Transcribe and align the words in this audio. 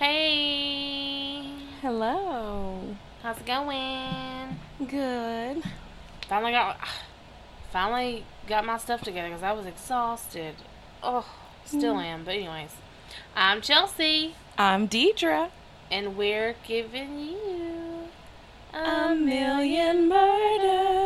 Hey, 0.00 1.44
Hello. 1.82 2.96
how's 3.22 3.36
it 3.36 3.44
going? 3.44 4.58
Good. 4.88 5.62
Finally 6.26 6.52
got, 6.52 6.78
finally 7.70 8.24
got 8.48 8.64
my 8.64 8.78
stuff 8.78 9.02
together 9.02 9.28
because 9.28 9.42
I 9.42 9.52
was 9.52 9.66
exhausted. 9.66 10.54
Oh, 11.02 11.26
still 11.66 11.96
mm-hmm. 11.96 12.00
am. 12.00 12.24
But 12.24 12.36
anyways, 12.36 12.70
I'm 13.36 13.60
Chelsea, 13.60 14.36
I'm 14.56 14.88
Deidre. 14.88 15.50
and 15.90 16.16
we're 16.16 16.54
giving 16.66 17.18
you 17.18 18.08
A 18.72 19.14
million 19.14 20.08
murders. 20.08 20.99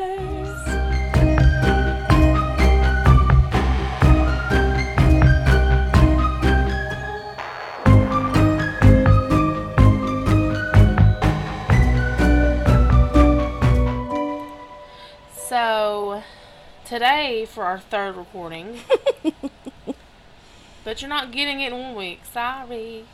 Today 16.84 17.46
for 17.46 17.64
our 17.64 17.78
third 17.78 18.16
recording, 18.16 18.80
but 20.84 21.00
you're 21.00 21.08
not 21.08 21.32
getting 21.32 21.60
it 21.60 21.72
in 21.72 21.78
one 21.78 21.94
week. 21.94 22.20
Sorry, 22.30 23.04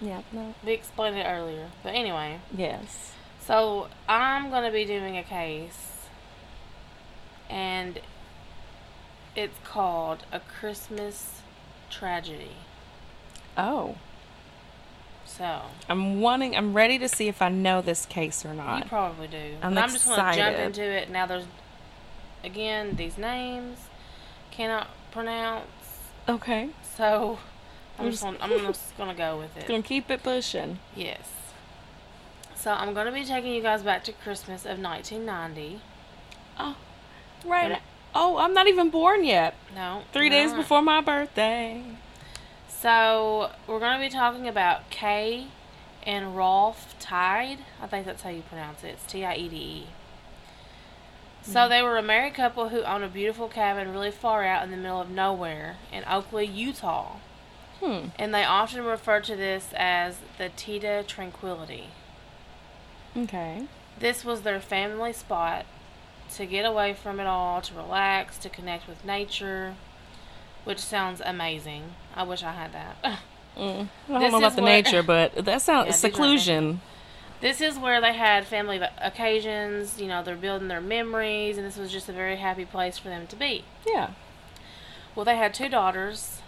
yeah, 0.00 0.22
no. 0.32 0.54
we 0.64 0.72
explained 0.72 1.16
it 1.16 1.24
earlier. 1.26 1.68
But 1.82 1.90
anyway. 1.90 2.40
Yes. 2.56 3.12
So 3.40 3.88
I'm 4.08 4.50
gonna 4.50 4.70
be 4.70 4.84
doing 4.84 5.16
a 5.16 5.22
case, 5.22 6.06
and 7.48 8.00
it's 9.36 9.58
called 9.64 10.24
a 10.32 10.40
Christmas 10.40 11.40
tragedy. 11.90 12.56
Oh. 13.56 13.96
So 15.26 15.62
I'm 15.88 16.20
wanting 16.20 16.56
I'm 16.56 16.74
ready 16.74 16.98
to 16.98 17.08
see 17.08 17.28
if 17.28 17.42
I 17.42 17.48
know 17.48 17.80
this 17.80 18.06
case 18.06 18.44
or 18.44 18.54
not. 18.54 18.84
you 18.84 18.88
probably 18.88 19.26
do. 19.26 19.56
I'm 19.62 19.74
but 19.74 19.82
I'm 19.82 19.90
just 19.90 20.06
gonna 20.06 20.36
jump 20.36 20.56
into 20.56 20.82
it. 20.82 21.10
Now 21.10 21.26
there's 21.26 21.46
again 22.44 22.96
these 22.96 23.18
names 23.18 23.78
cannot 24.50 24.88
pronounce, 25.10 25.66
Okay. 26.28 26.70
so 26.96 27.38
I'm 27.98 28.10
just 28.10 28.22
gonna, 28.22 28.38
I'm 28.40 28.50
just 28.60 28.96
gonna 28.96 29.14
go 29.14 29.38
with 29.38 29.56
it. 29.56 29.66
Gonna 29.66 29.82
keep 29.82 30.10
it 30.10 30.22
pushing. 30.22 30.78
Yes. 30.94 31.28
So 32.54 32.70
I'm 32.72 32.94
gonna 32.94 33.12
be 33.12 33.24
taking 33.24 33.52
you 33.52 33.62
guys 33.62 33.82
back 33.82 34.04
to 34.04 34.12
Christmas 34.12 34.62
of 34.64 34.78
1990. 34.78 35.80
Oh. 36.58 36.76
Right. 37.44 37.72
And- 37.72 37.80
Oh, 38.16 38.36
I'm 38.36 38.54
not 38.54 38.68
even 38.68 38.90
born 38.90 39.24
yet. 39.24 39.56
No, 39.74 40.02
Three 40.12 40.28
days 40.28 40.52
before 40.52 40.80
my 40.82 41.00
birthday. 41.00 41.82
So 42.68 43.50
we're 43.66 43.80
going 43.80 43.98
to 43.98 44.06
be 44.06 44.08
talking 44.08 44.46
about 44.46 44.88
Kay 44.88 45.48
and 46.04 46.36
Rolf 46.36 46.94
Tide. 47.00 47.58
I 47.82 47.88
think 47.88 48.06
that's 48.06 48.22
how 48.22 48.30
you 48.30 48.42
pronounce 48.42 48.84
it. 48.84 48.90
It's 48.90 49.04
T 49.04 49.24
I 49.24 49.34
E 49.34 49.48
D 49.48 49.56
E. 49.56 49.86
So 51.46 51.68
they 51.68 51.82
were 51.82 51.98
a 51.98 52.02
married 52.02 52.34
couple 52.34 52.70
who 52.70 52.82
owned 52.82 53.04
a 53.04 53.08
beautiful 53.08 53.48
cabin 53.48 53.92
really 53.92 54.10
far 54.10 54.44
out 54.44 54.64
in 54.64 54.70
the 54.70 54.76
middle 54.76 55.00
of 55.00 55.10
nowhere 55.10 55.76
in 55.92 56.02
Oakley, 56.08 56.46
Utah. 56.46 57.16
Hmm. 57.80 58.06
And 58.18 58.34
they 58.34 58.44
often 58.44 58.84
refer 58.84 59.20
to 59.20 59.36
this 59.36 59.68
as 59.76 60.18
the 60.38 60.48
Tita 60.48 61.04
Tranquility. 61.06 61.88
Okay. 63.16 63.66
This 63.98 64.24
was 64.24 64.42
their 64.42 64.60
family 64.60 65.12
spot 65.12 65.66
to 66.34 66.46
get 66.46 66.64
away 66.64 66.94
from 66.94 67.20
it 67.20 67.26
all, 67.26 67.60
to 67.60 67.74
relax, 67.74 68.38
to 68.38 68.48
connect 68.48 68.88
with 68.88 69.04
nature, 69.04 69.74
which 70.64 70.78
sounds 70.80 71.20
amazing. 71.24 71.94
I 72.16 72.22
wish 72.24 72.42
I 72.42 72.52
had 72.52 72.72
that. 72.72 73.18
Mm. 73.56 73.86
I 74.08 74.10
don't 74.12 74.20
This 74.20 74.32
know 74.32 74.38
about 74.38 74.56
the 74.56 74.62
where- 74.62 74.72
nature, 74.82 75.02
but 75.04 75.32
that 75.44 75.62
sounds 75.62 75.86
Yeah, 75.90 75.92
seclusion. 75.92 76.80
This 77.40 77.60
is 77.60 77.78
where 77.78 78.00
they 78.00 78.14
had 78.14 78.46
family 78.46 78.80
occasions, 78.98 80.00
you 80.00 80.08
know, 80.08 80.22
they're 80.22 80.36
building 80.36 80.68
their 80.68 80.80
memories, 80.80 81.58
and 81.58 81.66
this 81.66 81.76
was 81.76 81.92
just 81.92 82.08
a 82.08 82.12
very 82.12 82.36
happy 82.36 82.64
place 82.64 82.96
for 82.98 83.08
them 83.08 83.26
to 83.26 83.36
be. 83.36 83.64
Yeah. 83.86 84.10
Well, 85.14 85.24
they 85.24 85.36
had 85.36 85.52
two 85.52 85.68
daughters, 85.68 86.40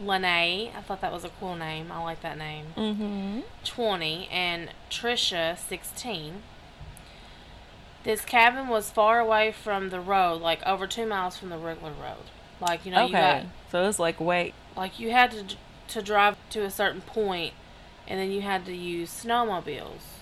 Linae, 0.00 0.70
I 0.76 0.80
thought 0.82 1.00
that 1.00 1.12
was 1.12 1.24
a 1.24 1.30
cool 1.40 1.56
name, 1.56 1.90
I 1.90 2.02
like 2.02 2.22
that 2.22 2.38
name, 2.38 2.66
Mm-hmm. 2.76 3.40
20, 3.64 4.28
and 4.30 4.70
Tricia, 4.88 5.58
16. 5.58 6.42
This 8.02 8.24
cabin 8.24 8.68
was 8.68 8.90
far 8.90 9.18
away 9.20 9.52
from 9.52 9.90
the 9.90 10.00
road, 10.00 10.40
like 10.40 10.62
over 10.66 10.86
two 10.86 11.06
miles 11.06 11.36
from 11.36 11.50
the 11.50 11.58
regular 11.58 11.92
road. 11.92 12.30
Like, 12.60 12.86
you 12.86 12.92
know, 12.92 13.06
you 13.06 13.12
got, 13.12 13.36
okay. 13.36 13.46
So 13.70 13.86
it's 13.88 13.98
like 13.98 14.20
wait. 14.20 14.54
like 14.76 14.98
you 14.98 15.10
had 15.10 15.30
to, 15.32 15.56
to 15.88 16.02
drive 16.02 16.36
to 16.50 16.62
a 16.62 16.70
certain 16.70 17.02
point, 17.02 17.52
and 18.08 18.18
then 18.18 18.30
you 18.30 18.40
had 18.40 18.66
to 18.66 18.74
use 18.74 19.10
snowmobiles 19.24 20.20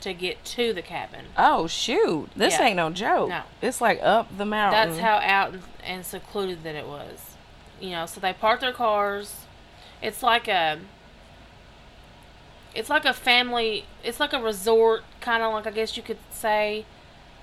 to 0.00 0.12
get 0.12 0.44
to 0.44 0.72
the 0.72 0.82
cabin. 0.82 1.26
Oh 1.36 1.66
shoot! 1.66 2.30
This 2.36 2.54
Yeah. 2.58 2.66
ain't 2.66 2.76
no 2.76 2.90
joke. 2.90 3.28
No. 3.30 3.42
It's 3.62 3.80
like 3.80 4.00
up 4.02 4.36
the 4.36 4.44
mountain. 4.44 4.90
That's 4.90 5.00
how 5.00 5.16
out 5.16 5.54
and, 5.84 6.04
secluded 6.04 6.62
that 6.64 6.74
it 6.74 6.86
was. 6.86 7.36
You 7.80 7.90
know, 7.90 8.06
so 8.06 8.20
they 8.20 8.32
park 8.32 8.60
their 8.60 8.72
cars. 8.72 9.46
It's 10.02 10.22
like 10.22 10.48
a 10.48 10.80
it's 12.74 12.90
like 12.90 13.04
a 13.06 13.14
family 13.14 13.86
it's 14.04 14.20
like 14.20 14.34
a 14.34 14.40
resort 14.40 15.02
kind 15.20 15.42
of 15.42 15.52
like 15.52 15.66
I 15.66 15.70
guess 15.70 15.96
you 15.96 16.02
could 16.02 16.18
say. 16.30 16.84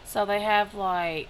So 0.06 0.25
they 0.25 0.41
have 0.41 0.75
like 0.75 1.30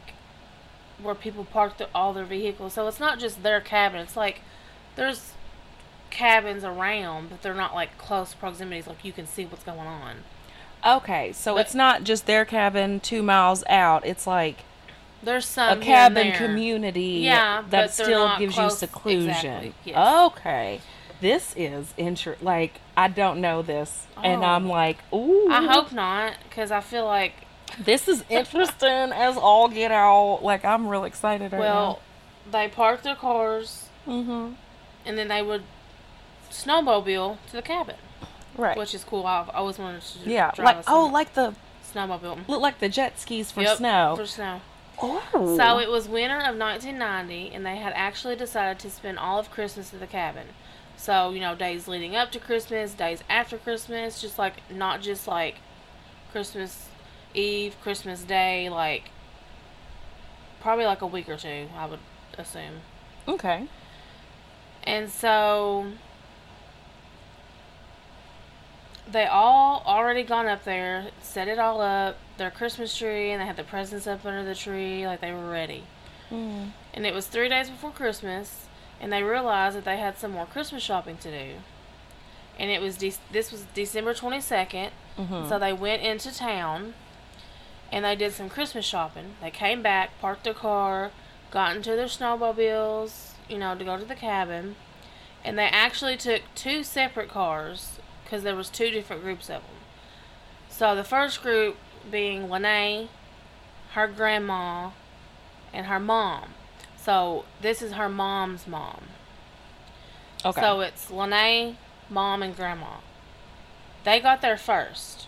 where 1.02 1.16
people 1.16 1.46
park 1.46 1.78
the, 1.78 1.88
all 1.94 2.14
their 2.14 2.26
vehicles. 2.26 2.74
So 2.74 2.88
it's 2.88 3.00
not 3.00 3.20
just 3.20 3.44
their 3.44 3.62
cabin. 3.62 4.02
It's 4.02 4.16
like 4.18 4.42
there's 4.96 5.33
cabins 6.13 6.63
around, 6.63 7.29
but 7.29 7.41
they're 7.41 7.53
not 7.53 7.74
like 7.74 7.97
close 7.97 8.34
proximities 8.34 8.88
like 8.88 9.03
you 9.03 9.12
can 9.12 9.28
see 9.28 9.46
what's 9.46 9.63
going 9.63 9.79
on. 9.79 10.18
Okay, 10.85 11.31
so 11.34 11.56
But- 11.56 11.62
it's 11.62 11.75
not 11.75 12.03
just 12.03 12.25
their 12.25 12.46
cabin 12.46 13.00
two 13.00 13.24
miles 13.24 13.63
out. 13.69 14.06
It's 14.06 14.28
like 14.28 14.63
There's 15.22 15.46
some 15.46 15.74
and 15.74 15.81
cabin 15.81 16.34
community 16.34 17.22
Yeah, 17.24 17.63
that 17.69 17.94
still 17.94 18.38
gives 18.38 18.56
close- 18.56 18.74
you 18.74 18.78
seclusion. 18.78 19.29
exactly, 19.29 19.74
yes. 19.85 19.97
Okay. 20.31 20.81
This 21.22 21.53
is 21.56 21.94
inter 21.97 22.35
like 22.41 22.81
I 22.97 23.07
don't 23.07 23.40
know 23.40 23.62
this 23.62 24.06
and 24.22 24.44
Oh. 24.44 24.47
I'm 24.47 24.68
like, 24.68 24.97
"Ooh." 25.13 25.47
I 25.50 25.66
hope 25.66 25.91
not, 25.94 26.34
because 26.50 26.69
I 26.72 26.81
feel 26.81 27.06
like 27.06 27.34
this 27.80 28.07
is 28.09 28.24
interesting 28.30 28.90
as 29.13 29.38
all 29.38 29.69
get 29.69 29.91
out. 29.91 30.40
Like 30.44 30.66
I'm 30.66 30.88
real 30.88 31.06
excited 31.06 31.53
right 31.53 31.59
Well, 31.59 32.01
they 32.51 32.68
parked 32.68 33.03
their 33.03 33.16
cars 33.16 33.88
now. 34.06 34.13
Mhm. 34.16 34.56
and 35.06 35.18
then 35.18 35.30
they 35.30 35.41
would 35.41 35.63
snowmobile 36.53 37.38
to 37.47 37.53
the 37.53 37.62
cabin, 37.62 37.96
Right. 38.58 38.78
which 38.78 38.94
is 38.94 39.03
cool. 39.03 39.25
I've 39.25 39.50
always 39.50 39.78
wanted 39.80 40.02
to 40.03 40.30
yeah, 40.30 40.52
like 40.58 40.84
oh, 40.88 41.08
like 41.12 41.34
the 41.34 41.56
snowmobile. 41.94 42.47
look 42.47 42.62
like 42.62 42.80
the 42.80 42.90
jet 42.90 43.19
skis 43.19 43.52
for 43.52 43.62
Yep, 43.62 43.78
snow. 43.78 44.14
For 44.16 44.25
snow. 44.25 44.62
oh. 45.02 45.58
So 45.58 45.80
it 45.80 45.90
was 45.90 46.08
winter 46.08 46.38
of 46.38 46.56
1990, 46.58 47.53
and 47.53 47.66
they 47.66 47.78
had 47.78 47.94
actually 47.96 48.36
decided 48.36 48.80
to 48.80 48.90
spend 48.90 49.18
all 49.19 49.40
of 49.40 49.50
Christmas 49.52 49.94
at 49.94 50.00
the 50.00 50.08
cabin. 50.08 50.47
So 50.96 51.31
you 51.31 51.40
know, 51.42 51.56
days 51.56 51.88
leading 51.88 52.16
up 52.16 52.31
to 52.34 52.40
Christmas, 52.40 52.94
days 52.94 53.24
after 53.30 53.58
Christmas, 53.58 54.22
just 54.22 54.38
like 54.38 54.53
not 54.72 55.02
just 55.02 55.28
like 55.28 55.56
Christmas 56.31 56.88
Eve, 57.34 57.75
Christmas 57.81 58.22
Day, 58.24 58.69
like 58.69 59.09
probably 60.62 60.86
like 60.86 61.02
a 61.02 61.08
week 61.08 61.28
or 61.28 61.38
two, 61.38 61.68
I 61.75 61.86
would 61.88 62.00
assume. 62.38 62.81
okay. 63.28 63.68
And 64.86 65.09
so 65.09 65.88
they 69.12 69.25
all 69.25 69.84
already 69.86 70.24
gone 70.24 70.47
up 70.47 70.64
there, 70.64 71.08
set 71.22 71.47
it 71.47 71.59
all 71.59 71.81
up, 71.81 72.18
their 72.38 72.52
Christmas 72.52 72.96
tree, 72.96 73.31
and 73.31 73.41
they 73.41 73.46
had 73.46 73.58
the 73.58 73.64
presents 73.64 74.08
up 74.08 74.25
under 74.25 74.44
the 74.44 74.56
tree, 74.56 75.06
like 75.06 75.22
they 75.22 75.31
were 75.31 75.50
ready. 75.50 75.84
Mm. 76.31 76.72
And 76.94 77.06
it 77.06 77.13
was 77.13 77.28
three 77.28 77.50
days 77.50 77.69
before 77.69 77.92
Christmas, 77.92 78.66
and 79.02 79.12
they 79.12 79.22
realized 79.22 79.75
that 79.78 79.86
they 79.86 79.97
had 79.97 80.18
some 80.18 80.31
more 80.31 80.46
Christmas 80.46 80.81
shopping 80.84 81.18
to 81.18 81.30
do. 81.31 81.53
And 82.58 82.69
it 82.72 82.81
was 82.81 82.97
de- 82.97 83.13
this 83.31 83.51
was 83.51 83.66
December 83.74 84.13
twenty 84.13 84.39
second, 84.39 84.92
Mhm. 85.18 85.50
so 85.50 85.60
they 85.60 85.74
went 85.74 86.01
into 86.01 86.33
town, 86.33 86.94
and 87.92 88.06
they 88.06 88.16
did 88.16 88.33
some 88.33 88.50
Christmas 88.50 88.86
shopping. 88.86 89.36
They 89.42 89.51
came 89.51 89.81
back, 89.81 90.19
parked 90.22 90.44
their 90.44 90.54
car, 90.54 91.12
got 91.51 91.75
into 91.75 91.95
their 91.95 92.06
snowmobiles, 92.07 93.31
you 93.50 93.57
know, 93.57 93.75
to 93.75 93.83
go 93.83 93.98
to 93.98 94.06
the 94.06 94.16
cabin, 94.16 94.75
and 95.44 95.57
they 95.57 95.66
actually 95.68 96.16
took 96.18 96.42
two 96.56 96.83
separate 96.83 97.30
cars 97.30 98.00
because 98.33 98.44
there 98.44 98.56
was 98.56 98.68
two 98.68 98.89
different 98.89 99.21
groups 99.21 99.44
of 99.44 99.62
them. 99.62 99.75
So 100.68 100.95
the 100.95 101.03
first 101.03 101.44
group 101.44 101.77
being 102.09 102.50
Linae, 102.50 103.09
her 103.91 104.07
grandma, 104.07 104.89
and 105.71 105.85
her 105.85 106.00
mom. 106.00 106.56
So 106.97 107.45
this 107.62 107.83
is 107.83 107.91
her 107.91 108.09
mom's 108.09 108.65
mom. 108.65 109.03
Okay. 110.44 110.59
So 110.59 110.80
it's 110.80 111.12
Linae, 111.12 111.75
mom, 112.09 112.41
and 112.41 112.56
grandma. 112.56 113.01
They 114.03 114.19
got 114.19 114.41
there 114.41 114.57
first. 114.57 115.27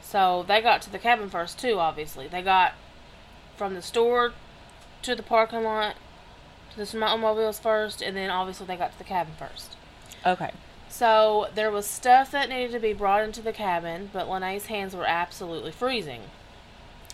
So 0.00 0.42
they 0.48 0.62
got 0.62 0.80
to 0.80 0.90
the 0.90 0.98
cabin 0.98 1.28
first 1.28 1.58
too, 1.58 1.78
obviously. 1.78 2.26
They 2.26 2.40
got 2.40 2.72
from 3.58 3.74
the 3.74 3.82
store 3.82 4.32
to 5.02 5.14
the 5.14 5.22
parking 5.22 5.62
lot 5.62 5.94
to 6.70 6.76
the 6.78 6.84
snowmobiles 6.84 7.60
first, 7.60 8.00
and 8.00 8.16
then 8.16 8.30
obviously 8.30 8.66
they 8.66 8.76
got 8.76 8.92
to 8.92 8.98
the 8.98 9.04
cabin 9.04 9.34
first. 9.38 9.76
okay. 10.24 10.52
So 10.90 11.48
there 11.54 11.70
was 11.70 11.86
stuff 11.86 12.30
that 12.32 12.48
needed 12.48 12.72
to 12.72 12.80
be 12.80 12.92
brought 12.92 13.22
into 13.22 13.40
the 13.40 13.52
cabin, 13.52 14.10
but 14.12 14.28
Linae's 14.28 14.66
hands 14.66 14.94
were 14.94 15.06
absolutely 15.06 15.70
freezing. 15.70 16.22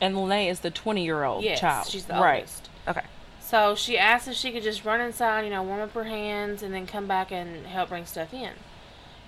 And 0.00 0.17
Linae 0.17 0.49
is 0.49 0.61
the 0.61 0.70
20 0.70 1.05
year 1.05 1.23
old 1.25 1.44
Yes, 1.44 1.61
child. 1.61 1.87
she's 1.87 2.06
the 2.06 2.14
right. 2.14 2.37
oldest. 2.40 2.69
Okay. 2.88 3.02
So 3.40 3.75
she 3.76 3.96
asked 3.96 4.26
if 4.26 4.34
she 4.34 4.50
could 4.50 4.62
just 4.64 4.84
run 4.84 5.00
inside, 5.00 5.43
you 5.43 5.50
know, 5.50 5.62
warm 5.62 5.81
up 5.81 5.93
her 5.93 6.05
hands, 6.05 6.62
and 6.62 6.75
then 6.75 6.87
come 6.87 7.06
back 7.06 7.31
and 7.31 7.67
help 7.67 7.90
bring 7.90 8.06
stuff 8.06 8.34
in. 8.34 8.50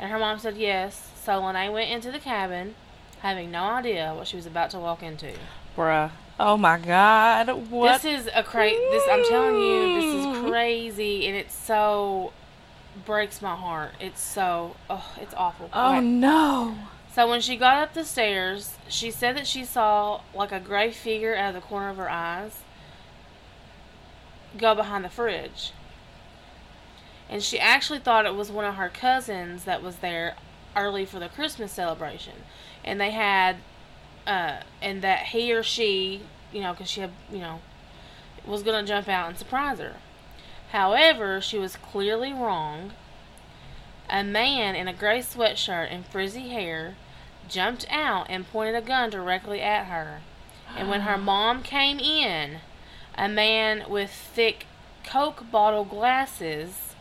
And 0.00 0.10
her 0.10 0.18
mom 0.18 0.38
said 0.38 0.56
yes. 0.56 1.10
So 1.22 1.40
Linae 1.40 1.70
went 1.72 1.90
into 1.90 2.10
the 2.10 2.18
cabin, 2.18 2.74
having 3.20 3.50
no 3.50 3.62
idea 3.64 4.12
what 4.14 4.26
she 4.26 4.36
was 4.36 4.46
about 4.46 4.70
to 4.70 4.78
walk 4.78 5.02
into. 5.02 5.34
Bruh. 5.76 6.10
Oh 6.40 6.56
my 6.56 6.78
god. 6.78 7.48
What? 7.70 8.02
This 8.02 8.20
is 8.26 8.30
a 8.34 8.42
cra 8.42 8.70
This 8.70 9.04
I'm 9.10 9.24
telling 9.28 9.56
you, 9.60 10.00
this 10.00 10.26
is 10.36 10.50
crazy, 10.50 11.26
and 11.26 11.36
it's 11.36 11.54
so 11.54 12.32
breaks 13.04 13.40
my 13.42 13.54
heart. 13.54 13.92
It's 14.00 14.20
so 14.20 14.76
oh, 14.90 15.14
it's 15.20 15.34
awful. 15.34 15.70
oh 15.72 15.96
Okay. 15.96 16.06
no. 16.06 16.76
So 17.12 17.28
when 17.28 17.40
she 17.40 17.56
got 17.56 17.78
up 17.82 17.94
the 17.94 18.04
stairs, 18.04 18.76
she 18.88 19.10
said 19.10 19.36
that 19.36 19.46
she 19.46 19.64
saw 19.64 20.20
like 20.34 20.52
a 20.52 20.60
gray 20.60 20.90
figure 20.92 21.34
out 21.34 21.54
of 21.54 21.62
the 21.62 21.66
corner 21.66 21.88
of 21.88 21.96
her 21.96 22.10
eyes 22.10 22.60
go 24.56 24.74
behind 24.74 25.04
the 25.04 25.08
fridge. 25.08 25.72
And 27.28 27.42
she 27.42 27.58
actually 27.58 27.98
thought 27.98 28.24
it 28.24 28.34
was 28.34 28.50
one 28.50 28.64
of 28.64 28.76
her 28.76 28.88
cousins 28.88 29.64
that 29.64 29.82
was 29.82 29.96
there 29.96 30.36
early 30.74 31.04
for 31.04 31.18
the 31.18 31.28
Christmas 31.28 31.72
celebration. 31.72 32.34
And 32.84 33.00
they 33.00 33.10
had, 33.10 33.56
uh, 34.26 34.60
and 34.80 35.02
that 35.02 35.26
he 35.26 35.52
or 35.52 35.62
she, 35.62 36.22
you 36.52 36.62
know, 36.62 36.72
because 36.72 36.88
she 36.88 37.00
had, 37.02 37.10
you 37.30 37.38
know, 37.40 37.60
was 38.46 38.62
going 38.62 38.82
to 38.82 38.88
jump 38.88 39.08
out 39.08 39.28
and 39.28 39.36
surprise 39.36 39.78
her. 39.78 39.96
However, 40.72 41.40
she 41.40 41.58
was 41.58 41.76
clearly 41.76 42.32
wrong. 42.32 42.92
A 44.10 44.22
man 44.22 44.74
in 44.74 44.88
a 44.88 44.92
gray 44.92 45.20
sweatshirt 45.20 45.92
and 45.92 46.06
frizzy 46.06 46.48
hair 46.48 46.96
jumped 47.48 47.86
out 47.90 48.26
and 48.28 48.50
pointed 48.50 48.74
a 48.74 48.80
gun 48.80 49.10
directly 49.10 49.60
at 49.60 49.86
her. 49.86 50.20
And 50.76 50.88
when 50.88 51.02
her 51.02 51.16
mom 51.18 51.62
came 51.62 51.98
in, 51.98 52.60
a 53.16 53.28
man 53.28 53.84
with 53.88 54.10
thick 54.10 54.66
Coke 55.04 55.50
bottle 55.50 55.84
glasses 55.84 56.94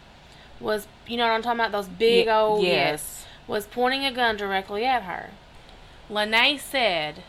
was, 0.60 0.88
you 1.06 1.18
know 1.18 1.28
what 1.28 1.34
I'm 1.34 1.42
talking 1.42 1.60
about? 1.60 1.72
Those 1.72 1.90
big 1.90 2.26
Ye- 2.26 2.32
old, 2.32 2.64
yes. 2.64 3.26
was 3.48 3.68
pointing 3.68 4.06
a 4.06 4.12
gun 4.12 4.38
directly 4.38 4.86
at 4.86 5.04
her. 5.04 5.32
Linae 6.10 6.58
said, 6.58 7.24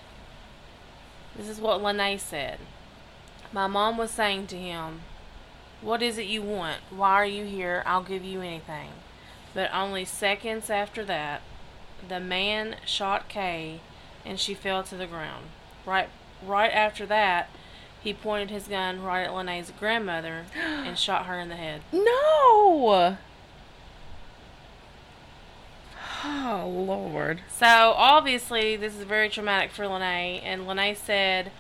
this 1.37 1.49
is 1.49 1.61
what 1.61 1.83
Linae 1.83 2.17
said. 2.17 2.59
My 3.53 3.67
mom 3.67 3.97
was 3.99 4.11
saying 4.11 4.47
to 4.49 4.57
him, 4.57 5.01
What 5.81 6.03
is 6.03 6.19
it 6.19 6.27
you 6.27 6.43
want? 6.43 6.79
Why 6.91 7.15
are 7.15 7.27
you 7.27 7.45
here? 7.45 7.83
I'll 7.87 8.03
give 8.03 8.25
you 8.25 8.41
anything. 8.41 8.91
But 9.55 9.71
only 9.73 10.05
seconds 10.05 10.71
after 10.71 11.05
that, 11.05 11.43
the 12.07 12.21
man 12.21 12.77
shot 12.85 13.29
Kaye 13.29 13.81
and 14.25 14.39
she 14.39 14.55
fell 14.55 14.83
to 14.85 14.97
the 14.97 15.07
ground. 15.07 15.47
Right 15.87 16.09
right 16.45 16.73
after 16.73 17.07
that, 17.07 17.49
he 18.01 18.13
pointed 18.13 18.51
his 18.51 18.69
gun 18.69 19.03
right 19.03 19.25
at 19.25 19.35
Linae's 19.35 19.73
grandmother 19.79 20.47
and 20.57 20.99
shot 20.99 21.27
her 21.27 21.39
in 21.39 21.49
the 21.49 21.57
head. 21.57 21.83
No. 21.93 23.17
Oh 26.25 26.69
lord. 26.69 27.43
So 27.49 27.67
obviously, 27.67 28.75
this 28.75 28.97
is 28.97 29.05
very 29.05 29.29
traumatic 29.29 29.71
for 29.71 29.87
Linae. 29.87 30.41
And 30.43 30.67
Linae 30.67 30.95
said, 30.95 31.53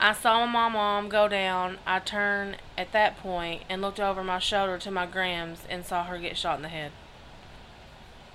"I 0.00 0.12
saw 0.12 0.44
my 0.46 0.68
mom 0.68 1.08
go 1.08 1.28
down. 1.28 1.78
I 1.86 1.98
turned 2.00 2.56
at 2.78 2.92
that 2.92 3.18
point 3.18 3.62
and 3.68 3.80
looked 3.82 4.00
over 4.00 4.24
my 4.24 4.38
shoulder 4.38 4.78
to 4.78 4.90
my 4.90 5.06
grams 5.06 5.60
and 5.68 5.84
saw 5.84 6.04
her 6.04 6.18
get 6.18 6.36
shot 6.36 6.56
in 6.56 6.62
the 6.62 6.68
head." 6.68 6.92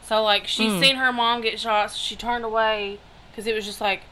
So 0.04 0.22
like 0.24 0.48
she 0.48 0.68
Mm. 0.68 0.80
seen 0.80 0.96
her 0.98 1.12
mom 1.12 1.42
get 1.42 1.60
shot, 1.60 1.92
so 1.92 1.98
she 1.98 2.16
turned 2.16 2.46
away 2.46 3.00
because 3.32 3.48
it 3.48 3.56
was 3.56 3.66
just 3.66 3.82
like, 3.82 4.04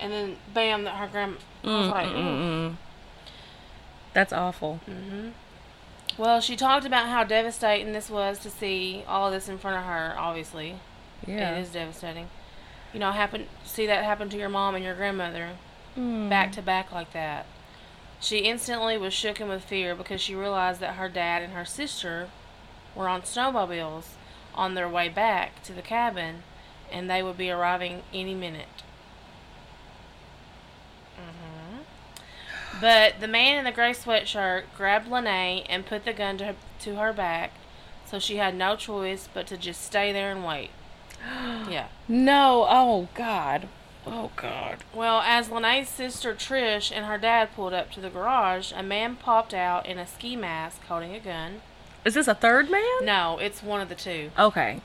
and 0.00 0.10
then 0.12 0.36
bam, 0.54 0.84
that 0.84 0.96
her 0.96 1.06
grandma 1.06 1.36
was 1.62 1.88
like, 1.88 2.08
Mm-mm-mm. 2.08 2.76
That's 4.14 4.32
awful. 4.32 4.76
hmm 4.86 5.28
Well, 6.18 6.40
she 6.40 6.56
talked 6.56 6.84
about 6.84 7.08
how 7.08 7.24
devastating 7.24 7.92
this 7.92 8.10
was 8.10 8.38
to 8.40 8.50
see 8.50 9.04
all 9.06 9.26
of 9.28 9.32
this 9.32 9.48
in 9.48 9.58
front 9.58 9.76
of 9.78 9.84
her. 9.84 10.14
Obviously, 10.18 10.76
Yeah. 11.26 11.56
it 11.56 11.60
is 11.62 11.68
devastating. 11.70 12.28
You 12.92 13.00
know, 13.00 13.12
happen 13.12 13.46
see 13.64 13.86
that 13.86 14.04
happen 14.04 14.28
to 14.30 14.36
your 14.36 14.48
mom 14.50 14.74
and 14.74 14.84
your 14.84 14.94
grandmother 14.94 15.50
Mm. 15.96 16.30
back 16.30 16.52
to 16.52 16.62
back 16.62 16.90
like 16.90 17.12
that. 17.12 17.46
She 18.20 18.38
instantly 18.38 18.96
was 18.96 19.12
shooken 19.12 19.48
with 19.48 19.64
fear 19.64 19.94
because 19.94 20.20
she 20.20 20.34
realized 20.34 20.80
that 20.80 20.94
her 20.94 21.08
dad 21.08 21.42
and 21.42 21.52
her 21.52 21.64
sister 21.64 22.28
were 22.94 23.08
on 23.08 23.22
snowmobiles 23.22 24.04
on 24.54 24.74
their 24.74 24.88
way 24.88 25.08
back 25.08 25.62
to 25.64 25.72
the 25.72 25.82
cabin, 25.82 26.42
and 26.90 27.10
they 27.10 27.22
would 27.22 27.36
be 27.36 27.50
arriving 27.50 28.02
any 28.12 28.34
minute. 28.34 28.82
hmm 31.16 31.78
But 32.80 33.20
the 33.20 33.28
man 33.28 33.58
in 33.58 33.64
the 33.64 33.72
gray 33.72 33.92
sweatshirt 33.92 34.64
grabbed 34.76 35.08
Linae 35.10 35.64
and 35.68 35.84
put 35.86 36.04
the 36.04 36.12
gun 36.12 36.38
to 36.38 36.44
her, 36.46 36.54
to 36.80 36.96
her 36.96 37.12
back, 37.12 37.52
so 38.06 38.18
she 38.18 38.36
had 38.36 38.54
no 38.54 38.76
choice 38.76 39.28
but 39.32 39.46
to 39.48 39.56
just 39.56 39.82
stay 39.82 40.12
there 40.12 40.30
and 40.30 40.44
wait. 40.44 40.70
Yeah. 41.68 41.88
No. 42.08 42.66
Oh 42.68 43.08
God. 43.14 43.68
Oh 44.06 44.30
God. 44.36 44.78
Well, 44.94 45.20
as 45.20 45.48
Linae's 45.50 45.88
sister 45.88 46.34
Trish 46.34 46.90
and 46.94 47.06
her 47.06 47.18
dad 47.18 47.54
pulled 47.54 47.72
up 47.72 47.90
to 47.92 48.00
the 48.00 48.10
garage, 48.10 48.72
a 48.74 48.82
man 48.82 49.16
popped 49.16 49.54
out 49.54 49.86
in 49.86 49.98
a 49.98 50.06
ski 50.06 50.34
mask 50.36 50.82
holding 50.86 51.14
a 51.14 51.20
gun. 51.20 51.60
Is 52.04 52.14
this 52.14 52.26
a 52.28 52.34
third 52.34 52.68
man? 52.70 53.04
No, 53.04 53.38
it's 53.40 53.62
one 53.62 53.80
of 53.80 53.88
the 53.88 53.94
two. 53.94 54.30
Okay. 54.38 54.80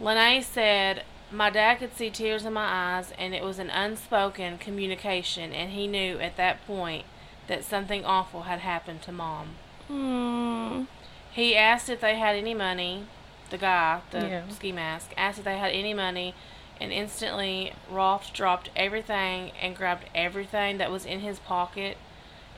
Linae 0.00 0.42
said, 0.42 1.02
My 1.30 1.50
dad 1.50 1.76
could 1.80 1.94
see 1.94 2.08
tears 2.08 2.46
in 2.46 2.54
my 2.54 2.96
eyes, 2.96 3.12
and 3.18 3.34
it 3.34 3.42
was 3.44 3.58
an 3.58 3.68
unspoken 3.68 4.56
communication, 4.56 5.52
and 5.52 5.72
he 5.72 5.86
knew 5.86 6.18
at 6.18 6.36
that 6.38 6.66
point 6.66 7.04
that 7.48 7.64
something 7.64 8.04
awful 8.04 8.42
had 8.42 8.60
happened 8.60 9.02
to 9.02 9.12
mom. 9.12 9.56
Hmm. 9.88 10.84
He 11.32 11.54
asked 11.54 11.88
if 11.90 12.00
they 12.00 12.16
had 12.16 12.34
any 12.36 12.54
money. 12.54 13.04
The 13.50 13.58
guy, 13.58 14.00
the 14.10 14.20
Yeah. 14.20 14.48
ski 14.50 14.72
mask, 14.72 15.12
asked 15.16 15.38
if 15.38 15.44
they 15.44 15.56
had 15.58 15.72
any 15.72 15.94
money, 15.94 16.34
and 16.80 16.92
instantly 16.92 17.72
Rolf 17.90 18.32
dropped 18.32 18.70
everything 18.76 19.52
and 19.60 19.76
grabbed 19.76 20.04
everything 20.14 20.78
that 20.78 20.90
was 20.90 21.04
in 21.04 21.20
his 21.20 21.38
pocket 21.38 21.96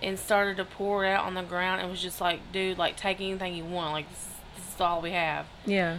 and 0.02 0.18
started 0.18 0.56
to 0.56 0.64
pour 0.64 1.04
it 1.04 1.08
out 1.10 1.24
on 1.24 1.34
the 1.34 1.42
ground 1.42 1.80
and 1.80 1.90
was 1.90 2.00
just 2.02 2.20
like, 2.20 2.40
dude, 2.52 2.78
like 2.78 2.96
take 2.96 3.20
anything 3.20 3.54
you 3.54 3.64
want. 3.64 3.92
Like 3.92 4.08
this 4.10 4.18
is, 4.18 4.28
this 4.56 4.74
is 4.74 4.80
all 4.80 5.00
we 5.00 5.10
have. 5.12 5.46
Yeah. 5.66 5.98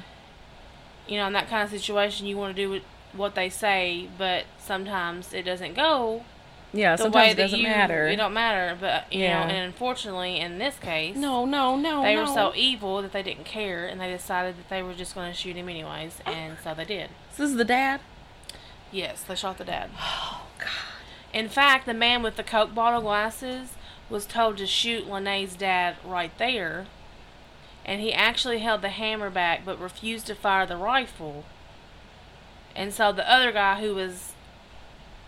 You 1.08 1.18
know, 1.18 1.28
in 1.28 1.34
that 1.34 1.50
kind 1.50 1.64
of 1.64 1.70
situation, 1.70 2.28
you 2.28 2.38
want 2.38 2.56
to 2.56 2.62
do 2.62 2.70
what- 2.70 2.82
what 3.14 3.36
they 3.36 3.50
say, 3.50 4.08
but 4.18 4.46
sometimes 4.58 5.34
it 5.34 5.44
doesn't 5.44 5.74
go 5.74 6.24
Yeah. 6.72 6.96
the 6.96 7.04
Sometimes 7.04 7.16
way 7.26 7.32
it 7.32 7.36
that 7.36 7.44
doesn't 7.44 7.60
you. 7.60 7.68
matter. 7.68 8.08
It 8.08 8.16
don't 8.16 8.34
matter, 8.34 8.78
but 8.80 9.12
you 9.12 9.20
Yeah. 9.24 9.44
know, 9.44 9.50
and 9.54 9.66
unfortunately, 9.66 10.38
in 10.40 10.60
this 10.60 10.80
case, 10.80 11.18
no. 11.18 11.44
No. 11.46 11.76
No. 11.76 12.04
they 12.04 12.16
no. 12.16 12.22
were 12.22 12.28
so 12.28 12.54
evil 12.56 13.02
that 13.02 13.12
they 13.12 13.22
didn't 13.22 13.44
care, 13.44 13.86
and 13.86 14.00
they 14.00 14.10
decided 14.10 14.58
that 14.58 14.70
they 14.70 14.82
were 14.82 14.94
just 14.94 15.14
going 15.14 15.30
to 15.30 15.38
shoot 15.38 15.58
him 15.58 15.68
anyways, 15.68 16.22
and 16.26 16.58
so 16.64 16.74
they 16.74 16.86
did. 16.86 17.10
So 17.36 17.44
This 17.44 17.52
is 17.52 17.58
the 17.58 17.66
dad. 17.66 18.00
Yes, 18.92 19.24
they 19.24 19.36
shot 19.36 19.58
the 19.58 19.66
dad. 19.66 19.90
Oh 20.00 20.48
God. 20.60 20.68
In 21.34 21.48
fact, 21.48 21.86
the 21.86 21.94
man 21.94 22.22
with 22.22 22.36
the 22.36 22.44
Coke 22.44 22.76
bottle 22.76 23.02
glasses 23.02 23.74
was 24.10 24.26
told 24.26 24.58
to 24.58 24.68
shoot 24.68 25.10
Linae's 25.10 25.56
dad 25.56 25.96
right 26.04 26.38
there, 26.38 26.88
and 27.86 28.02
he 28.02 28.12
actually 28.12 28.60
held 28.60 28.82
the 28.82 28.90
hammer 28.90 29.30
back 29.30 29.62
but 29.66 29.80
refused 29.80 30.28
to 30.28 30.36
fire 30.36 30.66
the 30.66 30.76
rifle. 30.76 31.46
And 32.76 32.94
so 32.94 33.12
the 33.12 33.30
other 33.30 33.52
guy 33.52 33.80
who 33.80 33.96
was 33.96 34.34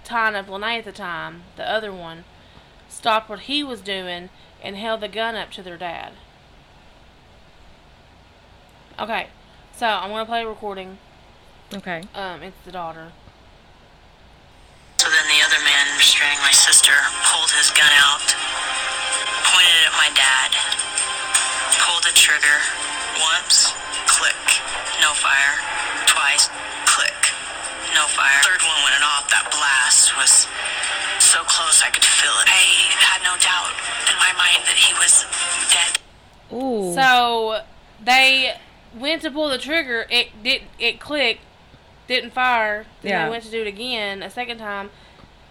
tying 0.04 0.36
up 0.36 0.50
Linae 0.50 0.80
at 0.80 0.86
the 0.86 0.92
time, 0.92 1.44
the 1.56 1.70
other 1.70 1.94
one, 1.94 2.26
stopped 2.90 3.30
what 3.30 3.42
he 3.42 3.64
was 3.64 3.82
doing 3.82 4.30
and 4.62 4.76
held 4.76 5.02
the 5.02 5.08
gun 5.08 5.36
up 5.36 5.52
to 5.52 5.64
their 5.64 5.78
dad. 5.78 6.14
Okay, 9.00 9.28
so 9.76 9.88
I'm 9.88 10.10
gonna 10.10 10.26
play 10.26 10.44
a 10.44 10.48
recording. 10.48 10.98
Okay. 11.74 12.04
Um, 12.14 12.44
it's 12.44 12.62
the 12.64 12.72
daughter. 12.72 13.12
So 14.98 15.10
then 15.10 15.28
the 15.28 15.44
other 15.44 15.62
man 15.66 15.98
restraining 15.98 16.40
my 16.40 16.52
sister 16.84 17.00
pulled 17.32 17.50
his 17.52 17.72
gun 17.72 17.92
out, 17.96 18.28
pointed 19.48 19.72
it 19.72 19.88
at 19.88 19.96
my 19.96 20.12
dad, 20.20 20.52
pulled 21.80 22.04
the 22.04 22.12
trigger 22.12 22.60
once, 23.24 23.72
click, 24.06 24.36
no 25.00 25.14
fire, 25.16 25.56
twice, 26.08 26.50
click, 26.86 27.16
no 27.96 28.04
fire. 28.12 28.36
Third 28.44 28.62
one 28.68 28.84
went 28.84 29.00
off. 29.00 29.30
That 29.32 29.48
blast 29.52 30.18
was 30.18 30.48
so 31.24 31.40
close 31.48 31.82
I 31.82 31.90
could 31.90 32.04
feel 32.04 32.36
it. 32.44 32.50
I 32.52 32.92
had 33.00 33.24
no 33.24 33.40
doubt 33.40 33.72
in 34.12 34.20
my 34.20 34.34
mind 34.36 34.68
that 34.68 34.76
he 34.76 34.92
was 35.00 35.24
dead. 35.72 36.00
Ooh. 36.52 36.94
So 36.94 37.62
they 38.04 38.56
went 38.94 39.22
to 39.22 39.32
pull 39.32 39.48
the 39.48 39.58
trigger. 39.58 40.06
It 40.10 40.44
did. 40.44 40.64
It 40.80 41.00
clicked. 41.00 41.42
Didn't 42.08 42.32
fire. 42.32 42.86
Then 43.02 43.12
Yeah. 43.12 43.24
they 43.26 43.32
went 43.32 43.46
to 43.46 43.52
do 43.52 43.62
it 43.62 43.68
again 43.68 44.22
a 44.22 44.30
second 44.30 44.58
time. 44.58 44.92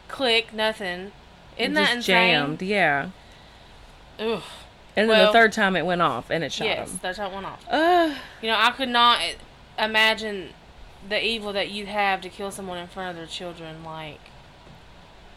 Click. 0.08 0.52
Nothing. 0.52 1.12
Isn't 1.58 1.74
that 1.74 1.82
just 1.84 1.94
insane? 2.08 2.30
jammed. 2.30 2.62
Yeah. 2.62 3.08
Ugh. 4.18 4.42
And 4.96 5.08
then 5.08 5.16
Well- 5.16 5.26
the 5.26 5.32
third 5.32 5.52
time 5.52 5.74
it 5.76 5.86
went 5.86 6.02
off 6.02 6.30
and 6.30 6.44
it 6.44 6.52
shot 6.52 6.66
Yes, 6.66 6.90
him. 6.92 7.00
how 7.16 7.26
it 7.28 7.32
went 7.32 7.46
off. 7.46 7.64
Uh. 7.70 8.14
You 8.40 8.48
know, 8.48 8.56
I 8.58 8.70
could 8.72 8.88
not. 8.88 9.20
imagine 9.78 10.52
the 11.08 11.20
evil 11.24 11.52
that 11.54 11.70
you'd 11.70 11.88
have 11.88 12.20
to 12.20 12.28
kill 12.28 12.50
someone 12.50 12.76
in 12.78 12.86
front 12.86 13.10
of 13.10 13.16
their 13.16 13.26
children, 13.26 13.82
like, 13.82 14.20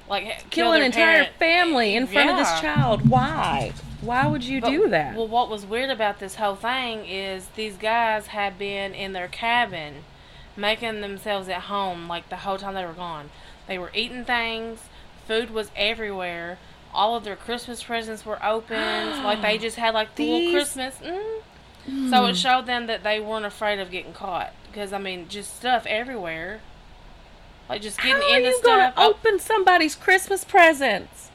like 0.10 0.26
h- 0.26 0.44
Kill 0.50 0.74
an 0.74 0.82
entire 0.82 1.24
parent. 1.24 1.36
family 1.40 1.96
in 1.96 2.06
front 2.06 2.30
of 2.32 2.38
this 2.38 2.60
child. 2.60 3.10
Why? 3.10 3.72
Why 4.02 4.28
would 4.28 4.44
you 4.44 4.60
But- 4.62 4.70
do 4.70 4.90
that? 4.90 5.16
Well, 5.16 5.28
what 5.28 5.50
was 5.50 5.66
weird 5.66 5.90
about 5.90 6.20
this 6.20 6.36
whole 6.36 6.56
thing 6.56 7.06
is 7.08 7.48
these 7.56 7.78
guys 7.78 8.28
had 8.28 8.60
been 8.60 8.94
in 8.94 9.14
their 9.14 9.30
cabin, 9.30 10.04
making 10.58 11.00
themselves 11.02 11.48
at 11.48 11.62
home 11.62 12.08
like 12.10 12.28
the 12.30 12.38
whole 12.38 12.58
time 12.58 12.76
they 12.76 12.86
were 12.86 12.92
gone. 12.94 13.32
They 13.68 13.78
were 13.80 13.92
eating 13.96 14.26
things. 14.26 14.82
Food 15.28 15.50
was 15.52 15.72
everywhere. 15.76 16.58
All 16.94 17.16
of 17.16 17.24
their 17.24 17.36
Christmas 17.36 17.84
presents 17.84 18.26
were 18.26 18.44
open. 18.46 19.24
like 19.24 19.42
they 19.42 19.58
just 19.68 19.78
had 19.78 19.94
like 19.94 20.16
the 20.16 20.24
little 20.26 20.40
These- 20.40 20.52
Christmas. 20.54 20.96
Mm. 21.04 22.10
So 22.10 22.26
it 22.26 22.36
showed 22.36 22.66
them 22.66 22.88
that 22.88 23.04
they 23.04 23.20
weren't 23.20 23.46
afraid 23.46 23.80
of 23.80 23.92
getting 23.92 24.14
caught 24.14 24.54
because 24.72 24.92
I 24.94 24.98
mean, 24.98 25.28
just 25.30 25.56
stuff 25.56 25.86
everywhere. 25.86 26.62
Like 27.70 27.82
just 27.82 27.98
getting 27.98 28.14
How 28.22 28.32
are 28.34 28.38
into 28.38 28.50
you 28.50 28.58
stuff. 28.58 28.66
gonna 28.66 28.94
Oh, 28.98 29.10
open 29.12 29.40
somebody's 29.40 29.96
Christmas 29.96 30.44
presents? 30.44 31.30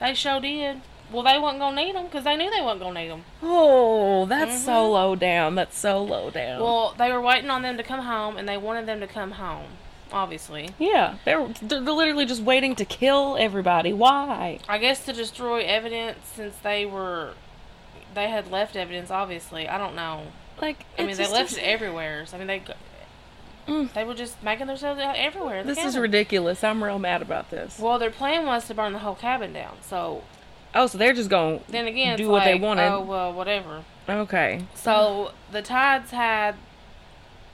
they 0.00 0.14
sure 0.14 0.40
did. 0.40 0.80
Well, 1.12 1.22
they 1.22 1.38
wasn't 1.38 1.60
gonna 1.60 1.76
need 1.84 1.94
them 1.94 2.06
because 2.06 2.24
they 2.24 2.36
knew 2.36 2.50
they 2.50 2.60
wasn't 2.62 2.80
gonna 2.82 3.00
need 3.02 3.10
them. 3.10 3.24
Oh, 3.42 4.24
that's 4.26 4.64
so 4.64 4.72
Mhm. 4.88 4.92
low 4.92 5.14
down. 5.16 5.54
That's 5.54 5.78
so 5.78 6.02
low 6.02 6.30
down. 6.30 6.60
Well, 6.60 6.94
they 6.98 7.12
were 7.12 7.20
waiting 7.20 7.50
on 7.50 7.62
them 7.62 7.76
to 7.76 7.82
come 7.84 8.00
home, 8.00 8.36
and 8.36 8.48
they 8.48 8.56
wanted 8.56 8.86
them 8.86 8.98
to 9.00 9.06
come 9.06 9.32
home. 9.32 9.66
Obviously, 10.14 10.70
yeah, 10.78 11.16
they're 11.24 11.48
they're 11.60 11.80
literally 11.80 12.24
just 12.24 12.40
waiting 12.40 12.74
to 12.76 12.84
kill 12.84 13.36
everybody. 13.38 13.92
Why? 13.92 14.60
I 14.68 14.78
guess 14.78 15.04
to 15.06 15.12
destroy 15.12 15.62
evidence 15.64 16.18
since 16.34 16.54
they 16.62 16.86
were, 16.86 17.32
they 18.14 18.28
had 18.30 18.50
left 18.50 18.76
evidence. 18.76 19.10
Obviously, 19.10 19.68
I 19.68 19.76
don't 19.76 19.96
know. 19.96 20.28
Like, 20.62 20.86
I 20.96 21.02
mean, 21.02 21.16
they 21.16 21.24
just- 21.24 21.32
left 21.32 21.52
it 21.54 21.62
everywhere. 21.62 22.24
So, 22.26 22.36
I 22.36 22.38
mean, 22.38 22.46
they 22.46 22.62
Mm. 23.66 23.92
they 23.94 24.04
were 24.04 24.14
just 24.14 24.40
making 24.42 24.66
themselves 24.68 25.00
out 25.00 25.16
everywhere. 25.16 25.64
This 25.64 25.78
is 25.84 25.96
ridiculous. 25.98 26.62
I'm 26.62 26.84
real 26.84 26.98
mad 26.98 27.22
about 27.22 27.50
this. 27.50 27.78
Well, 27.78 27.98
their 27.98 28.10
plan 28.10 28.46
was 28.46 28.66
to 28.68 28.74
burn 28.74 28.92
the 28.92 28.98
whole 29.00 29.14
cabin 29.16 29.52
down. 29.52 29.78
So 29.80 30.22
Oh, 30.76 30.86
so 30.86 30.98
they're 30.98 31.12
just 31.14 31.30
going 31.30 31.60
then 31.68 31.86
again, 31.86 32.16
do 32.18 32.28
what 32.28 32.44
they 32.44 32.52
like, 32.54 32.62
wanted. 32.62 32.86
Oh 32.92 33.00
well, 33.00 33.32
whatever. 33.32 33.82
Okay. 34.08 34.66
So 34.74 35.32
the 35.50 35.62
Tides 35.62 36.10
had 36.10 36.56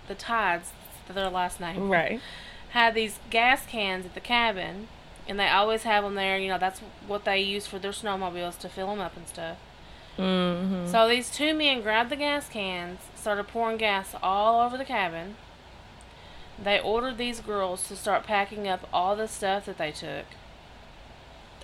the 0.09 0.15
Tides, 0.15 0.73
their 1.09 1.29
last 1.29 1.61
name. 1.61 1.89
Right. 1.91 2.21
Had 2.71 2.95
these 2.95 3.19
gas 3.31 3.67
cans 3.67 4.07
at 4.07 4.15
the 4.15 4.21
cabin, 4.21 4.89
and 5.29 5.39
they 5.39 5.49
always 5.49 5.83
have 5.83 6.05
them 6.05 6.15
there. 6.15 6.39
You 6.39 6.49
know, 6.49 6.59
that's 6.59 6.81
what 7.07 7.25
they 7.25 7.41
use 7.41 7.67
for 7.67 7.79
their 7.79 7.93
snowmobiles 7.93 8.59
to 8.61 8.69
fill 8.69 8.89
them 8.89 9.01
up 9.01 9.17
and 9.17 9.27
stuff. 9.27 9.59
Mm-hmm. 10.19 10.91
So 10.91 11.09
these 11.09 11.31
two 11.31 11.55
men 11.55 11.83
grabbed 11.83 12.11
the 12.11 12.17
gas 12.17 12.49
cans, 12.49 13.01
started 13.15 13.49
pouring 13.49 13.79
gas 13.79 14.15
all 14.23 14.65
over 14.65 14.77
the 14.77 14.85
cabin. 14.85 15.37
They 16.63 16.79
ordered 16.79 17.17
these 17.17 17.41
girls 17.41 17.89
to 17.89 17.97
start 17.97 18.25
packing 18.25 18.69
up 18.69 18.87
all 18.93 19.17
the 19.17 19.29
stuff 19.29 19.65
that 19.65 19.79
they 19.79 19.93
took 19.93 20.27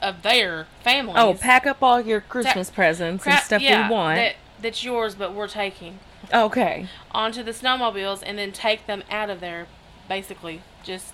of 0.01 0.23
their 0.23 0.67
families. 0.83 1.17
Oh, 1.19 1.35
pack 1.35 1.67
up 1.67 1.83
all 1.83 2.01
your 2.01 2.21
Christmas 2.21 2.71
presents 2.71 3.25
Crap- 3.25 3.37
and 3.37 3.45
stuff 3.45 3.63
yeah, 3.63 3.91
want. 3.91 4.17
That, 4.17 4.37
that's 4.61 4.85
yours, 4.85 5.15
but 5.15 5.35
we're 5.35 5.49
taking 5.49 5.99
okay. 6.33 6.89
onto 7.13 7.43
the 7.43 7.51
snowmobiles 7.51 8.23
and 8.25 8.39
then 8.39 8.53
take 8.53 8.87
them 8.87 9.03
out 9.11 9.31
of 9.31 9.41
there. 9.41 9.67
Basically, 10.09 10.63
just 10.87 11.13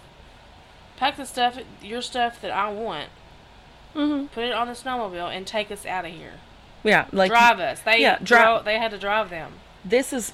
pack 0.96 1.16
the 1.16 1.26
stuff, 1.26 1.58
your 1.82 2.02
stuff 2.02 2.40
that 2.42 2.50
I 2.52 2.70
want, 2.72 3.08
Mm-hmm. 3.94 4.26
put 4.28 4.44
it 4.44 4.52
on 4.52 4.68
the 4.68 4.72
snowmobile, 4.74 5.34
and 5.36 5.46
take 5.46 5.70
us 5.70 5.84
out 5.84 6.04
of 6.06 6.12
here. 6.12 6.34
Yeah, 6.84 7.06
like 7.12 7.30
drive 7.30 7.60
us. 7.60 7.80
They 7.80 8.00
yeah, 8.00 8.18
drive- 8.22 8.64
They 8.64 8.78
had 8.78 8.90
to 8.92 8.98
drive 8.98 9.28
them. 9.30 9.52
this 9.84 10.12
is. 10.12 10.32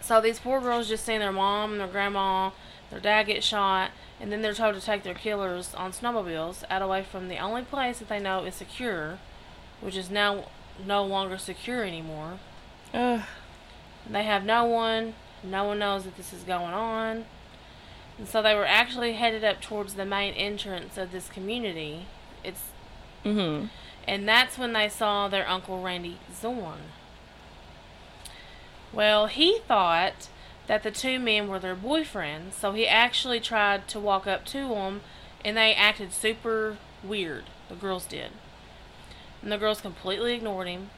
So 0.00 0.20
these 0.20 0.38
poor 0.38 0.60
girls 0.60 0.86
just 0.88 1.04
seen 1.04 1.18
their 1.20 1.32
mom 1.32 1.72
and 1.72 1.80
their 1.80 1.88
grandma, 1.88 2.50
their 2.90 3.00
dad 3.00 3.24
get 3.24 3.42
shot, 3.42 3.90
and 4.20 4.30
then 4.30 4.42
they're 4.42 4.54
told 4.54 4.76
to 4.76 4.80
take 4.80 5.02
their 5.02 5.14
killers 5.14 5.74
on 5.74 5.90
snowmobiles 5.92 6.62
out 6.70 6.80
away 6.82 7.02
from 7.02 7.28
the 7.28 7.38
only 7.38 7.62
place 7.62 7.98
that 7.98 8.08
they 8.08 8.20
know 8.20 8.44
is 8.44 8.54
secure, 8.54 9.18
which 9.80 9.96
is 9.96 10.08
now 10.08 10.44
no 10.86 11.04
longer 11.04 11.36
secure 11.38 11.82
anymore. 11.82 12.38
Uh, 12.94 13.22
They 14.08 14.22
have 14.22 14.44
no 14.44 14.64
one. 14.64 15.14
No 15.42 15.64
one 15.64 15.80
knows 15.80 16.04
that 16.04 16.16
this 16.16 16.32
is 16.32 16.44
going 16.44 16.72
on. 16.72 17.24
And 18.18 18.26
so 18.26 18.40
they 18.40 18.54
were 18.54 18.66
actually 18.66 19.14
headed 19.14 19.44
up 19.44 19.60
towards 19.60 19.94
the 19.94 20.06
main 20.06 20.34
entrance 20.34 20.96
of 20.96 21.12
this 21.12 21.28
community. 21.28 22.06
It's 22.42 22.62
mm-hmm. 23.24 23.66
and 24.08 24.28
that's 24.28 24.56
when 24.56 24.72
they 24.72 24.88
saw 24.88 25.28
their 25.28 25.48
uncle 25.48 25.82
Randy 25.82 26.18
Zorn. 26.32 26.78
Well, 28.92 29.26
he 29.26 29.58
thought 29.66 30.28
that 30.66 30.82
the 30.82 30.90
two 30.90 31.18
men 31.18 31.48
were 31.48 31.58
their 31.58 31.76
boyfriends, 31.76 32.54
so 32.54 32.72
he 32.72 32.86
actually 32.86 33.40
tried 33.40 33.86
to 33.88 34.00
walk 34.00 34.26
up 34.26 34.44
to 34.46 34.68
them, 34.68 35.02
and 35.44 35.56
they 35.56 35.74
acted 35.74 36.12
super 36.12 36.78
weird. 37.04 37.44
The 37.68 37.74
girls 37.74 38.06
did. 38.06 38.30
And 39.42 39.52
the 39.52 39.58
girls 39.58 39.80
completely 39.80 40.34
ignored 40.34 40.66
him, 40.66 40.90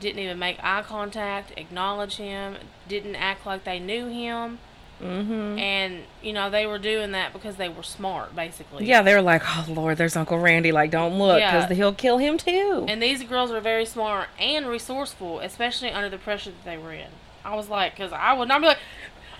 didn't 0.00 0.20
even 0.20 0.38
make 0.38 0.58
eye 0.62 0.82
contact, 0.82 1.52
acknowledge 1.56 2.16
him, 2.16 2.56
didn't 2.88 3.14
act 3.16 3.46
like 3.46 3.64
they 3.64 3.78
knew 3.78 4.08
him, 4.08 4.58
Mm-hmm. 5.02 5.58
and 5.58 6.02
you 6.22 6.32
know 6.32 6.48
they 6.50 6.66
were 6.66 6.78
doing 6.78 7.12
that 7.12 7.32
because 7.32 7.56
they 7.56 7.68
were 7.68 7.82
smart, 7.82 8.34
basically. 8.34 8.86
Yeah, 8.86 9.02
they 9.02 9.12
were 9.14 9.20
like, 9.22 9.42
"Oh 9.44 9.66
Lord, 9.68 9.98
there's 9.98 10.16
Uncle 10.16 10.38
Randy. 10.38 10.72
Like, 10.72 10.90
don't 10.90 11.18
look, 11.18 11.38
because 11.38 11.68
Yeah. 11.68 11.74
he'll 11.76 11.92
kill 11.94 12.18
him 12.18 12.38
too." 12.38 12.86
And 12.88 13.02
these 13.02 13.22
girls 13.24 13.50
are 13.50 13.60
very 13.60 13.84
smart 13.86 14.28
and 14.38 14.66
resourceful, 14.66 15.40
especially 15.40 15.90
under 15.90 16.08
the 16.08 16.18
pressure 16.18 16.50
that 16.50 16.64
they 16.64 16.78
were 16.78 16.92
in. 16.92 17.08
I 17.44 17.54
was 17.56 17.68
like, 17.68 17.94
because 17.96 18.12
I 18.12 18.32
would 18.32 18.48
not 18.48 18.60
be 18.60 18.68
like, 18.68 18.78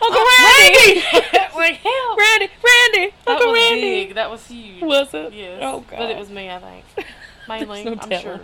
Uncle 0.02 0.18
"Oh, 0.20 0.72
Randy, 0.74 1.00
like 1.56 1.76
hell. 1.76 2.16
Randy, 2.18 2.50
Randy, 2.62 3.14
That 3.24 3.32
Uncle 3.32 3.52
was 3.52 3.60
Randy. 3.70 3.80
big. 3.80 4.14
That 4.16 4.30
was 4.30 4.46
huge. 4.48 4.82
Was 4.82 5.14
it? 5.14 5.32
Yes. 5.32 5.58
Oh 5.62 5.80
God. 5.88 5.98
But 5.98 6.10
it 6.10 6.18
was 6.18 6.28
me, 6.30 6.50
I 6.50 6.58
think. 6.58 6.84
Mainly, 7.48 7.84
no 7.84 7.92
I'm 7.92 7.98
telling. 8.00 8.22
sure. 8.22 8.40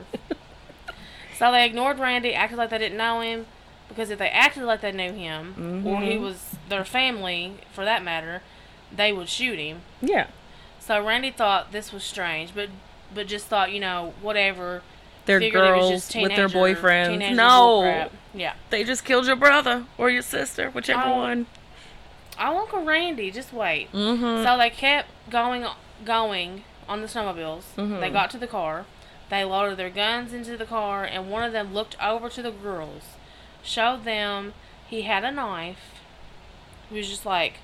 So 1.39 1.51
they 1.53 1.65
ignored 1.65 1.99
Randy, 1.99 2.35
acted 2.35 2.59
like 2.59 2.71
they 2.71 2.79
didn't 2.79 2.99
know 2.99 3.21
him, 3.21 3.47
because 3.91 4.09
if 4.09 4.19
they 4.19 4.29
acted 4.31 4.63
like 4.65 4.81
they 4.81 4.93
knew 4.93 5.13
him, 5.13 5.83
or 5.87 6.01
he 6.01 6.13
Mhm. 6.15 6.21
was 6.23 6.57
their 6.71 6.85
family, 6.87 7.59
for 7.73 7.85
that 7.85 8.03
matter, 8.03 8.41
they 8.91 9.13
would 9.13 9.29
shoot 9.29 9.59
him. 9.59 9.83
Yeah, 10.01 10.29
So 10.79 11.05
Randy 11.05 11.31
thought 11.31 11.71
this 11.73 11.93
was 11.93 12.03
strange, 12.03 12.55
but 12.55 12.71
but 13.13 13.27
just 13.27 13.47
thought, 13.49 13.71
you 13.73 13.81
know, 13.81 14.15
whatever. 14.23 14.83
they're 15.27 15.39
Figured 15.41 15.63
it 15.65 15.71
was 15.73 15.81
girls 15.81 15.91
just 15.91 16.15
with 16.17 16.35
their 16.35 16.49
teenager- 16.49 16.59
boyfriends. 16.81 17.35
No. 17.37 18.09
Yeah. 18.33 18.55
they 18.71 18.83
just 18.85 19.05
killed 19.05 19.27
your 19.27 19.37
brother 19.37 19.85
or 19.99 20.09
your 20.11 20.23
sister, 20.23 20.71
whichever 20.71 21.03
Oh. 21.07 21.17
one. 21.19 21.47
Oh, 22.41 22.59
Uncle 22.59 22.83
Randy, 22.85 23.31
just 23.31 23.53
wait. 23.53 23.93
Mm-hmm. 23.93 24.45
So 24.45 24.57
they 24.57 24.71
kept 24.71 25.09
going, 25.29 25.67
going 26.05 26.65
on 26.89 27.01
the 27.03 27.07
snowmobiles. 27.07 27.63
Mhm. 27.77 28.01
They 28.01 28.09
got 28.11 28.31
to 28.31 28.39
the 28.39 28.47
car. 28.47 28.87
They 29.29 29.45
loaded 29.45 29.77
their 29.77 29.91
guns 29.91 30.33
into 30.33 30.57
the 30.57 30.65
car, 30.65 31.05
and 31.05 31.31
one 31.31 31.43
of 31.45 31.53
them 31.53 31.75
looked 31.75 31.97
over 32.03 32.29
to 32.31 32.43
the 32.43 32.51
girls, 32.51 33.03
showed 33.63 34.05
them 34.05 34.55
he 34.89 35.03
had 35.03 35.25
a 35.25 35.31
knife. 35.31 36.01
He 36.89 36.97
was 36.97 37.09
just 37.09 37.25
like, 37.25 37.55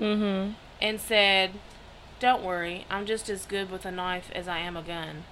mm-hmm. 0.00 0.52
and 0.80 1.00
said, 1.00 1.52
"Don't 2.18 2.42
worry, 2.42 2.86
I'm 2.90 3.06
just 3.06 3.28
as 3.30 3.46
good 3.46 3.70
with 3.70 3.84
a 3.84 3.92
knife 3.92 4.30
as 4.34 4.48
I 4.48 4.58
am 4.58 4.76
a 4.76 4.82
gun." 4.82 5.24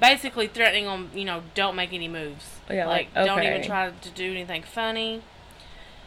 Basically 0.00 0.46
threatening 0.46 0.86
them, 0.86 1.10
you 1.14 1.24
know, 1.24 1.42
don't 1.54 1.76
make 1.76 1.92
any 1.92 2.08
moves. 2.08 2.56
Yeah, 2.70 2.86
like, 2.86 3.12
don't 3.12 3.42
even 3.42 3.62
try 3.62 3.90
to 3.90 4.10
do 4.10 4.30
anything 4.30 4.62
funny. 4.62 5.22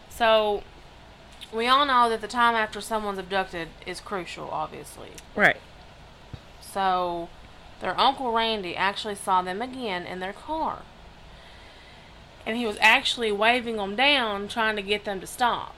So, 0.10 0.64
we 1.54 1.68
all 1.68 1.86
know 1.86 2.10
that 2.10 2.22
the 2.22 2.28
time 2.28 2.56
after 2.56 2.82
someone's 2.82 3.20
abducted 3.20 3.68
is 3.86 4.00
crucial, 4.00 4.50
obviously. 4.50 5.10
Right. 5.36 5.58
So, 6.62 7.30
their 7.82 8.00
uncle 8.00 8.32
Randy 8.32 8.76
actually 8.76 9.16
saw 9.16 9.42
them 9.44 9.62
again 9.62 10.06
in 10.08 10.20
their 10.20 10.34
car. 10.34 10.84
And 12.46 12.58
he 12.58 12.66
was 12.66 12.78
actually 12.82 13.32
waving 13.32 13.78
them 13.78 13.96
down, 13.96 14.48
trying 14.48 14.76
to 14.76 14.82
get 14.82 15.06
them 15.06 15.20
to 15.22 15.28
stop. 15.28 15.76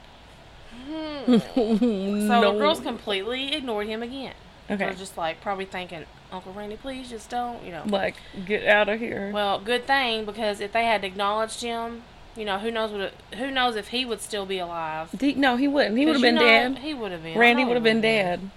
Hmm. 0.88 1.38
So 1.38 2.42
no. 2.42 2.54
the 2.54 2.60
girls 2.60 2.80
completely 2.80 3.54
ignored 3.54 3.88
him 3.88 4.04
again. 4.04 4.34
Okay. 4.70 4.78
They're 4.78 4.94
just 4.94 5.18
like 5.18 5.42
probably 5.42 5.66
thinking, 5.66 6.06
Uncle 6.32 6.54
Randy, 6.54 6.76
please 6.76 7.10
just 7.10 7.30
don't, 7.30 7.64
you 7.64 7.72
know. 7.72 7.84
like, 7.86 8.16
get 8.46 8.66
out 8.66 8.90
of 8.90 9.00
here. 9.00 9.32
Well, 9.32 9.60
good 9.60 9.86
thing 9.86 10.26
because 10.26 10.60
if 10.60 10.74
they 10.74 10.86
had 10.86 11.04
acknowledged 11.04 11.62
him, 11.62 12.04
you 12.36 12.46
know, 12.46 12.60
who 12.60 12.72
knows 12.72 12.92
what? 12.92 13.02
It, 13.02 13.14
who 13.36 13.52
knows 13.52 13.76
if 13.76 13.90
he 13.90 14.06
would 14.06 14.22
still 14.22 14.46
be 14.46 14.58
alive? 14.58 15.10
D- 15.16 15.36
no, 15.36 15.56
he 15.56 15.68
wouldn't. 15.68 15.98
He 15.98 16.06
would 16.06 16.16
have 16.16 16.22
been 16.22 16.36
know, 16.36 16.42
dead. 16.42 16.80
He 16.80 16.94
would 16.94 17.12
have 17.12 17.24
been. 17.24 17.38
Randy 17.38 17.64
would 17.64 17.76
have 17.76 17.84
been 17.84 18.02
dead. 18.02 18.50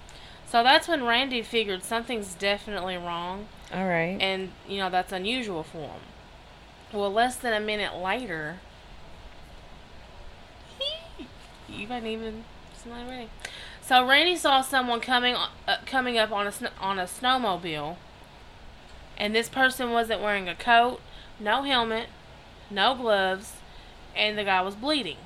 So 0.47 0.62
that's 0.62 0.88
when 0.88 1.05
Randy 1.05 1.43
figured 1.43 1.85
something's 1.85 2.35
definitely 2.35 2.97
wrong, 2.97 3.47
All 3.73 3.87
right. 3.87 4.17
and 4.19 4.50
you 4.67 4.79
know 4.79 4.88
that's 4.88 5.12
unusual 5.12 5.62
for 5.62 5.79
him. 5.79 6.00
Well, 6.92 7.12
less 7.12 7.37
than 7.37 7.52
a 7.52 7.61
minute 7.61 7.97
later, 7.97 8.57
you 11.68 11.87
ain't 11.90 12.07
even 12.07 12.45
it's 12.73 12.87
not 12.87 13.09
ready. 13.09 13.28
So 13.83 14.07
Randy 14.07 14.37
saw 14.37 14.61
someone 14.62 15.00
coming 15.00 15.35
uh, 15.35 15.76
coming 15.87 16.18
up 16.18 16.33
on 16.33 16.47
a 16.47 16.52
on 16.80 16.99
a 16.99 17.04
snowmobile, 17.04 17.97
and 19.16 19.35
this 19.35 19.49
person 19.49 19.90
wasn't 19.90 20.21
wearing 20.21 20.49
a 20.49 20.54
coat, 20.54 21.00
no 21.38 21.62
helmet, 21.62 22.09
no 22.71 22.95
gloves, 22.95 23.54
and 24.16 24.38
the 24.38 24.45
guy 24.45 24.61
was 24.62 24.75
bleeding. 24.75 25.18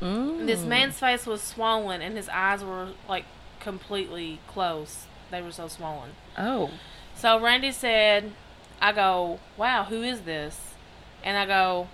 Mm. 0.00 0.46
This 0.46 0.62
man's 0.62 0.98
face 0.98 1.26
was 1.26 1.40
swollen 1.42 2.02
and 2.02 2.16
his 2.16 2.28
eyes 2.28 2.62
were 2.62 2.88
like 3.08 3.24
completely 3.60 4.40
closed. 4.46 5.06
They 5.30 5.40
were 5.40 5.52
so 5.52 5.68
swollen. 5.68 6.10
Oh. 6.36 6.70
So 7.14 7.40
Randy 7.40 7.72
said, 7.72 8.32
I 8.80 8.92
go, 8.92 9.40
wow, 9.56 9.84
who 9.84 10.02
is 10.02 10.22
this? 10.22 10.74
And 11.26 11.36
I 11.36 11.44
go, 11.44 11.88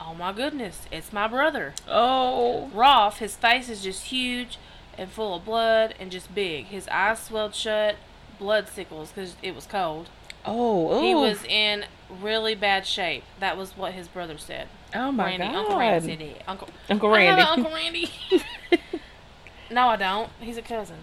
oh 0.00 0.14
my 0.14 0.32
goodness, 0.32 0.86
it's 0.92 1.12
my 1.12 1.26
brother. 1.26 1.74
Oh. 1.88 2.70
Rolf, 2.72 3.18
his 3.18 3.34
face 3.34 3.68
is 3.68 3.82
just 3.82 4.04
huge 4.04 4.58
and 4.96 5.10
full 5.10 5.34
of 5.34 5.44
blood 5.44 5.94
and 5.98 6.12
just 6.12 6.32
big. 6.32 6.66
His 6.66 6.86
eyes 6.86 7.18
swelled 7.18 7.56
shut, 7.56 7.96
blood 8.38 8.68
sickles 8.68 9.10
because 9.10 9.34
it 9.42 9.56
was 9.56 9.66
cold. 9.66 10.08
Oh. 10.46 11.02
He 11.02 11.16
was 11.16 11.42
in 11.44 11.86
really 12.08 12.54
bad 12.54 12.86
shape. 12.86 13.24
That 13.40 13.56
was 13.56 13.76
what 13.76 13.92
his 13.92 14.06
brother 14.06 14.38
said. 14.38 14.68
Oh 14.94 15.10
my 15.10 15.24
Randy, 15.26 15.44
god. 15.46 15.56
Uncle 15.56 15.76
Randy 15.76 16.06
said 16.08 16.20
it. 16.22 16.42
Uncle, 16.46 16.68
Uncle 16.88 17.10
Randy. 17.10 17.42
an 17.42 17.48
Uncle 17.48 17.72
Randy. 17.74 18.10
no, 19.70 19.88
I 19.88 19.96
don't. 19.96 20.30
He's 20.40 20.56
a 20.56 20.62
cousin. 20.62 20.96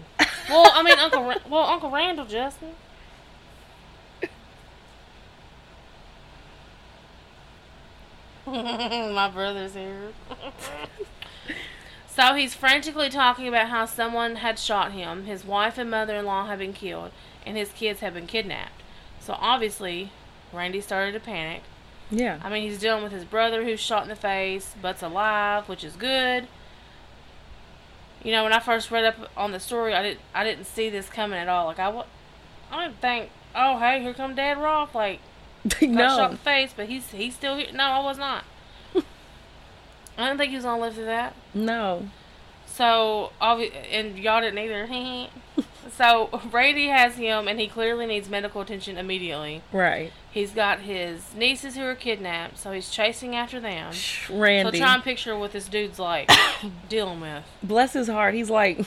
Well, 0.48 0.70
I 0.74 0.82
mean 0.82 0.98
Uncle. 0.98 1.22
Ra- 1.22 1.36
well, 1.50 1.64
Uncle 1.64 1.90
Randall, 1.90 2.24
Justin. 2.24 2.70
My 9.14 9.30
brother's 9.32 9.74
here. 9.74 10.12
so 12.08 12.34
he's 12.34 12.54
frantically 12.54 13.08
talking 13.08 13.48
about 13.48 13.68
how 13.68 13.86
someone 13.86 14.36
had 14.36 14.58
shot 14.58 14.92
him, 14.92 15.24
his 15.24 15.44
wife 15.44 15.78
and 15.78 15.90
mother-in-law 15.90 16.46
had 16.46 16.58
been 16.58 16.72
killed, 16.72 17.10
and 17.44 17.56
his 17.56 17.70
kids 17.72 18.00
had 18.00 18.14
been 18.14 18.26
kidnapped. 18.26 18.82
So 19.20 19.34
obviously, 19.38 20.12
Randy 20.52 20.80
started 20.80 21.12
to 21.12 21.20
panic. 21.20 21.62
yeah. 22.10 22.38
I 22.42 22.48
mean, 22.48 22.62
he's 22.68 22.78
dealing 22.78 23.02
with 23.02 23.12
his 23.12 23.24
brother 23.24 23.64
who's 23.64 23.80
shot 23.80 24.04
in 24.04 24.08
the 24.08 24.14
face, 24.16 24.74
but's 24.80 25.02
alive, 25.02 25.68
which 25.68 25.82
is 25.82 25.96
good. 25.96 26.46
You 28.22 28.32
know, 28.32 28.44
when 28.44 28.52
I 28.52 28.60
first 28.60 28.90
read 28.90 29.04
up 29.04 29.16
on 29.36 29.52
the 29.52 29.60
story, 29.60 29.94
I 29.94 30.02
didn't 30.02 30.20
I 30.34 30.42
didn't 30.44 30.64
see 30.66 30.88
this 30.90 31.08
coming 31.08 31.38
at 31.38 31.48
all. 31.48 31.66
Like 31.66 31.78
I, 31.78 31.88
wa- 31.88 32.06
I 32.72 32.84
didn't 32.86 33.00
think, 33.00 33.30
oh 33.54 33.78
hey, 33.78 34.00
here 34.02 34.14
come 34.14 34.34
Dad 34.34 34.58
Rolf, 34.58 34.94
like 34.94 35.18
in 35.18 35.35
no. 35.82 36.30
the 36.30 36.36
face, 36.36 36.72
but 36.76 36.88
he's 36.88 37.10
he's 37.10 37.34
still 37.34 37.56
here. 37.56 37.68
No, 37.72 37.84
I 37.84 38.00
was 38.00 38.18
not. 38.18 38.44
I 38.94 39.02
didn't 40.26 40.38
think 40.38 40.50
he 40.50 40.56
was 40.56 40.64
gonna 40.64 40.80
live 40.80 40.94
through 40.94 41.06
that. 41.06 41.34
No. 41.54 42.08
So, 42.76 43.32
obvi- 43.40 43.72
and 43.90 44.18
y'all 44.18 44.42
didn't 44.42 44.58
either. 44.58 44.86
so 45.96 46.42
Brady 46.50 46.88
has 46.88 47.16
him, 47.16 47.48
and 47.48 47.58
he 47.58 47.68
clearly 47.68 48.04
needs 48.04 48.28
medical 48.28 48.60
attention 48.60 48.98
immediately. 48.98 49.62
Right. 49.72 50.12
He's 50.30 50.50
got 50.50 50.80
his 50.80 51.34
nieces 51.34 51.76
who 51.76 51.84
are 51.84 51.94
kidnapped, 51.94 52.58
so 52.58 52.72
he's 52.72 52.90
chasing 52.90 53.34
after 53.34 53.60
them. 53.60 53.94
Randy. 54.28 54.78
So 54.78 54.84
try 54.84 54.94
and 54.94 55.02
picture 55.02 55.38
what 55.38 55.52
this 55.52 55.68
dude's 55.68 55.98
like 55.98 56.30
dealing 56.90 57.22
with. 57.22 57.44
Bless 57.62 57.94
his 57.94 58.08
heart. 58.08 58.34
He's 58.34 58.50
like, 58.50 58.86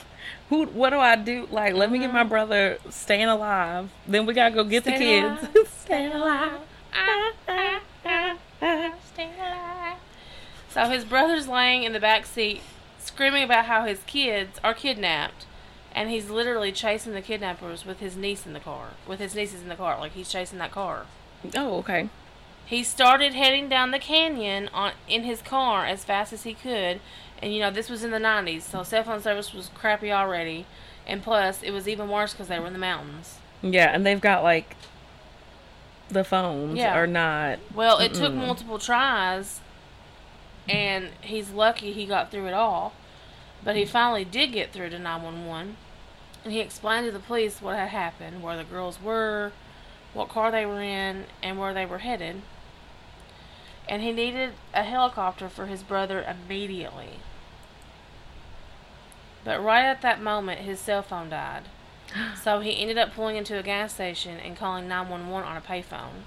who? 0.50 0.66
What 0.66 0.90
do 0.90 0.98
I 1.00 1.16
do? 1.16 1.48
Like, 1.50 1.74
let 1.74 1.90
me 1.90 1.98
get 1.98 2.12
my 2.12 2.20
mm-hmm. 2.20 2.28
brother 2.28 2.78
staying 2.90 3.26
alive. 3.26 3.90
Then 4.06 4.24
we 4.24 4.34
gotta 4.34 4.54
go 4.54 4.62
get 4.62 4.84
the 4.84 4.92
kids. 4.92 5.42
alive. 5.42 5.68
staying 5.80 6.12
alive. 6.12 6.60
Ah, 6.92 7.32
ah, 7.48 7.80
ah, 8.04 8.36
ah, 8.62 8.94
stay 9.12 9.30
alive. 9.38 9.98
So 10.70 10.84
his 10.88 11.04
brother's 11.04 11.48
laying 11.48 11.82
in 11.82 11.92
the 11.92 12.00
back 12.00 12.26
seat, 12.26 12.62
screaming 12.98 13.42
about 13.42 13.66
how 13.66 13.84
his 13.84 14.00
kids 14.06 14.58
are 14.62 14.74
kidnapped, 14.74 15.46
and 15.94 16.10
he's 16.10 16.30
literally 16.30 16.72
chasing 16.72 17.12
the 17.12 17.22
kidnappers 17.22 17.84
with 17.84 18.00
his 18.00 18.16
niece 18.16 18.46
in 18.46 18.52
the 18.52 18.60
car, 18.60 18.90
with 19.06 19.18
his 19.18 19.34
nieces 19.34 19.62
in 19.62 19.68
the 19.68 19.74
car, 19.74 19.98
like 19.98 20.12
he's 20.12 20.30
chasing 20.30 20.58
that 20.58 20.70
car. 20.70 21.06
Oh, 21.56 21.78
okay. 21.78 22.08
He 22.64 22.84
started 22.84 23.34
heading 23.34 23.68
down 23.68 23.90
the 23.90 23.98
canyon 23.98 24.68
on 24.72 24.92
in 25.08 25.24
his 25.24 25.42
car 25.42 25.84
as 25.86 26.04
fast 26.04 26.32
as 26.32 26.44
he 26.44 26.54
could, 26.54 27.00
and 27.42 27.52
you 27.52 27.58
know 27.58 27.70
this 27.70 27.90
was 27.90 28.04
in 28.04 28.12
the 28.12 28.18
'90s, 28.18 28.62
so 28.62 28.84
cell 28.84 29.02
phone 29.02 29.20
service 29.20 29.52
was 29.52 29.70
crappy 29.74 30.12
already, 30.12 30.66
and 31.04 31.22
plus 31.22 31.64
it 31.64 31.72
was 31.72 31.88
even 31.88 32.08
worse 32.08 32.32
because 32.32 32.46
they 32.46 32.60
were 32.60 32.68
in 32.68 32.72
the 32.72 32.78
mountains. 32.78 33.38
Yeah, 33.60 33.92
and 33.92 34.06
they've 34.06 34.20
got 34.20 34.44
like 34.44 34.76
the 36.10 36.24
phones 36.24 36.76
Yeah. 36.76 36.96
are 36.96 37.06
not. 37.06 37.58
Well, 37.74 37.98
it 37.98 38.14
took 38.14 38.32
Mm-mm. 38.32 38.46
multiple 38.46 38.78
tries, 38.78 39.60
and 40.68 41.10
he's 41.22 41.50
lucky 41.50 41.92
he 41.92 42.06
got 42.06 42.30
through 42.30 42.46
it 42.46 42.54
all, 42.54 42.92
but 43.64 43.76
he 43.76 43.84
finally 43.84 44.24
did 44.24 44.52
get 44.52 44.72
through 44.72 44.90
to 44.90 44.98
911, 44.98 45.76
and 46.44 46.52
he 46.52 46.60
explained 46.60 47.06
to 47.06 47.12
the 47.12 47.18
police 47.18 47.60
what 47.62 47.76
had 47.76 47.88
happened, 47.90 48.42
where 48.42 48.56
the 48.56 48.64
girls 48.64 49.00
were, 49.02 49.52
what 50.12 50.28
car 50.28 50.50
they 50.50 50.66
were 50.66 50.80
in, 50.82 51.26
and 51.42 51.58
where 51.58 51.74
they 51.74 51.86
were 51.86 51.98
headed. 51.98 52.42
And 53.88 54.02
he 54.02 54.12
needed 54.12 54.52
a 54.72 54.82
helicopter 54.84 55.48
for 55.48 55.66
his 55.66 55.82
brother 55.82 56.22
immediately. 56.22 57.18
But 59.44 59.62
right 59.62 59.84
at 59.84 60.02
that 60.02 60.20
moment, 60.22 60.60
his 60.60 60.78
cell 60.80 61.02
phone 61.02 61.30
died. 61.30 61.62
So 62.42 62.60
he 62.60 62.78
ended 62.80 62.98
up 62.98 63.14
pulling 63.14 63.36
into 63.36 63.58
a 63.58 63.62
gas 63.62 63.94
station 63.94 64.38
and 64.38 64.56
calling 64.56 64.88
911 64.88 65.48
on 65.48 65.56
a 65.56 65.60
payphone. 65.60 66.22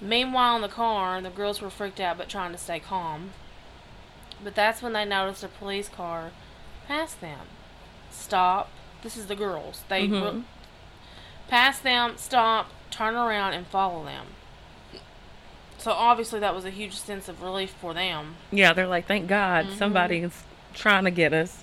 Meanwhile, 0.00 0.56
in 0.56 0.62
the 0.62 0.68
car, 0.68 1.20
the 1.20 1.30
girls 1.30 1.60
were 1.60 1.70
freaked 1.70 2.00
out 2.00 2.18
but 2.18 2.28
trying 2.28 2.52
to 2.52 2.58
stay 2.58 2.80
calm. 2.80 3.30
But 4.42 4.54
that's 4.54 4.82
when 4.82 4.92
they 4.92 5.04
noticed 5.04 5.42
a 5.44 5.48
police 5.48 5.88
car 5.88 6.30
pass 6.86 7.14
them. 7.14 7.46
Stop. 8.10 8.70
This 9.02 9.16
is 9.16 9.26
the 9.26 9.36
girls. 9.36 9.82
They 9.88 10.06
Mhm. 10.08 10.22
re- 10.36 10.42
pass 11.48 11.78
them, 11.78 12.14
stop, 12.16 12.68
turn 12.90 13.14
around, 13.14 13.52
and 13.54 13.66
follow 13.66 14.04
them. 14.04 14.26
So 15.78 15.92
obviously 15.92 16.40
that 16.40 16.54
was 16.54 16.64
a 16.64 16.70
huge 16.70 16.96
sense 16.98 17.28
of 17.28 17.42
relief 17.42 17.70
for 17.80 17.94
them. 17.94 18.36
Yeah, 18.50 18.72
they're 18.72 18.86
like, 18.86 19.06
thank 19.06 19.28
God 19.28 19.66
Mhm. 19.66 19.76
somebody's 19.78 20.44
trying 20.74 21.04
to 21.04 21.10
get 21.10 21.32
us. 21.32 21.62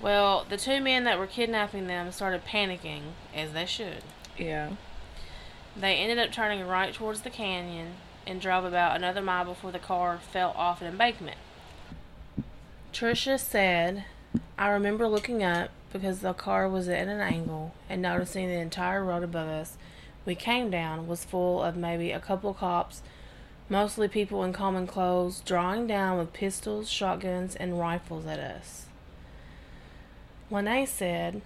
Well, 0.00 0.46
the 0.48 0.56
two 0.56 0.80
men 0.80 1.04
that 1.04 1.18
were 1.18 1.26
kidnapping 1.26 1.86
them 1.86 2.12
started 2.12 2.44
panicking, 2.44 3.02
as 3.34 3.52
they 3.52 3.66
should. 3.66 4.02
Yeah. 4.36 4.72
They 5.76 5.96
ended 5.96 6.18
up 6.18 6.32
turning 6.32 6.66
right 6.66 6.92
towards 6.92 7.22
the 7.22 7.30
canyon 7.30 7.94
and 8.26 8.40
drove 8.40 8.64
about 8.64 8.96
another 8.96 9.22
mile 9.22 9.44
before 9.44 9.72
the 9.72 9.78
car 9.78 10.18
fell 10.18 10.50
off 10.56 10.80
an 10.80 10.88
embankment. 10.88 11.38
Tricia 12.92 13.38
said, 13.38 14.04
I 14.58 14.68
remember 14.68 15.06
looking 15.06 15.42
up 15.42 15.70
because 15.92 16.20
the 16.20 16.32
car 16.32 16.68
was 16.68 16.88
at 16.88 17.08
an 17.08 17.20
angle 17.20 17.74
and 17.88 18.02
noticing 18.02 18.48
the 18.48 18.54
entire 18.54 19.04
road 19.04 19.22
above 19.22 19.48
us 19.48 19.76
we 20.26 20.34
came 20.34 20.70
down 20.70 21.06
was 21.06 21.24
full 21.24 21.62
of 21.62 21.76
maybe 21.76 22.10
a 22.10 22.20
couple 22.20 22.52
cops, 22.52 23.00
mostly 23.68 24.08
people 24.08 24.42
in 24.42 24.52
common 24.52 24.86
clothes, 24.86 25.40
drawing 25.40 25.86
down 25.86 26.18
with 26.18 26.32
pistols, 26.32 26.90
shotguns, 26.90 27.54
and 27.54 27.78
rifles 27.78 28.26
at 28.26 28.40
us. 28.40 28.86
Linae 30.50 30.86
said, 30.86 31.42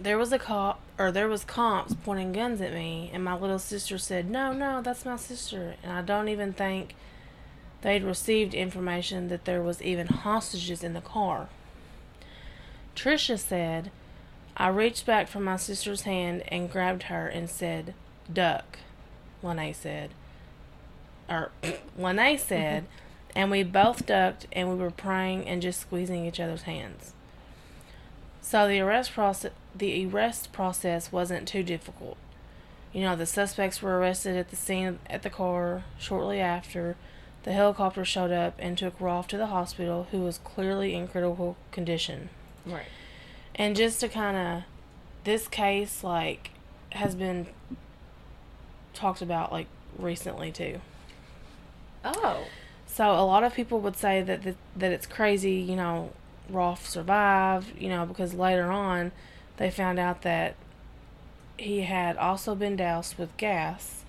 there 0.00 0.16
was 0.16 0.32
a 0.32 0.38
cop 0.38 0.80
or 0.98 1.12
there 1.12 1.28
was 1.28 1.44
cops 1.44 1.94
pointing 1.94 2.32
guns 2.32 2.60
at 2.62 2.72
me 2.72 3.10
and 3.12 3.22
my 3.22 3.36
little 3.36 3.58
sister 3.58 3.98
said 3.98 4.30
no 4.30 4.52
no 4.52 4.80
that's 4.80 5.04
my 5.04 5.16
sister. 5.16 5.74
And 5.82 5.92
i 5.92 6.00
don't 6.00 6.28
even 6.28 6.54
think 6.54 6.94
they'd 7.82 8.02
received 8.02 8.54
information 8.54 9.28
that 9.28 9.44
there 9.44 9.62
was 9.62 9.82
even 9.82 10.06
hostages 10.06 10.82
in 10.82 10.92
the 10.94 11.00
car. 11.00 11.48
Tricia 12.96 13.38
said 13.38 13.90
i 14.56 14.68
reached 14.68 15.04
back 15.04 15.28
for 15.28 15.40
my 15.40 15.56
sister's 15.56 16.02
hand 16.02 16.42
and 16.48 16.70
grabbed 16.72 17.04
her 17.04 17.28
and 17.28 17.50
said 17.50 17.92
duck 18.32 18.78
linae 19.42 19.74
said 19.74 20.10
or 21.28 21.50
linae 21.98 22.38
said 22.38 22.84
mm-hmm. 22.84 23.38
and 23.38 23.50
we 23.50 23.62
both 23.62 24.06
ducked 24.06 24.46
and 24.52 24.70
we 24.70 24.76
were 24.76 24.90
praying 24.90 25.46
and 25.46 25.60
just 25.60 25.80
squeezing 25.80 26.24
each 26.24 26.40
other's 26.40 26.62
hands 26.62 27.12
so 28.50 28.66
the 28.66 28.80
arrest 28.80 29.12
process 29.12 29.52
the 29.72 30.04
arrest 30.04 30.52
process 30.52 31.12
wasn't 31.12 31.46
too 31.46 31.62
difficult. 31.62 32.16
You 32.92 33.02
know, 33.02 33.14
the 33.14 33.24
suspects 33.24 33.80
were 33.80 33.96
arrested 33.96 34.36
at 34.36 34.50
the 34.50 34.56
scene 34.56 34.98
at 35.08 35.22
the 35.22 35.30
car 35.30 35.84
shortly 36.00 36.40
after. 36.40 36.96
The 37.44 37.52
helicopter 37.52 38.04
showed 38.04 38.32
up 38.32 38.56
and 38.58 38.76
took 38.76 39.00
Rolf 39.00 39.28
to 39.28 39.36
the 39.36 39.46
hospital, 39.46 40.08
who 40.10 40.22
was 40.22 40.38
clearly 40.38 40.96
in 40.96 41.06
critical 41.06 41.56
condition. 41.70 42.28
Right. 42.66 42.86
And 43.54 43.76
just 43.76 44.00
to 44.00 44.08
kind 44.08 44.36
of, 44.36 44.62
this 45.22 45.46
case 45.46 46.02
like 46.02 46.50
has 46.90 47.14
been 47.14 47.46
talked 48.94 49.22
about 49.22 49.52
like 49.52 49.68
recently 49.96 50.50
too. 50.50 50.80
Oh. 52.04 52.46
So 52.88 53.12
a 53.12 53.22
lot 53.22 53.44
of 53.44 53.54
people 53.54 53.78
would 53.78 53.96
say 53.96 54.22
that 54.22 54.42
that, 54.42 54.56
that 54.74 54.90
it's 54.90 55.06
crazy, 55.06 55.54
you 55.54 55.76
know, 55.76 56.10
Rolf 56.52 56.88
survived, 56.88 57.78
you 57.78 57.88
know, 57.88 58.06
because 58.06 58.34
later 58.34 58.70
on 58.70 59.12
they 59.56 59.70
found 59.70 59.98
out 59.98 60.22
that 60.22 60.54
he 61.58 61.82
had 61.82 62.16
also 62.16 62.54
been 62.54 62.76
doused 62.76 63.18
with 63.18 63.36
gas 63.36 64.04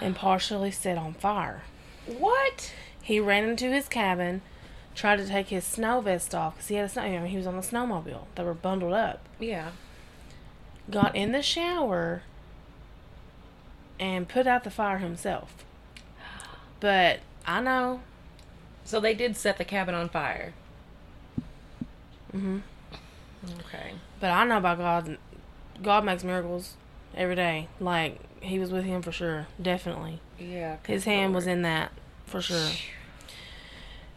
and 0.00 0.14
partially 0.16 0.70
set 0.70 0.98
on 0.98 1.14
fire. 1.14 1.62
What? 2.06 2.72
He 3.02 3.20
ran 3.20 3.48
into 3.48 3.70
his 3.70 3.88
cabin, 3.88 4.42
tried 4.94 5.16
to 5.16 5.26
take 5.26 5.48
his 5.48 5.64
snow 5.64 6.00
vest 6.00 6.34
off 6.34 6.56
because 6.56 6.68
he 6.68 6.74
had 6.74 6.86
a 6.86 6.88
snow. 6.88 7.02
I 7.02 7.18
mean, 7.18 7.26
he 7.26 7.36
was 7.36 7.46
on 7.46 7.56
the 7.56 7.62
snowmobile. 7.62 8.26
They 8.34 8.42
were 8.42 8.54
bundled 8.54 8.92
up. 8.92 9.20
Yeah. 9.38 9.70
Got 10.90 11.14
in 11.14 11.32
the 11.32 11.42
shower 11.42 12.22
and 14.00 14.28
put 14.28 14.46
out 14.46 14.64
the 14.64 14.70
fire 14.70 14.98
himself. 14.98 15.64
But 16.80 17.20
I 17.44 17.60
know 17.60 18.02
So 18.84 19.00
they 19.00 19.12
did 19.12 19.36
set 19.36 19.58
the 19.58 19.64
cabin 19.64 19.94
on 19.94 20.08
fire. 20.08 20.54
Hmm 22.32 22.58
Okay. 23.60 23.92
But 24.20 24.30
I 24.30 24.44
know 24.44 24.58
about 24.58 24.78
God. 24.78 25.18
God 25.82 26.04
makes 26.04 26.24
miracles 26.24 26.74
every 27.16 27.36
day. 27.36 27.68
Like 27.80 28.18
he 28.42 28.58
was 28.58 28.70
with 28.72 28.84
him 28.84 29.00
for 29.02 29.12
sure, 29.12 29.46
definitely. 29.60 30.20
Yeah. 30.38 30.76
His 30.86 31.04
hand 31.04 31.34
was 31.34 31.46
in 31.46 31.62
that 31.62 31.92
for 32.26 32.40
sure. 32.40 32.70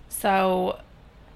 So, 0.10 0.80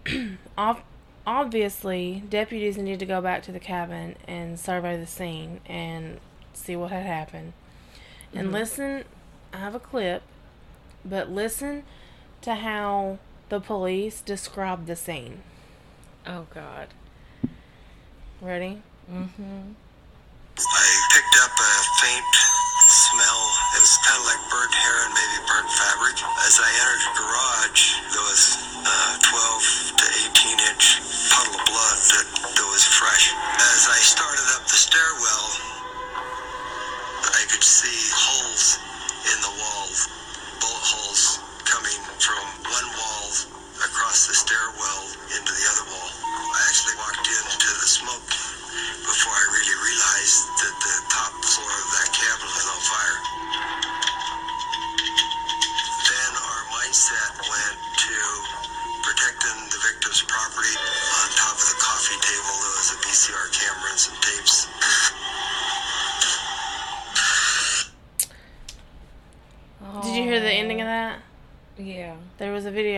ob- 0.58 0.82
obviously, 1.26 2.24
deputies 2.30 2.78
needed 2.78 3.00
to 3.00 3.06
go 3.06 3.22
back 3.22 3.44
to 3.44 3.52
the 3.52 3.60
cabin 3.60 4.16
and 4.28 4.60
survey 4.60 4.98
the 4.98 5.08
scene 5.08 5.62
and 5.66 6.20
see 6.54 6.76
what 6.76 6.92
had 6.92 7.06
happened. 7.06 7.54
And 8.34 8.50
Mhm. 8.50 8.54
listen, 8.54 9.04
I 9.54 9.58
have 9.58 9.76
a 9.76 9.80
clip, 9.80 10.24
but 11.04 11.30
listen 11.32 11.84
to 12.42 12.56
how 12.56 13.20
the 13.50 13.60
police 13.60 14.22
described 14.22 14.88
the 14.88 14.96
scene. 14.96 15.42
Oh 16.26 16.42
God. 16.50 16.90
Ready? 18.42 18.82
Mm-hmm. 19.06 19.62
I 20.58 20.88
picked 21.14 21.36
up 21.46 21.54
a 21.54 21.72
faint 22.02 22.34
smell. 22.90 23.42
It 23.78 23.82
was 23.86 23.94
kind 24.02 24.18
of 24.18 24.26
like 24.26 24.42
burnt 24.50 24.74
hair 24.74 24.98
and 25.06 25.14
maybe 25.14 25.38
burnt 25.46 25.70
fabric. 25.70 26.18
As 26.50 26.58
I 26.58 26.70
entered 26.82 27.04
the 27.06 27.14
garage, 27.22 27.82
there 28.10 28.26
was 28.26 28.44
a 28.90 28.98
12 29.22 30.02
to 30.02 30.06
18 30.34 30.66
inch 30.74 30.86
puddle 31.30 31.62
of 31.62 31.66
blood 31.70 31.98
that, 32.18 32.28
that 32.58 32.68
was 32.74 32.82
fresh. 32.90 33.30
As 33.62 33.86
I 33.86 34.02
started 34.02 34.50
up 34.58 34.66
the 34.66 34.82
stairwell, 34.82 35.46
I 37.38 37.42
could 37.54 37.62
see 37.62 37.94
holes 38.18 38.82
in 39.30 39.38
the 39.46 39.54
walls, 39.62 40.10
bullet 40.58 40.86
holes 40.90 41.38
coming 41.70 42.02
from 42.18 42.42
one 42.66 42.88
wall 42.98 43.30
across 43.84 44.28
the 44.28 44.34
stairwell 44.34 45.04
into 45.36 45.52
the 45.52 45.66
other 45.72 45.86
wall. 45.92 46.12
I 46.56 46.60
actually 46.70 46.96
walked 46.98 47.28
into 47.28 47.70
the 47.76 47.88
smoke 47.88 48.55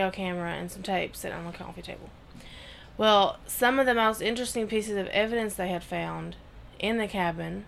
video 0.08 0.34
camera 0.34 0.52
and 0.52 0.70
some 0.70 0.82
tape 0.82 1.14
sitting 1.16 1.36
on 1.36 1.44
the 1.44 1.52
coffee 1.52 1.82
table. 1.82 2.10
Well, 2.96 3.38
some 3.46 3.78
of 3.78 3.86
the 3.86 3.94
most 3.94 4.20
interesting 4.20 4.66
pieces 4.66 4.96
of 4.96 5.06
evidence 5.08 5.54
they 5.54 5.68
had 5.68 5.84
found 5.84 6.36
in 6.78 6.98
the 6.98 7.08
cabin 7.08 7.64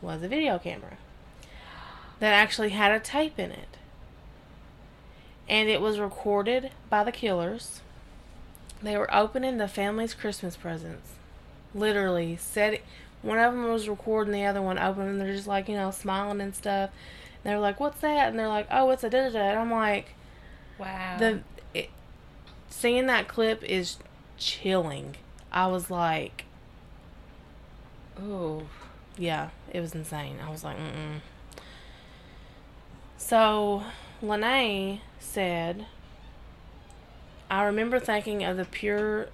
was 0.00 0.22
a 0.22 0.28
video 0.28 0.58
camera 0.58 0.96
that 2.18 2.32
actually 2.32 2.70
had 2.70 2.92
a 2.92 3.00
tape 3.00 3.38
in 3.38 3.50
it. 3.50 3.76
And 5.48 5.68
it 5.68 5.80
was 5.80 5.98
recorded 5.98 6.70
by 6.88 7.04
the 7.04 7.12
killers. 7.12 7.80
They 8.82 8.96
were 8.96 9.12
opening 9.14 9.58
the 9.58 9.68
family's 9.68 10.14
Christmas 10.14 10.56
presents. 10.56 11.12
Literally, 11.74 12.36
said 12.36 12.80
one 13.22 13.38
of 13.38 13.52
them 13.52 13.70
was 13.70 13.88
recording 13.88 14.32
the 14.32 14.44
other 14.44 14.62
one 14.62 14.78
opening. 14.78 15.18
They're 15.18 15.34
just 15.34 15.46
like, 15.46 15.68
you 15.68 15.74
know, 15.74 15.90
smiling 15.90 16.40
and 16.40 16.54
stuff. 16.54 16.90
And 17.42 17.50
they're 17.50 17.58
like, 17.58 17.78
"What's 17.78 18.00
that?" 18.00 18.28
And 18.28 18.38
they're 18.38 18.48
like, 18.48 18.66
"Oh, 18.70 18.90
it's 18.90 19.04
a 19.04 19.10
da 19.10 19.28
da 19.28 19.30
da." 19.30 19.38
And 19.50 19.58
I'm 19.58 19.70
like, 19.70 20.14
Wow. 20.78 21.16
the 21.18 21.40
seeing 22.70 23.06
that 23.06 23.28
clip 23.28 23.62
is 23.64 23.98
chilling. 24.38 25.16
I 25.52 25.66
was 25.66 25.90
like, 25.90 26.44
oh. 28.18 28.62
yeah, 29.18 29.50
it 29.70 29.80
was 29.80 29.94
insane. 29.94 30.36
I 30.44 30.50
was 30.50 30.64
like, 30.64 30.78
mm. 30.78 31.20
So, 33.18 33.84
Linae 34.22 35.00
said, 35.18 35.86
I 37.50 37.64
remember 37.64 38.00
thinking 38.00 38.42
of 38.44 38.56
the 38.56 38.64
pure 38.64 39.28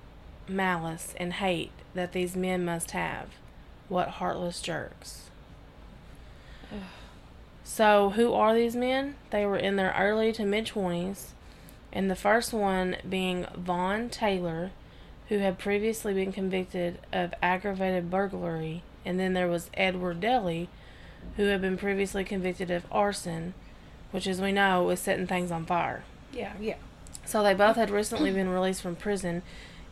malice 0.48 1.14
and 1.18 1.34
hate 1.34 1.70
that 1.94 2.12
these 2.12 2.34
men 2.34 2.64
must 2.64 2.90
have. 2.92 3.28
What 3.88 4.08
heartless 4.08 4.60
jerks. 4.60 5.30
So, 7.62 8.10
who 8.10 8.32
are 8.32 8.54
these 8.54 8.74
men? 8.74 9.16
They 9.30 9.44
were 9.44 9.56
in 9.56 9.76
their 9.76 9.94
early 9.98 10.32
to 10.32 10.44
mid 10.44 10.66
20s, 10.66 11.28
and 11.96 12.10
the 12.10 12.14
first 12.14 12.52
one 12.52 12.96
being 13.08 13.46
Von 13.56 14.10
Taylor, 14.10 14.70
who 15.30 15.38
had 15.38 15.58
previously 15.58 16.12
been 16.12 16.30
convicted 16.30 16.98
of 17.10 17.32
aggravated 17.42 18.10
burglary, 18.10 18.82
and 19.06 19.18
then 19.18 19.32
there 19.32 19.48
was 19.48 19.70
Edward 19.72 20.20
Deli, 20.20 20.68
who 21.38 21.44
had 21.44 21.62
been 21.62 21.78
previously 21.78 22.22
convicted 22.22 22.70
of 22.70 22.84
arson, 22.92 23.54
which, 24.10 24.26
as 24.26 24.42
we 24.42 24.52
know, 24.52 24.90
is 24.90 25.00
setting 25.00 25.26
things 25.26 25.50
on 25.50 25.64
fire. 25.64 26.04
Yeah. 26.34 26.52
Yeah. 26.60 26.76
So, 27.24 27.42
they 27.42 27.54
both 27.54 27.76
had 27.76 27.88
recently 27.88 28.30
been 28.30 28.50
released 28.50 28.82
from 28.82 28.94
prison 28.94 29.40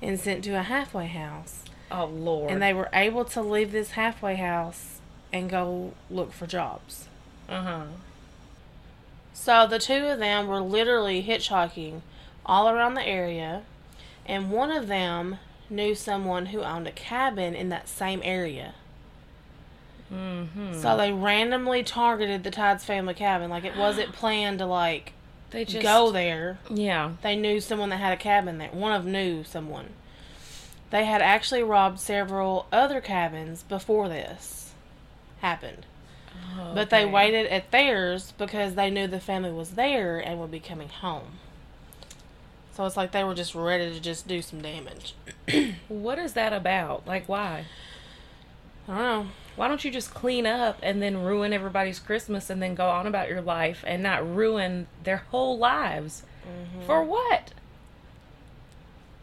and 0.03 0.21
sent 0.21 0.45
to 0.45 0.51
a 0.51 0.63
halfway 0.63 1.07
house. 1.07 1.65
Oh 1.91 2.05
Lord. 2.05 2.51
And 2.51 2.61
they 2.61 2.75
were 2.75 2.91
able 2.93 3.25
to 3.25 3.41
leave 3.41 3.73
this 3.73 3.93
halfway 3.93 4.35
house 4.35 5.01
and 5.33 5.49
go 5.49 5.95
look 6.11 6.35
for 6.35 6.47
jobs. 6.47 7.09
Uh 7.49 7.63
huh. 7.63 7.85
So 9.35 9.67
the 9.67 9.79
two 9.79 10.07
of 10.07 10.19
them 10.19 10.47
were 10.47 10.61
literally 10.61 11.23
hitchhiking 11.23 12.01
all 12.47 12.69
around 12.69 12.95
the 12.95 13.07
area, 13.07 13.63
and 14.25 14.51
one 14.51 14.71
of 14.71 14.87
them 14.87 15.39
knew 15.69 15.95
someone 15.95 16.47
who 16.47 16.63
owned 16.63 16.87
a 16.87 16.93
cabin 16.93 17.55
in 17.55 17.69
that 17.69 17.89
same 17.89 18.21
area. 18.25 18.75
Mm-hmm. 20.13 20.81
So 20.81 20.97
they 20.97 21.13
randomly 21.13 21.83
targeted 21.83 22.45
the 22.45 22.51
Tides 22.51 22.85
family 22.85 23.15
cabin. 23.15 23.51
Like 23.51 23.65
it 23.65 23.77
wasn't 23.77 24.13
planned 24.15 24.61
to 24.61 24.67
like 24.67 25.13
they 25.51 25.65
just 25.65 25.83
go 25.83 26.11
there. 26.11 26.59
Yeah. 26.71 27.13
They 27.23 27.37
knew 27.37 27.61
someone 27.61 27.91
that 27.91 27.99
had 27.99 28.13
a 28.13 28.17
cabin 28.17 28.59
there. 28.59 28.71
One 28.71 28.93
of 28.93 29.05
them 29.05 29.13
knew 29.13 29.45
someone. 29.45 29.91
They 30.91 31.05
had 31.05 31.23
actually 31.23 31.63
robbed 31.63 31.99
several 31.99 32.67
other 32.71 33.01
cabins 33.01 33.63
before 33.65 34.09
this 34.09 34.73
happened. 35.41 35.87
But 36.75 36.91
they 36.91 37.05
waited 37.05 37.47
at 37.47 37.71
theirs 37.71 38.33
because 38.37 38.75
they 38.75 38.91
knew 38.91 39.07
the 39.07 39.21
family 39.21 39.53
was 39.53 39.71
there 39.71 40.19
and 40.19 40.41
would 40.41 40.51
be 40.51 40.61
coming 40.61 40.89
home. 40.89 41.39
So 42.75 42.85
it's 42.85 42.97
like 42.97 43.13
they 43.13 43.23
were 43.23 43.35
just 43.35 43.55
ready 43.55 43.93
to 43.93 44.01
just 44.01 44.27
do 44.27 44.43
some 44.43 44.61
damage. 44.61 45.15
What 45.89 46.19
is 46.19 46.33
that 46.33 46.53
about? 46.53 47.07
Like, 47.07 47.29
why? 47.29 47.67
I 48.89 48.93
don't 48.93 48.99
know. 48.99 49.27
Why 49.57 49.69
don't 49.69 49.85
you 49.85 49.91
just 49.91 50.13
clean 50.13 50.47
up 50.47 50.79
and 50.83 51.01
then 51.01 51.23
ruin 51.23 51.53
everybody's 51.53 52.01
Christmas 52.01 52.51
and 52.51 52.61
then 52.61 52.75
go 52.75 52.89
on 52.89 53.07
about 53.07 53.29
your 53.29 53.41
life 53.41 53.85
and 53.87 54.03
not 54.03 54.29
ruin 54.29 54.89
their 55.05 55.19
whole 55.19 55.57
lives? 55.57 56.25
Mm-hmm. 56.43 56.87
For 56.87 57.05
what? 57.05 57.53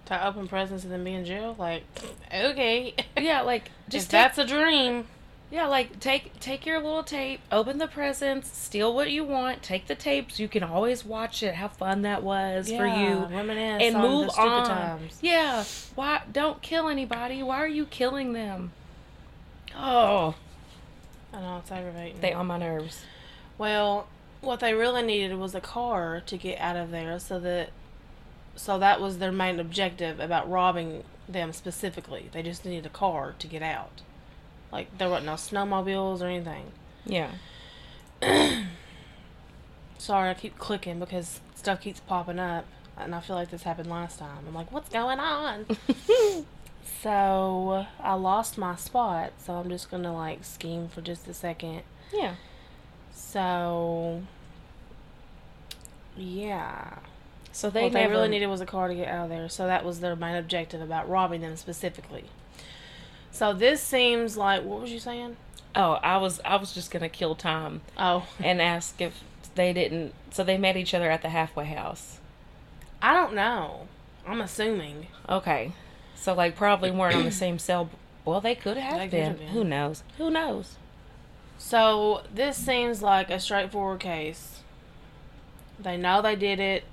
To 0.05 0.27
open 0.27 0.47
presents 0.47 0.83
and 0.83 0.93
then 0.93 1.03
be 1.03 1.13
in 1.13 1.25
jail? 1.25 1.55
Like, 1.59 1.83
okay. 2.33 2.93
Yeah, 3.17 3.41
like 3.41 3.65
Just 3.89 3.91
just 3.91 4.11
take, 4.11 4.19
that's 4.21 4.37
a 4.37 4.45
dream. 4.45 5.05
Yeah, 5.51 5.67
like 5.67 5.99
take 5.99 6.39
take 6.39 6.65
your 6.65 6.79
little 6.81 7.03
tape, 7.03 7.41
open 7.51 7.77
the 7.77 7.87
presents, 7.87 8.57
steal 8.57 8.93
what 8.95 9.11
you 9.11 9.23
want, 9.23 9.61
take 9.61 9.87
the 9.87 9.95
tapes. 9.95 10.39
You 10.39 10.47
can 10.47 10.63
always 10.63 11.03
watch 11.05 11.43
it. 11.43 11.55
How 11.55 11.67
fun 11.67 12.01
that 12.03 12.23
was 12.23 12.67
for 12.67 12.85
Yeah, 12.87 13.09
you. 13.09 13.35
reminisce 13.35 13.83
and 13.83 13.95
on 13.97 14.01
move 14.01 14.27
the 14.33 14.41
on. 14.41 14.65
times. 14.67 15.19
Yeah. 15.21 15.63
Why 15.95 16.21
don't 16.31 16.61
kill 16.61 16.87
anybody? 16.87 17.43
Why 17.43 17.57
are 17.57 17.67
you 17.67 17.85
killing 17.85 18.33
them? 18.33 18.71
Oh, 19.77 20.35
I 21.33 21.39
know, 21.41 21.57
it's 21.59 21.71
aggravating. 21.71 22.19
they 22.21 22.33
on 22.33 22.47
my 22.47 22.57
nerves. 22.57 23.03
Well, 23.57 24.07
what 24.41 24.59
they 24.59 24.73
really 24.73 25.03
needed 25.03 25.37
was 25.37 25.53
a 25.55 25.61
car 25.61 26.21
to 26.25 26.37
get 26.37 26.59
out 26.59 26.75
of 26.75 26.91
there 26.91 27.19
so 27.19 27.39
that 27.39 27.69
so 28.55 28.77
that 28.79 28.99
was 28.99 29.17
their 29.19 29.31
main 29.31 29.59
objective 29.59 30.19
about 30.19 30.49
robbing 30.49 31.03
them 31.27 31.53
specifically. 31.53 32.29
They 32.33 32.41
just 32.43 32.65
needed 32.65 32.85
a 32.85 32.89
car 32.89 33.33
to 33.39 33.47
get 33.47 33.61
out. 33.61 34.01
Like 34.71 34.97
there 34.97 35.09
weren't 35.09 35.25
no 35.25 35.33
snowmobiles 35.33 36.21
or 36.21 36.27
anything. 36.27 36.71
Yeah. 37.05 37.31
Sorry, 39.97 40.29
I 40.29 40.33
keep 40.33 40.57
clicking 40.57 40.99
because 40.99 41.41
stuff 41.55 41.81
keeps 41.81 41.99
popping 41.99 42.39
up 42.39 42.65
and 42.97 43.13
I 43.15 43.19
feel 43.19 43.35
like 43.35 43.49
this 43.49 43.63
happened 43.63 43.89
last 43.89 44.19
time. 44.19 44.45
I'm 44.47 44.53
like, 44.53 44.71
what's 44.71 44.89
going 44.89 45.19
on? 45.19 45.65
so 47.01 47.85
I 47.99 48.13
lost 48.13 48.57
my 48.57 48.75
spot, 48.75 49.33
so 49.37 49.53
I'm 49.53 49.69
just 49.69 49.89
gonna 49.91 50.13
like 50.13 50.43
scheme 50.43 50.87
for 50.87 51.01
just 51.01 51.27
a 51.27 51.33
second. 51.33 51.81
Yeah. 52.13 52.35
So 53.13 54.23
yeah. 56.15 56.99
So 57.51 57.69
they 57.69 57.83
what 57.83 57.93
they 57.93 58.07
really 58.07 58.29
needed 58.29 58.47
was 58.47 58.61
a 58.61 58.65
car 58.65 58.87
to 58.87 58.95
get 58.95 59.07
out 59.07 59.25
of 59.25 59.29
there. 59.29 59.49
So 59.49 59.67
that 59.67 59.83
was 59.83 59.99
their 59.99 60.15
main 60.15 60.35
objective 60.35 60.81
about 60.81 61.09
robbing 61.09 61.41
them 61.41 61.57
specifically. 61.57 62.25
So 63.31 63.53
this 63.53 63.81
seems 63.81 64.37
like 64.37 64.63
what 64.63 64.81
was 64.81 64.91
you 64.91 64.99
saying? 64.99 65.37
Oh, 65.75 65.93
I 66.03 66.17
was 66.17 66.39
I 66.43 66.57
was 66.57 66.73
just 66.73 66.91
gonna 66.91 67.09
kill 67.09 67.33
time 67.35 67.81
Oh, 67.97 68.27
and 68.43 68.61
ask 68.61 68.99
if 69.01 69.23
they 69.55 69.73
didn't. 69.73 70.13
So 70.31 70.43
they 70.43 70.57
met 70.57 70.77
each 70.77 70.93
other 70.93 71.09
at 71.09 71.21
the 71.21 71.29
halfway 71.29 71.65
house. 71.65 72.19
I 73.01 73.13
don't 73.13 73.33
know. 73.33 73.87
I'm 74.27 74.41
assuming. 74.41 75.07
Okay. 75.27 75.71
So 76.15 76.33
like 76.33 76.55
probably 76.55 76.91
weren't 76.91 77.15
on 77.15 77.23
the 77.23 77.31
same 77.31 77.57
cell. 77.57 77.89
Well, 78.25 78.41
they 78.41 78.53
could 78.55 78.77
have 78.77 78.97
They 78.97 79.05
could 79.05 79.11
been. 79.11 79.27
have 79.29 79.39
been. 79.39 79.47
Who 79.47 79.63
knows? 79.63 80.03
Who 80.17 80.29
knows? 80.29 80.75
So 81.57 82.21
this 82.33 82.57
seems 82.57 83.01
like 83.01 83.29
a 83.29 83.39
straightforward 83.39 83.99
case. 84.01 84.59
They 85.79 85.97
know 85.97 86.21
they 86.21 86.35
did 86.35 86.59
it. 86.59 86.83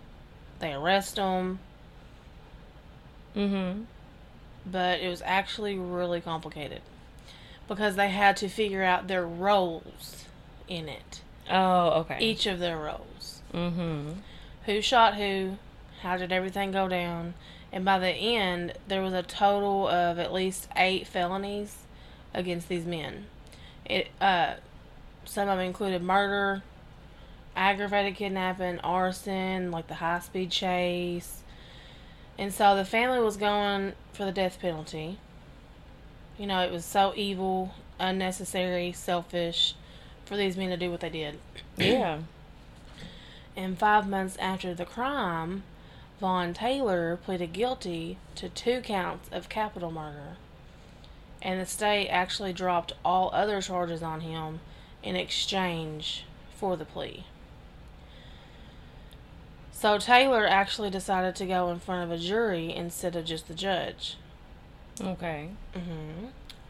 They 0.61 0.72
arrest 0.72 1.16
them, 1.16 1.59
Mm-hmm. 3.37 3.83
But 4.70 5.00
it 5.00 5.09
was 5.09 5.22
actually 5.24 5.78
really 5.78 6.20
complicated 6.20 6.81
because 7.66 7.96
they 7.96 8.09
had 8.09 8.37
to 8.38 8.48
figure 8.48 8.83
out 8.83 9.09
their 9.09 9.26
roles 9.26 10.24
in 10.68 10.88
it. 10.88 11.22
Oh, 11.50 12.00
okay. 12.00 12.18
Each 12.20 12.46
of 12.46 12.59
their 12.59 12.78
roles. 12.78 13.42
Mm-hmm. 13.52 14.12
Who 14.66 14.81
shot 14.81 15.16
who? 15.16 15.57
How 16.02 16.16
did 16.16 16.33
everything 16.33 16.72
go 16.72 16.88
down? 16.88 17.35
And 17.72 17.85
by 17.85 17.98
the 17.98 18.09
end, 18.09 18.74
there 18.87 19.02
was 19.02 19.12
a 19.12 19.22
total 19.22 19.88
of 19.88 20.18
at 20.18 20.33
least 20.33 20.68
eight 20.76 21.07
felonies 21.07 21.76
against 22.33 22.68
these 22.68 22.87
men. 22.87 23.26
It 23.85 24.09
uh, 24.20 24.54
some 25.24 25.48
of 25.48 25.59
them 25.59 25.66
included 25.66 26.02
murder, 26.02 26.62
aggravated 27.57 28.16
kidnapping, 28.16 28.78
arson, 28.81 29.70
like 29.70 29.88
the 29.88 29.94
high 29.94 30.20
speed 30.20 30.50
chase. 30.50 31.42
And 32.38 32.55
so 32.55 32.77
the 32.77 32.85
family 32.85 33.20
was 33.20 33.37
going 33.37 33.94
for 34.12 34.24
the 34.24 34.33
death 34.33 34.61
penalty. 34.61 35.18
You 36.38 36.46
know, 36.46 36.62
it 36.62 36.70
was 36.70 36.85
so 36.85 37.12
evil, 37.16 37.74
unnecessary, 37.98 38.92
selfish 38.92 39.74
for 40.24 40.37
these 40.37 40.57
men 40.57 40.70
to 40.70 40.77
do 40.77 40.90
what 40.90 41.01
they 41.01 41.11
did. 41.11 41.38
Yeah. 41.77 42.20
And 43.57 43.77
five 43.77 44.09
months 44.09 44.37
after 44.37 44.72
the 44.72 44.85
crime, 44.85 45.64
Von 46.20 46.55
Taylor 46.55 47.16
pleaded 47.16 47.53
guilty 47.53 48.18
to 48.37 48.48
two 48.48 48.81
counts 48.81 49.29
of 49.33 49.48
capital 49.48 49.90
murder. 49.90 50.37
And 51.42 51.61
the 51.61 51.66
state 51.66 52.09
actually 52.09 52.53
dropped 52.53 52.92
all 53.05 53.31
other 53.33 53.61
charges 53.61 54.01
on 54.01 54.20
him 54.20 54.61
in 55.03 55.16
exchange 55.16 56.24
for 56.55 56.77
the 56.77 56.85
plea. 56.85 57.24
So 59.80 59.96
Taylor 59.96 60.44
actually 60.44 60.90
decided 60.90 61.36
to 61.36 61.46
go 61.46 61.70
in 61.70 61.78
front 61.78 62.02
of 62.02 62.10
a 62.10 62.20
jury 62.20 62.74
instead 62.74 63.14
of 63.14 63.24
just 63.24 63.46
the 63.46 63.54
judge. 63.54 64.16
Okay. 65.00 65.50
hmm 65.72 66.26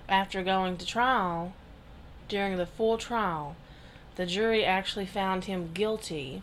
After 0.07 0.43
going 0.43 0.77
to 0.77 0.85
trial, 0.85 1.55
during 2.29 2.59
the 2.59 2.67
full 2.67 2.99
trial, 2.99 3.57
the 4.17 4.27
jury 4.27 4.63
actually 4.63 5.07
found 5.07 5.47
him 5.47 5.71
guilty 5.73 6.43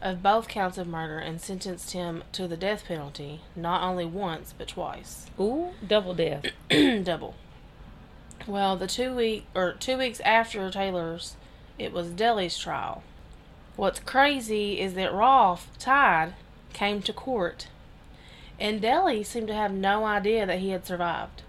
of 0.00 0.22
both 0.22 0.46
counts 0.46 0.78
of 0.78 0.86
murder 0.86 1.18
and 1.18 1.40
sentenced 1.40 1.90
him 1.90 2.22
to 2.30 2.46
the 2.46 2.56
death 2.56 2.84
penalty, 2.86 3.40
not 3.56 3.82
only 3.82 4.04
once, 4.04 4.54
but 4.56 4.68
twice. 4.68 5.26
Ooh, 5.40 5.70
double 5.84 6.14
death. 6.14 6.44
Double. 7.02 7.34
Well, 8.46 8.76
the 8.76 8.86
two 8.86 9.16
week 9.16 9.46
or 9.52 9.72
two 9.72 9.98
weeks 9.98 10.20
after 10.20 10.70
Taylor's, 10.70 11.34
it 11.76 11.92
was 11.92 12.10
Deli's 12.10 12.56
trial. 12.56 13.02
What's 13.78 14.00
crazy 14.00 14.80
is 14.80 14.94
that 14.94 15.12
Rolf 15.12 15.68
Tide 15.78 16.34
came 16.72 17.00
to 17.00 17.12
court, 17.12 17.68
and 18.58 18.80
Deli 18.80 19.22
seemed 19.22 19.46
to 19.46 19.54
have 19.54 19.70
no 19.70 20.04
idea 20.04 20.44
that 20.46 20.58
he 20.58 20.70
had 20.70 20.84
survived. 20.84 21.42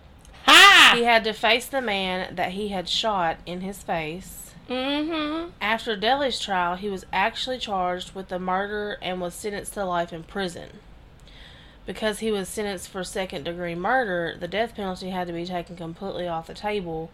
Ha! 0.45 0.93
He 0.95 1.05
had 1.05 1.23
to 1.23 1.33
face 1.33 1.65
the 1.65 1.81
man 1.81 2.35
that 2.35 2.51
he 2.51 2.67
had 2.67 2.87
shot 2.87 3.37
in 3.47 3.61
his 3.61 3.81
face. 3.81 4.51
Mm-hmm. 4.69 5.53
After 5.59 5.95
Deli's 5.95 6.39
trial, 6.39 6.75
he 6.75 6.87
was 6.87 7.03
actually 7.11 7.57
charged 7.57 8.13
with 8.13 8.27
the 8.27 8.37
murder 8.37 8.99
and 9.01 9.19
was 9.19 9.33
sentenced 9.33 9.73
to 9.73 9.83
life 9.83 10.13
in 10.13 10.21
prison. 10.21 10.69
Because 11.87 12.19
he 12.19 12.31
was 12.31 12.47
sentenced 12.47 12.89
for 12.89 13.03
second 13.03 13.45
degree 13.45 13.73
murder, 13.73 14.37
the 14.39 14.47
death 14.47 14.75
penalty 14.75 15.09
had 15.09 15.25
to 15.25 15.33
be 15.33 15.47
taken 15.47 15.75
completely 15.75 16.27
off 16.27 16.45
the 16.45 16.53
table, 16.53 17.09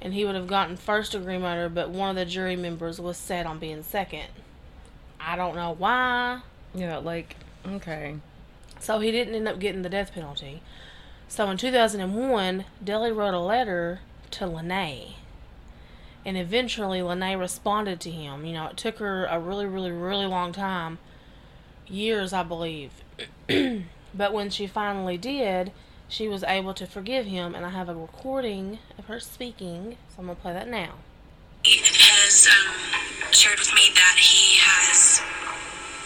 and 0.00 0.14
he 0.14 0.24
would 0.24 0.34
have 0.34 0.46
gotten 0.46 0.76
first 0.76 1.12
degree 1.12 1.38
murder, 1.38 1.68
but 1.68 1.90
one 1.90 2.10
of 2.10 2.16
the 2.16 2.24
jury 2.24 2.56
members 2.56 3.00
was 3.00 3.16
set 3.16 3.46
on 3.46 3.58
being 3.58 3.82
second. 3.82 4.28
I 5.18 5.36
don't 5.36 5.56
know 5.56 5.74
why. 5.76 6.40
Yeah, 6.74 6.98
like 6.98 7.36
okay. 7.66 8.16
So 8.80 8.98
he 8.98 9.10
didn't 9.10 9.34
end 9.34 9.48
up 9.48 9.58
getting 9.58 9.82
the 9.82 9.88
death 9.88 10.12
penalty. 10.12 10.60
So 11.28 11.48
in 11.50 11.56
2001, 11.56 12.64
Deli 12.82 13.10
wrote 13.10 13.34
a 13.34 13.40
letter 13.40 14.00
to 14.32 14.46
Linae. 14.46 15.14
And 16.24 16.36
eventually 16.36 17.00
Linae 17.00 17.36
responded 17.36 18.00
to 18.00 18.10
him. 18.10 18.44
You 18.44 18.54
know, 18.54 18.66
it 18.66 18.76
took 18.76 18.98
her 18.98 19.24
a 19.26 19.38
really, 19.38 19.66
really, 19.66 19.90
really 19.90 20.26
long 20.26 20.52
time. 20.52 20.98
Years, 21.86 22.32
I 22.32 22.42
believe. 22.42 22.92
but 24.14 24.32
when 24.32 24.50
she 24.50 24.66
finally 24.66 25.16
did, 25.16 25.72
she 26.14 26.28
was 26.28 26.44
able 26.44 26.72
to 26.72 26.86
forgive 26.86 27.26
him. 27.26 27.56
And 27.56 27.66
I 27.66 27.70
have 27.70 27.88
a 27.88 27.94
recording 27.94 28.78
of 28.96 29.06
her 29.06 29.18
speaking. 29.18 29.96
So 30.14 30.20
I'm 30.20 30.26
going 30.26 30.36
to 30.36 30.42
play 30.42 30.52
that 30.52 30.68
now. 30.68 30.94
He 31.64 31.82
has 31.82 32.46
um, 32.46 32.70
shared 33.32 33.58
with 33.58 33.74
me 33.74 33.90
that 33.94 34.14
he 34.14 34.62
has 34.62 35.18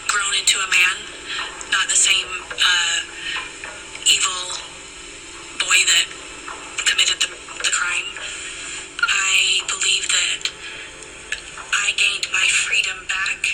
grown 0.09 0.33
into 0.41 0.57
a 0.57 0.69
man, 0.73 0.97
not 1.71 1.93
the 1.93 2.01
same 2.01 2.25
uh, 2.57 3.05
evil 4.09 4.57
boy 5.61 5.77
that 5.93 6.07
committed 6.89 7.21
the, 7.21 7.29
the 7.61 7.73
crime. 7.77 8.09
I 9.05 9.61
believe 9.69 10.09
that 10.09 10.49
I 11.85 11.93
gained 12.01 12.33
my 12.33 12.49
freedom 12.49 12.97
back 13.13 13.45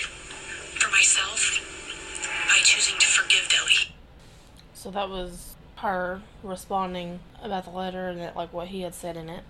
for 0.78 0.88
myself 0.92 1.58
by 2.46 2.62
choosing 2.62 2.94
to 3.00 3.06
forgive 3.06 3.48
Deli. 3.50 3.90
So 4.74 4.92
that 4.92 5.08
was 5.08 5.53
her 5.84 6.22
responding 6.42 7.20
about 7.42 7.64
the 7.64 7.70
letter 7.70 8.08
and 8.08 8.20
that, 8.20 8.36
like 8.36 8.52
what 8.52 8.68
he 8.68 8.80
had 8.80 8.94
said 8.94 9.16
in 9.16 9.28
it. 9.28 9.44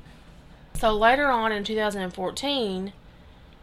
So 0.75 0.92
later 0.92 1.29
on 1.29 1.53
in 1.53 1.64
2014, 1.64 2.92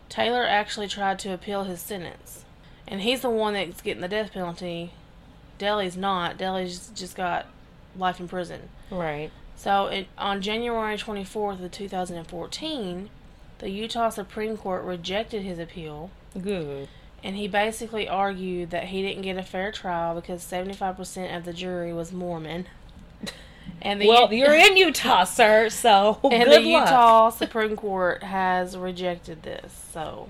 Taylor 0.09 0.45
actually 0.45 0.87
tried 0.87 1.19
to 1.19 1.33
appeal 1.33 1.65
his 1.65 1.81
sentence, 1.81 2.45
and 2.87 3.01
he's 3.01 3.21
the 3.21 3.29
one 3.29 3.53
that's 3.53 3.81
getting 3.81 4.01
the 4.01 4.07
death 4.07 4.33
penalty. 4.33 4.93
Deli's 5.57 5.97
not. 5.97 6.37
Deli's 6.37 6.91
just 6.95 7.15
got 7.15 7.47
life 7.97 8.19
in 8.19 8.27
prison. 8.27 8.69
Right. 8.89 9.31
So 9.55 9.87
it, 9.87 10.07
on 10.17 10.41
January 10.41 10.97
24th 10.97 11.63
of 11.63 11.71
2014, 11.71 13.09
the 13.59 13.69
Utah 13.69 14.09
Supreme 14.09 14.57
Court 14.57 14.83
rejected 14.83 15.43
his 15.43 15.59
appeal 15.59 16.09
Good. 16.39 16.87
And 17.23 17.35
he 17.35 17.47
basically 17.47 18.07
argued 18.07 18.71
that 18.71 18.85
he 18.85 19.01
didn't 19.01 19.21
get 19.21 19.37
a 19.37 19.43
fair 19.43 19.71
trial 19.71 20.15
because 20.15 20.43
75% 20.43 21.35
of 21.35 21.45
the 21.45 21.53
jury 21.53 21.93
was 21.93 22.11
Mormon. 22.11 22.67
And 23.83 23.99
the 23.99 24.07
well, 24.07 24.31
U- 24.31 24.39
you're 24.39 24.53
in 24.53 24.77
Utah, 24.87 25.23
sir, 25.23 25.69
so 25.69 26.19
and 26.23 26.51
the 26.51 26.59
luck. 26.59 26.85
Utah 26.85 27.29
Supreme 27.29 27.75
Court 27.75 28.21
has 28.21 28.77
rejected 28.77 29.41
this. 29.41 29.87
So 29.91 30.27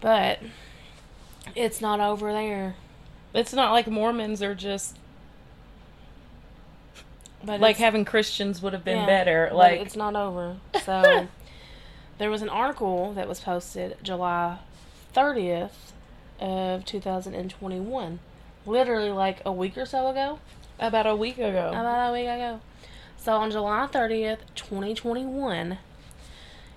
but 0.00 0.38
it's 1.54 1.80
not 1.80 2.00
over 2.00 2.32
there. 2.32 2.76
It's 3.34 3.52
not 3.52 3.72
like 3.72 3.86
Mormons 3.86 4.42
are 4.42 4.54
just 4.54 4.96
But 7.44 7.60
like 7.60 7.76
having 7.76 8.04
Christians 8.04 8.62
would 8.62 8.72
have 8.72 8.84
been 8.84 8.98
yeah, 8.98 9.06
better. 9.06 9.50
Like 9.52 9.80
it's 9.80 9.96
not 9.96 10.16
over. 10.16 10.56
So 10.84 11.26
there 12.18 12.30
was 12.30 12.42
an 12.42 12.48
article 12.48 13.12
that 13.14 13.28
was 13.28 13.40
posted 13.40 13.96
July 14.02 14.58
30th 15.16 15.92
of 16.40 16.84
2021. 16.84 18.18
Literally 18.66 19.10
like 19.10 19.40
a 19.46 19.52
week 19.52 19.78
or 19.78 19.86
so 19.86 20.08
ago. 20.08 20.38
about 20.78 21.06
a 21.06 21.16
week 21.16 21.38
ago. 21.38 21.70
About 21.70 22.10
a 22.10 22.12
week 22.12 22.26
ago. 22.26 22.60
So 23.16 23.32
on 23.36 23.50
July 23.50 23.88
30th, 23.90 24.40
2021, 24.54 25.78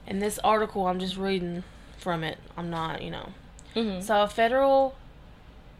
and 0.07 0.21
this 0.21 0.39
article 0.39 0.87
I'm 0.87 0.99
just 0.99 1.17
reading 1.17 1.63
from 1.97 2.23
it. 2.23 2.37
I'm 2.55 2.69
not, 2.69 3.01
you 3.01 3.11
know. 3.11 3.29
Mhm. 3.75 4.01
So 4.01 4.21
a 4.23 4.27
federal 4.27 4.95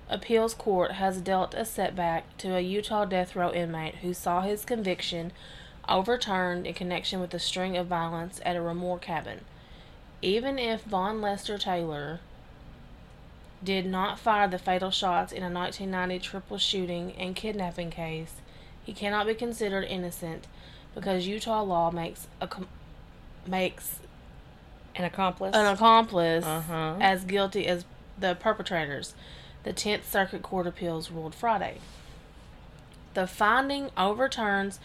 appeals 0.10 0.54
court 0.54 0.94
has 0.94 1.22
dealt 1.22 1.54
a 1.54 1.64
setback 1.64 2.38
to 2.40 2.56
a 2.56 2.60
Utah 2.60 3.06
death 3.06 3.36
row 3.36 3.54
inmate 3.54 3.96
who 3.96 4.14
saw 4.14 4.42
his 4.42 4.66
conviction 4.66 5.32
overturned 5.88 6.68
in 6.68 6.74
connection 6.74 7.20
with 7.22 7.34
a 7.34 7.40
string 7.40 7.78
of 7.78 7.88
violence 7.88 8.42
at 8.46 8.56
a 8.56 8.60
Remore 8.60 9.00
cabin. 9.00 9.46
Even 10.22 10.60
if 10.60 10.84
Von 10.84 11.22
Lester 11.22 11.58
Taylor 11.58 12.20
did 13.64 13.86
not 13.86 14.20
fire 14.20 14.48
the 14.48 14.58
fatal 14.58 14.92
shots 14.92 15.32
in 15.32 15.44
a 15.44 15.50
1990 15.50 16.20
triple 16.20 16.58
shooting 16.58 17.14
and 17.18 17.36
kidnapping 17.36 17.90
case, 17.90 18.34
he 18.84 18.94
cannot 18.94 19.28
be 19.28 19.34
considered 19.34 19.84
innocent 19.84 20.48
because 20.96 21.28
Utah 21.28 21.62
law 21.64 21.92
makes 21.92 22.28
a 22.42 22.48
com- 22.48 22.68
makes 23.46 24.00
An 24.96 25.04
accomplice. 25.06 25.56
an 25.56 25.66
accomplice 25.66 26.46
Uh-huh. 26.46 26.96
as 27.02 27.24
guilty 27.26 27.68
as 27.68 27.86
the 28.18 28.36
perpetrators. 28.36 29.14
The 29.64 29.74
10th 29.74 30.06
Circuit 30.06 30.42
Court 30.42 30.66
Appeals 30.68 31.12
ruled 31.12 31.36
Friday. 31.36 31.80
The 33.14 33.28
finding 33.28 33.90
overturns 33.98 34.80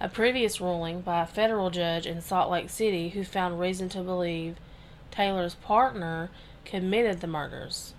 a 0.00 0.08
previous 0.08 0.60
ruling 0.60 1.00
by 1.00 1.22
a 1.22 1.26
federal 1.26 1.70
judge 1.70 2.06
in 2.06 2.20
Salt 2.20 2.50
Lake 2.50 2.70
City 2.70 3.08
who 3.10 3.24
found 3.24 3.58
reason 3.58 3.88
to 3.90 4.00
believe 4.02 4.56
Taylor's 5.10 5.54
partner 5.54 6.30
committed 6.64 7.20
the 7.20 7.26
murders. 7.26 7.94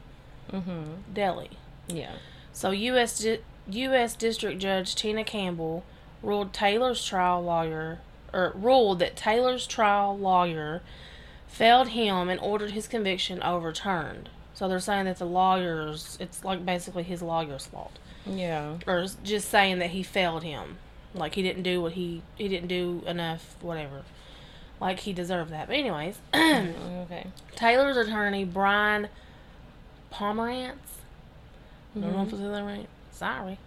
Mm-hmm. 0.52 1.14
Deli. 1.14 1.52
Yeah. 1.88 2.12
So 2.54 2.72
U.S. 2.72 3.20
Di- 3.20 3.40
U.S. 3.70 4.16
District 4.16 4.60
Judge 4.60 4.96
Tena 4.96 5.26
Campbell 5.26 5.84
ruled 6.24 6.54
Taylor's 6.54 7.04
trial 7.06 7.42
lawyer, 7.42 8.00
or 8.34 8.52
ruled 8.56 9.00
that 9.00 9.16
Taylor's 9.16 9.66
trial 9.68 10.18
lawyer 10.18 10.82
failed 11.48 11.90
him 11.90 12.30
and 12.30 12.40
ordered 12.42 12.72
his 12.72 12.88
conviction 12.88 13.42
overturned. 13.44 14.30
So 14.54 14.68
they're 14.68 14.80
saying 14.80 15.06
that 15.06 15.18
the 15.20 15.26
lawyers, 15.26 16.18
it's 16.20 16.44
like 16.44 16.66
basically 16.66 17.04
his 17.04 17.22
lawyer's 17.22 17.66
fault, 17.68 17.98
Yeah. 18.26 18.76
or 18.86 19.06
just 19.24 19.48
saying 19.50 19.80
that 19.80 19.92
he 19.92 20.04
failed 20.04 20.44
him, 20.44 20.78
like 21.14 21.36
he 21.36 21.42
didn't 21.42 21.64
do 21.64 21.82
what 21.82 21.94
he 21.94 22.22
he 22.36 22.48
didn't 22.50 22.68
do 22.68 23.02
enough, 23.08 23.56
whatever, 23.62 24.04
like 24.82 25.00
he 25.02 25.14
deserved 25.14 25.52
that. 25.54 25.68
But 25.68 25.78
anyways, 25.78 26.20
Okay. 26.34 27.28
Taylor's 27.56 27.96
attorney 27.96 28.44
Brian 28.44 29.08
Pomerantz. 30.12 31.02
I 31.96 32.00
don't 32.00 32.14
know 32.14 32.22
if 32.24 32.34
I 32.34 32.38
said 32.38 32.54
that 32.54 32.64
right. 32.64 32.88
Sorry. 33.12 33.60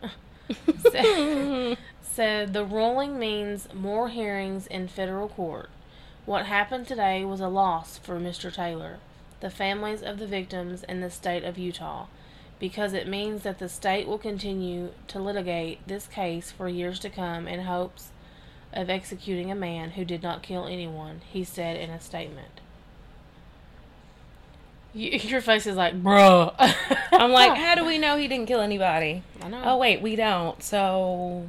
said, 0.90 1.78
said 2.02 2.52
the 2.52 2.64
ruling 2.64 3.18
means 3.18 3.68
more 3.74 4.08
hearings 4.08 4.66
in 4.66 4.88
federal 4.88 5.28
court. 5.28 5.70
What 6.24 6.46
happened 6.46 6.86
today 6.86 7.24
was 7.24 7.40
a 7.40 7.48
loss 7.48 7.98
for 7.98 8.20
Mr. 8.20 8.52
Taylor, 8.52 8.98
the 9.40 9.50
families 9.50 10.02
of 10.02 10.18
the 10.18 10.26
victims, 10.26 10.84
and 10.84 11.02
the 11.02 11.10
state 11.10 11.42
of 11.42 11.58
Utah, 11.58 12.06
because 12.60 12.92
it 12.92 13.08
means 13.08 13.42
that 13.42 13.58
the 13.58 13.68
state 13.68 14.06
will 14.06 14.18
continue 14.18 14.92
to 15.08 15.18
litigate 15.18 15.86
this 15.88 16.06
case 16.06 16.52
for 16.52 16.68
years 16.68 17.00
to 17.00 17.10
come 17.10 17.48
in 17.48 17.62
hopes 17.62 18.10
of 18.72 18.88
executing 18.88 19.50
a 19.50 19.56
man 19.56 19.90
who 19.90 20.04
did 20.04 20.22
not 20.22 20.42
kill 20.42 20.66
anyone, 20.66 21.22
he 21.28 21.42
said 21.42 21.76
in 21.76 21.90
a 21.90 22.00
statement. 22.00 22.60
You, 24.94 25.10
your 25.22 25.40
face 25.40 25.66
is 25.66 25.76
like, 25.76 26.00
bruh. 26.02 26.54
I'm 27.12 27.32
like, 27.32 27.56
how 27.58 27.74
do 27.74 27.84
we 27.84 27.98
know 27.98 28.16
he 28.16 28.28
didn't 28.28 28.46
kill 28.46 28.60
anybody? 28.60 29.22
I 29.40 29.48
know. 29.48 29.62
Oh 29.64 29.76
wait, 29.76 30.02
we 30.02 30.16
don't. 30.16 30.62
So, 30.62 31.46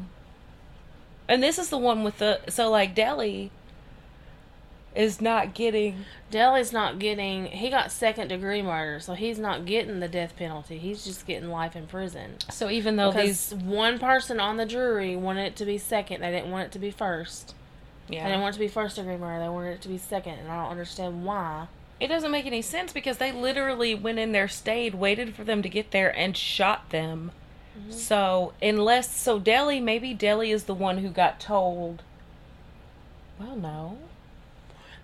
and 1.27 1.41
this 1.41 1.57
is 1.57 1.69
the 1.69 1.77
one 1.77 2.03
with 2.03 2.17
the 2.19 2.39
so 2.49 2.69
like 2.69 2.95
Deli 2.95 3.51
is 4.95 5.21
not 5.21 5.53
getting. 5.53 6.05
Deli's 6.31 6.73
not 6.73 6.99
getting. 6.99 7.45
He 7.45 7.69
got 7.69 7.91
second 7.91 8.29
degree 8.29 8.61
murder, 8.61 8.99
so 8.99 9.13
he's 9.13 9.39
not 9.39 9.65
getting 9.65 9.99
the 9.99 10.07
death 10.07 10.35
penalty. 10.35 10.77
He's 10.77 11.03
just 11.03 11.25
getting 11.25 11.49
life 11.49 11.75
in 11.75 11.87
prison. 11.87 12.35
So 12.49 12.69
even 12.69 12.95
though 12.95 13.11
Because 13.11 13.49
these, 13.49 13.63
one 13.63 13.99
person 13.99 14.39
on 14.39 14.57
the 14.57 14.65
jury 14.65 15.15
wanted 15.15 15.45
it 15.45 15.55
to 15.57 15.65
be 15.65 15.77
second, 15.77 16.21
they 16.21 16.31
didn't 16.31 16.51
want 16.51 16.67
it 16.67 16.71
to 16.73 16.79
be 16.79 16.91
first. 16.91 17.55
Yeah. 18.09 18.23
They 18.23 18.29
didn't 18.31 18.41
want 18.41 18.55
it 18.55 18.57
to 18.57 18.65
be 18.65 18.67
first 18.67 18.95
degree 18.95 19.17
murder. 19.17 19.43
They 19.43 19.49
wanted 19.49 19.73
it 19.73 19.81
to 19.83 19.87
be 19.87 19.97
second, 19.97 20.39
and 20.39 20.49
I 20.49 20.61
don't 20.61 20.71
understand 20.71 21.23
why. 21.23 21.67
It 22.03 22.09
doesn't 22.09 22.31
make 22.31 22.45
any 22.45 22.61
sense 22.61 22.91
because 22.91 23.17
they 23.17 23.31
literally 23.31 23.95
went 23.95 24.19
in 24.19 24.33
there, 24.33 24.49
stayed, 24.49 24.93
waited 24.93 25.35
for 25.35 25.45
them 25.45 25.61
to 25.61 25.69
get 25.69 25.91
there, 25.91 26.09
and 26.09 26.35
shot 26.35 26.89
them. 26.89 27.31
Mm-hmm. 27.79 27.91
So 27.91 28.51
unless 28.61 29.15
so, 29.15 29.39
Deli 29.39 29.79
maybe 29.79 30.13
Deli 30.13 30.51
is 30.51 30.65
the 30.65 30.73
one 30.73 30.97
who 30.97 31.07
got 31.07 31.39
told. 31.39 32.03
Well, 33.39 33.55
no. 33.55 33.99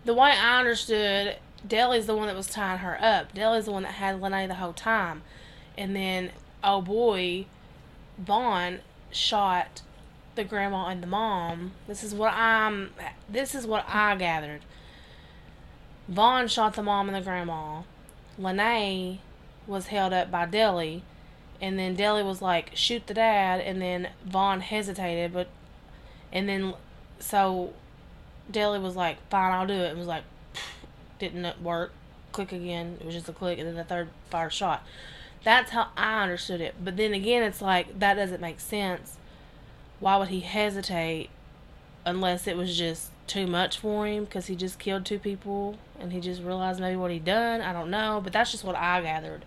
The 0.03 0.13
way 0.13 0.31
I 0.31 0.59
understood, 0.59 1.37
Deli's 1.65 2.05
the 2.05 2.17
one 2.17 2.27
that 2.27 2.35
was 2.35 2.47
tying 2.47 2.79
her 2.79 3.01
up. 3.01 3.33
Deli's 3.33 3.63
the 3.63 3.71
one 3.71 3.83
that 3.83 3.93
had 3.93 4.19
Linae 4.19 4.47
the 4.47 4.55
whole 4.55 4.73
time, 4.73 5.21
and 5.77 5.95
then 5.95 6.31
oh 6.65 6.81
boy, 6.81 7.45
Von 8.17 8.79
shot 9.09 9.83
the 10.35 10.43
grandma 10.43 10.87
and 10.87 11.01
the 11.01 11.07
mom. 11.07 11.71
This 11.87 12.03
is 12.03 12.13
what 12.13 12.33
I'm. 12.33 12.91
This 13.29 13.55
is 13.55 13.65
what 13.65 13.85
I 13.87 14.17
gathered. 14.17 14.63
Von 16.09 16.47
shot 16.47 16.73
the 16.73 16.83
mom 16.83 17.07
and 17.07 17.15
the 17.15 17.21
grandma. 17.21 17.83
Linae 18.37 19.19
was 19.67 19.87
held 19.87 20.11
up 20.11 20.31
by 20.31 20.45
Deli, 20.45 21.03
and 21.61 21.77
then 21.77 21.95
Deli 21.95 22.23
was 22.23 22.41
like, 22.41 22.71
"Shoot 22.75 23.07
the 23.07 23.13
dad," 23.13 23.61
and 23.61 23.81
then 23.81 24.09
Von 24.25 24.61
hesitated, 24.61 25.31
but, 25.31 25.47
and 26.33 26.49
then, 26.49 26.73
so, 27.19 27.73
Deli 28.49 28.79
was 28.79 28.95
like, 28.95 29.17
"Fine, 29.29 29.53
I'll 29.53 29.67
do 29.67 29.73
it." 29.73 29.89
And 29.91 29.99
was 29.99 30.07
like, 30.07 30.23
didn't 31.19 31.61
work. 31.61 31.91
Click 32.31 32.51
again. 32.51 32.97
It 32.99 33.05
was 33.05 33.13
just 33.13 33.29
a 33.29 33.33
click, 33.33 33.59
and 33.59 33.67
then 33.67 33.75
the 33.75 33.83
third 33.83 34.09
fire 34.29 34.49
shot. 34.49 34.83
That's 35.43 35.71
how 35.71 35.89
I 35.95 36.23
understood 36.23 36.61
it. 36.61 36.75
But 36.83 36.97
then 36.97 37.13
again, 37.13 37.43
it's 37.43 37.61
like 37.61 37.99
that 37.99 38.15
doesn't 38.15 38.41
make 38.41 38.59
sense. 38.59 39.17
Why 39.99 40.17
would 40.17 40.29
he 40.29 40.39
hesitate 40.39 41.29
unless 42.05 42.47
it 42.47 42.57
was 42.57 42.77
just 42.77 43.11
too 43.29 43.47
much 43.47 43.77
for 43.77 44.05
him 44.05 44.25
because 44.25 44.47
he 44.47 44.55
just 44.55 44.77
killed 44.79 45.05
two 45.05 45.19
people 45.19 45.77
and 45.99 46.11
he 46.11 46.19
just 46.19 46.41
realized 46.41 46.79
maybe 46.81 46.97
what 46.97 47.11
he 47.11 47.19
done? 47.19 47.61
I 47.61 47.71
don't 47.71 47.89
know, 47.89 48.19
but 48.21 48.33
that's 48.33 48.51
just 48.51 48.63
what 48.65 48.75
I 48.75 49.01
gathered. 49.01 49.45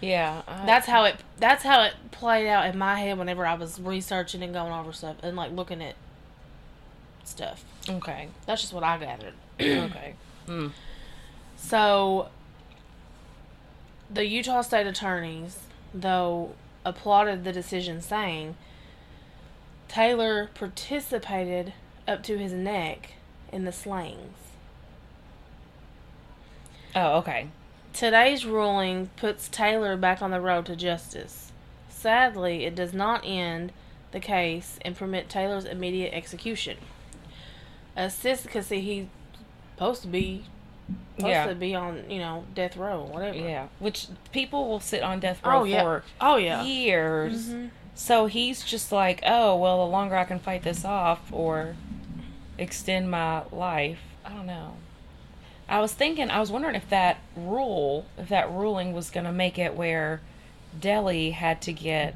Yeah, 0.00 0.42
I- 0.46 0.66
That's 0.66 0.86
how 0.86 1.04
it. 1.04 1.16
That's 1.38 1.62
how 1.64 1.82
it 1.82 1.94
played 2.10 2.48
out 2.48 2.66
in 2.66 2.76
my 2.78 2.96
head 3.00 3.18
whenever 3.18 3.46
I 3.46 3.54
was 3.54 3.80
researching 3.80 4.42
and 4.42 4.52
going 4.52 4.72
over 4.72 4.92
stuff 4.92 5.16
and 5.22 5.36
like 5.36 5.52
looking 5.52 5.82
at 5.82 5.94
stuff. 7.24 7.64
okay. 7.88 8.28
That's 8.46 8.60
just 8.60 8.72
what 8.72 8.84
I 8.84 8.98
gathered. 8.98 9.34
Okay. 9.60 10.14
Mm. 10.48 10.72
So, 11.56 12.28
the 14.10 14.26
Utah 14.26 14.62
State 14.62 14.88
attorneys, 14.88 15.60
though, 15.94 16.50
applauded 16.84 17.44
the 17.44 17.52
decision, 17.52 18.00
saying 18.00 18.56
Taylor 19.86 20.50
participated 20.54 21.74
up 22.08 22.24
to 22.24 22.38
his 22.38 22.52
neck 22.52 23.12
in 23.52 23.64
the 23.64 23.72
slayings. 23.72 24.36
Oh, 26.94 27.18
okay. 27.18 27.48
Today's 27.92 28.44
ruling 28.44 29.10
puts 29.16 29.48
Taylor 29.48 29.96
back 29.96 30.22
on 30.22 30.30
the 30.30 30.40
road 30.40 30.66
to 30.66 30.76
justice. 30.76 31.52
Sadly, 31.88 32.64
it 32.64 32.74
does 32.74 32.92
not 32.92 33.22
end 33.24 33.72
the 34.12 34.20
case 34.20 34.78
and 34.82 34.96
permit 34.96 35.28
Taylor's 35.28 35.64
immediate 35.64 36.12
execution. 36.12 36.76
Assist, 37.96 38.44
because 38.44 38.66
see, 38.66 38.80
he's 38.80 39.06
supposed 39.74 40.02
to 40.02 40.08
be 40.08 40.44
supposed 41.16 41.30
Yeah. 41.30 41.46
to 41.46 41.54
be 41.54 41.74
on, 41.74 42.10
you 42.10 42.18
know, 42.18 42.44
death 42.54 42.76
row, 42.76 43.02
whatever. 43.04 43.36
Yeah, 43.38 43.68
which 43.78 44.08
people 44.32 44.68
will 44.68 44.80
sit 44.80 45.02
on 45.02 45.20
death 45.20 45.44
row 45.44 45.60
Oh 45.60 45.64
yeah. 45.64 45.82
for 45.82 46.04
Oh 46.20 46.36
yeah. 46.36 46.62
years. 46.62 47.48
Mhm. 47.50 47.70
So 47.94 48.26
he's 48.26 48.64
just 48.64 48.90
like, 48.90 49.22
oh, 49.26 49.54
well, 49.56 49.84
the 49.84 49.90
longer 49.90 50.16
I 50.16 50.24
can 50.24 50.38
fight 50.38 50.62
this 50.62 50.84
off 50.84 51.20
or 51.30 51.76
extend 52.62 53.10
my 53.10 53.44
life, 53.50 53.98
I 54.24 54.30
don't 54.30 54.46
know. 54.46 54.76
I 55.68 55.80
was 55.80 55.92
thinking, 55.92 56.30
I 56.30 56.40
was 56.40 56.50
wondering 56.50 56.74
if 56.74 56.88
that 56.90 57.18
rule, 57.36 58.06
if 58.18 58.28
that 58.28 58.50
ruling 58.50 58.92
was 58.92 59.10
going 59.10 59.24
to 59.26 59.32
make 59.32 59.58
it 59.58 59.74
where 59.74 60.20
Deli 60.78 61.30
had 61.30 61.62
to 61.62 61.72
get 61.72 62.14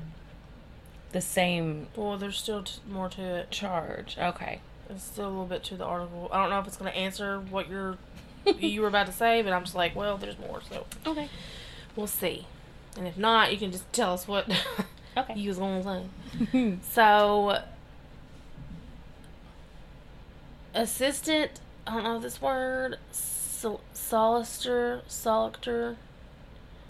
the 1.12 1.20
same 1.20 1.86
Well, 1.96 2.18
there's 2.18 2.38
still 2.38 2.62
t- 2.64 2.80
more 2.88 3.08
to 3.10 3.22
it. 3.22 3.50
charge. 3.50 4.16
Okay. 4.18 4.60
It's 4.90 5.02
still 5.04 5.26
a 5.26 5.30
little 5.30 5.46
bit 5.46 5.64
to 5.64 5.76
the 5.76 5.84
article. 5.84 6.28
I 6.32 6.40
don't 6.42 6.50
know 6.50 6.60
if 6.60 6.66
it's 6.66 6.76
going 6.76 6.92
to 6.92 6.96
answer 6.98 7.40
what 7.40 7.68
you're 7.70 7.96
you 8.58 8.80
were 8.82 8.88
about 8.88 9.06
to 9.06 9.12
say, 9.12 9.42
but 9.42 9.52
I'm 9.52 9.64
just 9.64 9.74
like, 9.74 9.96
well, 9.96 10.16
there's 10.18 10.38
more, 10.38 10.60
so 10.70 10.86
Okay. 11.06 11.28
we'll 11.96 12.06
see. 12.06 12.46
And 12.96 13.06
if 13.06 13.16
not, 13.18 13.52
you 13.52 13.58
can 13.58 13.72
just 13.72 13.90
tell 13.92 14.12
us 14.12 14.28
what 14.28 14.48
Okay. 15.16 15.34
you 15.34 15.48
was 15.48 15.58
going 15.58 15.82
to 15.82 16.06
say. 16.52 16.78
So, 16.90 17.62
assistant, 20.76 21.52
I 21.86 21.94
don't 21.94 22.04
know 22.04 22.18
this 22.20 22.40
word, 22.40 22.98
sol- 23.10 23.80
solister, 23.92 25.02
solicitor, 25.08 25.96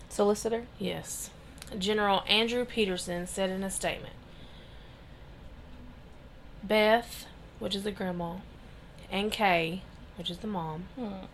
Solicitor? 0.09 0.65
yes. 0.79 1.31
General 1.79 2.23
Andrew 2.29 2.65
Peterson 2.65 3.27
said 3.27 3.51
in 3.51 3.65
a 3.65 3.71
statement 3.71 4.15
Beth, 6.63 7.27
which 7.59 7.75
is 7.75 7.83
the 7.85 7.91
grandma, 7.93 8.37
and 9.11 9.31
Kaye, 9.33 9.83
which 10.17 10.31
is 10.31 10.39
the 10.39 10.47
mom, 10.47 10.85
Hmm. 10.97 11.27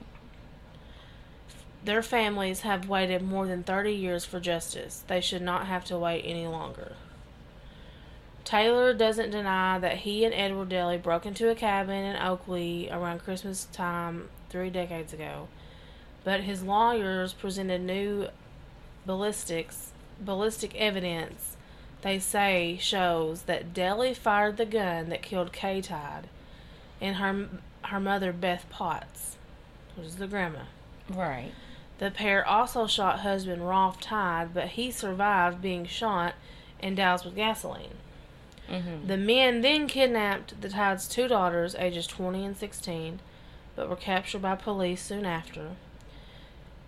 their 1.84 2.02
families 2.02 2.60
have 2.60 2.88
waited 2.88 3.22
more 3.22 3.46
than 3.46 3.62
30 3.62 3.92
years 3.92 4.24
for 4.24 4.40
justice. 4.40 5.04
They 5.06 5.20
should 5.20 5.42
not 5.42 5.66
have 5.66 5.84
to 5.86 5.98
wait 5.98 6.22
any 6.24 6.46
longer. 6.46 6.96
Taylor 8.44 8.92
doesn't 8.92 9.30
deny 9.30 9.78
that 9.78 9.98
he 9.98 10.24
and 10.24 10.34
Edward 10.34 10.68
Deli 10.70 10.98
broke 10.98 11.26
into 11.26 11.50
a 11.50 11.54
cabin 11.54 12.04
in 12.04 12.16
Oakley 12.16 12.88
around 12.90 13.20
Christmas 13.20 13.66
time 13.72 14.28
three 14.50 14.70
decades 14.70 15.12
ago, 15.12 15.48
but 16.24 16.40
his 16.40 16.62
lawyers 16.62 17.32
presented 17.32 17.80
new 17.80 18.28
ballistics 19.06 19.92
ballistic 20.20 20.74
evidence 20.76 21.56
they 22.02 22.18
say 22.18 22.76
shows 22.80 23.42
that 23.42 23.72
Deli 23.72 24.12
fired 24.12 24.56
the 24.56 24.66
gun 24.66 25.08
that 25.08 25.22
killed 25.22 25.52
Kaye 25.52 25.80
Tiede 25.80 26.28
and 27.00 27.16
her 27.16 27.48
her 27.84 28.00
mother 28.00 28.32
Beth 28.32 28.66
Potts, 28.70 29.36
which 29.96 30.06
is 30.06 30.16
the 30.16 30.26
grandma. 30.26 30.64
Right. 31.08 31.52
The 31.98 32.10
pair 32.10 32.46
also 32.46 32.86
shot 32.86 33.20
husband 33.20 33.68
Rolf 33.68 34.00
Tiede, 34.00 34.52
but 34.52 34.68
he 34.68 34.90
survived 34.90 35.62
being 35.62 35.86
shot 35.86 36.34
and 36.80 36.96
doused 36.96 37.24
with 37.24 37.36
gasoline. 37.36 37.98
Mm-hmm. 38.72 39.06
The 39.06 39.16
men 39.16 39.60
then 39.60 39.86
kidnapped 39.86 40.60
the 40.60 40.68
Tiede's 40.70 41.06
two 41.06 41.28
daughters, 41.28 41.74
ages 41.78 42.06
20 42.06 42.44
and 42.44 42.56
16, 42.56 43.20
but 43.76 43.88
were 43.88 43.96
captured 43.96 44.42
by 44.42 44.54
police 44.56 45.02
soon 45.02 45.26
after. 45.26 45.72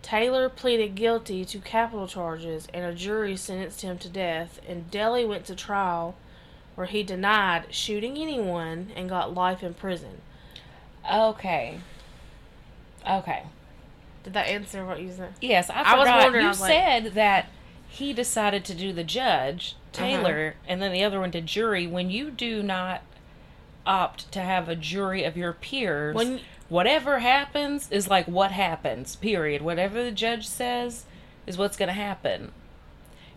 Taylor 0.03 0.49
pleaded 0.49 0.95
guilty 0.95 1.45
to 1.47 1.59
capital 1.59 2.07
charges, 2.07 2.69
and 2.75 2.85
a 2.85 2.95
jury 2.95 3.37
sentenced 3.37 3.83
him 3.83 3.97
to 3.99 4.09
death. 4.09 4.61
And 4.69 4.91
Deli 4.91 5.25
went 5.25 5.47
to 5.47 5.55
trial, 5.55 6.15
where 6.75 6.87
he 6.87 7.03
denied 7.03 7.67
shooting 7.71 8.19
anyone 8.19 8.91
and 8.97 9.09
got 9.09 9.35
life 9.35 9.63
in 9.63 9.75
prison. 9.75 10.21
Okay. 11.11 11.81
Okay. 13.09 13.45
Did 14.25 14.33
that 14.33 14.47
answer 14.47 14.85
what 14.85 15.01
you 15.01 15.13
said? 15.13 15.35
Yes, 15.41 15.69
I 15.71 15.83
I 15.83 15.99
was 15.99 16.09
wondering, 16.09 16.43
you 16.43 16.47
I 16.49 16.51
was 16.51 16.61
like- 16.61 16.71
said 16.71 17.05
that 17.15 17.47
he 17.89 18.13
decided 18.13 18.65
to 18.67 18.75
do 18.75 18.93
the 18.93 19.05
judge, 19.05 19.77
Uh-huh. 19.95 20.07
Taylor, 20.07 20.55
and 20.67 20.81
then 20.83 20.93
the 20.93 21.05
other 21.05 21.21
one 21.21 21.31
did 21.31 21.47
jury. 21.47 21.87
When 21.87 22.11
you 22.11 22.31
do 22.31 22.63
not 22.63 23.03
opt 23.87 24.31
to 24.33 24.41
have 24.41 24.69
a 24.69 24.77
jury 24.77 25.25
of 25.25 25.37
your 25.37 25.53
peers, 25.53 26.15
When- 26.15 26.41
whatever 26.69 27.21
happens 27.21 27.91
is 27.91 28.09
like 28.09 28.27
what 28.27 28.51
happens, 28.51 29.17
period. 29.17 29.63
Whatever 29.63 30.03
the 30.03 30.13
judge 30.13 30.47
says 30.47 31.05
is 31.47 31.59
what's 31.59 31.77
going 31.77 31.89
to 31.89 31.95
happen. 31.95 32.53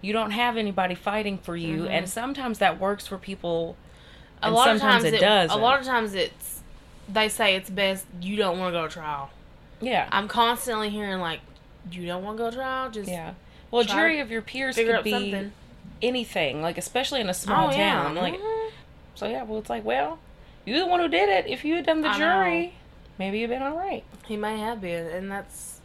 You 0.01 0.13
don't 0.13 0.31
have 0.31 0.57
anybody 0.57 0.95
fighting 0.95 1.37
for 1.37 1.55
you, 1.55 1.79
mm-hmm. 1.79 1.91
and 1.91 2.09
sometimes 2.09 2.59
that 2.59 2.79
works 2.79 3.07
for 3.07 3.17
people. 3.17 3.75
A 4.41 4.51
lot 4.51 4.69
of 4.69 4.79
times 4.79 5.03
it 5.03 5.19
doesn't. 5.19 5.57
A 5.57 5.61
lot 5.61 5.79
of 5.79 5.85
times 5.85 6.13
it's 6.13 6.61
they 7.09 7.29
say 7.29 7.55
it's 7.55 7.69
best 7.69 8.05
you 8.21 8.35
don't 8.35 8.59
want 8.59 8.73
to 8.73 8.79
go 8.79 8.87
to 8.87 8.93
trial. 8.93 9.29
Yeah. 9.81 10.07
I'm 10.11 10.27
constantly 10.27 10.89
hearing 10.89 11.19
like, 11.19 11.39
you 11.91 12.05
don't 12.05 12.23
want 12.23 12.37
to 12.37 12.43
go 12.43 12.49
to 12.49 12.55
trial. 12.55 12.91
Just 12.91 13.09
yeah. 13.09 13.33
Well, 13.71 13.83
jury 13.83 14.19
of 14.19 14.31
your 14.31 14.41
peers 14.41 14.75
could 14.75 15.03
be 15.03 15.11
something. 15.11 15.51
Anything, 16.01 16.61
like 16.61 16.77
especially 16.77 17.21
in 17.21 17.29
a 17.29 17.33
small 17.33 17.69
oh 17.69 17.71
yeah. 17.71 18.03
town. 18.03 18.15
Like 18.15 18.35
Mhm. 18.39 18.69
So 19.15 19.27
yeah, 19.27 19.43
well, 19.43 19.59
it's 19.59 19.69
like, 19.69 19.83
well, 19.85 20.19
you're 20.65 20.79
the 20.79 20.85
one 20.85 20.99
who 20.99 21.07
did 21.07 21.27
it. 21.29 21.47
If 21.47 21.65
you 21.65 21.75
had 21.75 21.85
done 21.85 22.01
the 22.01 22.09
I 22.09 22.17
jury, 22.17 22.61
know. 22.67 22.71
maybe 23.17 23.39
you'd 23.39 23.49
been 23.49 23.63
all 23.63 23.75
right. 23.77 24.03
he 24.27 24.37
may 24.37 24.59
have 24.59 24.79
been, 24.81 25.07
and 25.07 25.31
that's 25.31 25.79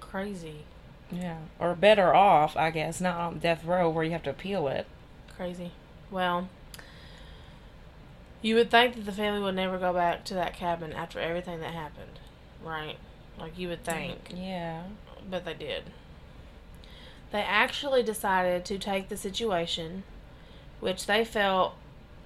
crazy, 0.00 0.64
Yeah, 1.10 1.38
or 1.58 1.74
better 1.74 2.14
off, 2.14 2.56
I 2.56 2.70
guess, 2.70 3.00
not 3.00 3.16
on 3.18 3.38
death 3.38 3.64
row 3.64 3.88
where 3.88 4.04
you 4.04 4.10
have 4.10 4.22
to 4.24 4.30
appeal 4.30 4.68
it. 4.68 4.86
crazy. 5.36 5.70
Well, 6.10 6.48
you 8.42 8.54
would 8.54 8.70
think 8.70 8.94
that 8.96 9.04
the 9.06 9.12
family 9.12 9.40
would 9.40 9.54
never 9.56 9.78
go 9.78 9.92
back 9.92 10.24
to 10.26 10.34
that 10.34 10.54
cabin 10.54 10.92
after 10.92 11.18
everything 11.20 11.60
that 11.60 11.72
happened, 11.72 12.18
right? 12.62 12.96
Like 13.38 13.58
you 13.58 13.68
would 13.68 13.84
think. 13.84 14.32
Yeah. 14.34 14.82
but 15.28 15.44
they 15.44 15.54
did. 15.54 15.84
They 17.30 17.40
actually 17.40 18.02
decided 18.02 18.64
to 18.66 18.78
take 18.78 19.08
the 19.08 19.16
situation, 19.16 20.02
which 20.80 21.06
they 21.06 21.24
felt, 21.24 21.74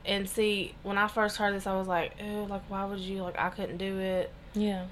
and 0.04 0.28
see, 0.28 0.74
when 0.82 0.96
I 0.96 1.08
first 1.08 1.36
heard 1.36 1.54
this, 1.54 1.66
I 1.66 1.76
was 1.76 1.88
like, 1.88 2.14
ew, 2.22 2.46
like, 2.46 2.62
why 2.68 2.84
would 2.84 3.00
you, 3.00 3.22
like, 3.22 3.38
I 3.38 3.50
couldn't 3.50 3.78
do 3.78 3.98
it. 3.98 4.30
Yeah. 4.54 4.86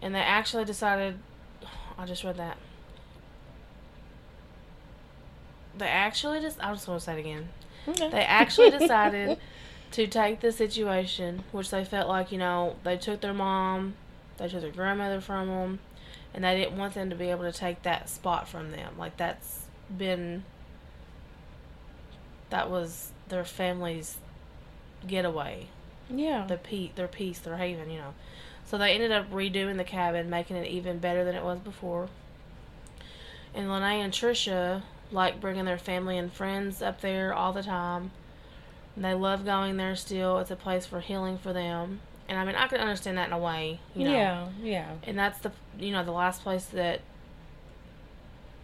And 0.00 0.14
they 0.14 0.20
actually 0.20 0.64
decided, 0.64 1.18
I 1.96 2.06
just 2.06 2.22
read 2.22 2.36
that. 2.36 2.58
They 5.76 5.88
actually 5.88 6.40
just, 6.40 6.58
I 6.62 6.72
just 6.72 6.86
want 6.86 7.00
to 7.00 7.04
say 7.04 7.16
it 7.16 7.20
again. 7.20 7.48
Okay. 7.88 8.10
They 8.10 8.22
actually 8.22 8.70
decided 8.78 9.38
to 9.92 10.06
take 10.06 10.40
the 10.40 10.52
situation, 10.52 11.44
which 11.52 11.70
they 11.70 11.84
felt 11.84 12.08
like, 12.08 12.30
you 12.30 12.38
know, 12.38 12.76
they 12.84 12.96
took 12.96 13.20
their 13.20 13.34
mom, 13.34 13.94
they 14.36 14.48
took 14.48 14.60
their 14.60 14.70
grandmother 14.70 15.20
from 15.20 15.48
them, 15.48 15.78
and 16.34 16.44
they 16.44 16.56
didn't 16.56 16.76
want 16.76 16.94
them 16.94 17.10
to 17.10 17.16
be 17.16 17.30
able 17.30 17.50
to 17.50 17.52
take 17.52 17.82
that 17.82 18.08
spot 18.08 18.48
from 18.48 18.70
them. 18.70 18.94
Like, 18.98 19.16
that's 19.16 19.66
been, 19.96 20.44
that 22.50 22.70
was 22.70 23.10
their 23.28 23.44
family's 23.44 24.16
getaway, 25.06 25.68
yeah. 26.10 26.46
the 26.46 26.56
pe- 26.56 26.92
their 26.94 27.08
peace, 27.08 27.38
their 27.38 27.56
haven, 27.56 27.90
you 27.90 27.98
know. 27.98 28.14
So 28.64 28.76
they 28.76 28.92
ended 28.92 29.12
up 29.12 29.30
redoing 29.32 29.78
the 29.78 29.84
cabin, 29.84 30.28
making 30.28 30.56
it 30.56 30.68
even 30.68 30.98
better 30.98 31.24
than 31.24 31.34
it 31.34 31.42
was 31.42 31.58
before. 31.58 32.08
And 33.54 33.68
Linae 33.68 34.02
and 34.02 34.12
Tricia 34.12 34.82
like 35.10 35.40
bringing 35.40 35.64
their 35.64 35.78
family 35.78 36.18
and 36.18 36.32
friends 36.32 36.82
up 36.82 37.00
there 37.00 37.32
all 37.32 37.52
the 37.52 37.62
time. 37.62 38.10
And 38.94 39.04
they 39.04 39.14
love 39.14 39.44
going 39.44 39.76
there 39.76 39.96
still. 39.96 40.38
It's 40.38 40.50
a 40.50 40.56
place 40.56 40.86
for 40.86 41.00
healing 41.00 41.38
for 41.38 41.52
them. 41.52 42.00
And 42.28 42.38
I 42.38 42.44
mean, 42.44 42.54
I 42.56 42.66
can 42.66 42.78
understand 42.80 43.16
that 43.18 43.28
in 43.28 43.32
a 43.32 43.38
way, 43.38 43.80
you 43.94 44.04
know. 44.04 44.12
Yeah. 44.12 44.48
Yeah. 44.62 44.90
And 45.04 45.18
that's 45.18 45.38
the, 45.38 45.50
you 45.78 45.92
know, 45.92 46.04
the 46.04 46.12
last 46.12 46.42
place 46.42 46.66
that 46.66 47.00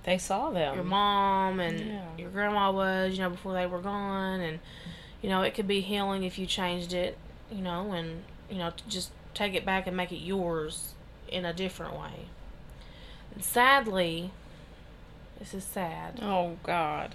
They 0.05 0.19
saw 0.19 0.51
them. 0.51 0.75
your 0.75 0.85
mom 0.85 1.61
and 1.61 1.81
Yeah. 1.81 2.03
your 2.19 2.31
grandma 2.31 2.71
was, 2.71 3.15
you 3.15 3.21
know, 3.23 3.31
before 3.31 3.55
they 3.55 3.67
were 3.67 3.81
gone. 3.81 4.41
And, 4.41 4.61
you 5.23 5.31
know, 5.31 5.41
it 5.43 5.55
could 5.55 5.67
be 5.67 5.81
healing 5.81 6.25
if 6.25 6.39
you 6.39 6.45
changed 6.47 6.93
it, 6.93 7.17
you 7.51 7.63
know, 7.63 7.93
and, 7.93 8.23
you 8.51 8.59
know, 8.59 8.71
to 8.71 8.89
just 8.89 9.11
take 9.33 9.55
it 9.55 9.65
back 9.65 9.87
and 9.87 9.97
make 9.97 10.13
it 10.13 10.19
yours 10.19 10.93
in 11.29 11.47
a 11.47 11.53
different 11.55 11.95
way. 11.95 12.27
And 13.35 13.43
sadly, 13.43 14.31
this 15.39 15.55
is 15.55 15.65
sad. 15.65 16.21
Oh 16.23 16.59
God. 16.63 17.15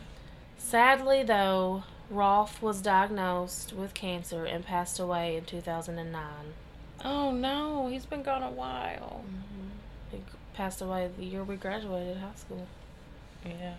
Sadly, 0.57 1.21
though, 1.23 1.83
Rolf 2.09 2.61
was 2.61 2.81
diagnosed 2.81 3.73
with 3.73 3.93
cancer 3.93 4.45
and 4.45 4.65
passed 4.65 4.99
away 4.99 5.35
in 5.37 5.45
2009. 5.45 6.23
Oh 7.05 7.31
no, 7.31 7.87
he's 7.87 8.05
been 8.05 8.23
gone 8.23 8.43
a 8.43 8.49
while. 8.49 9.23
Mm-hmm. 9.25 10.17
He 10.17 10.23
passed 10.53 10.81
away 10.81 11.09
the 11.17 11.23
year 11.25 11.43
we 11.43 11.55
graduated 11.55 12.17
high 12.17 12.35
school. 12.35 12.67
Yeah. 13.45 13.75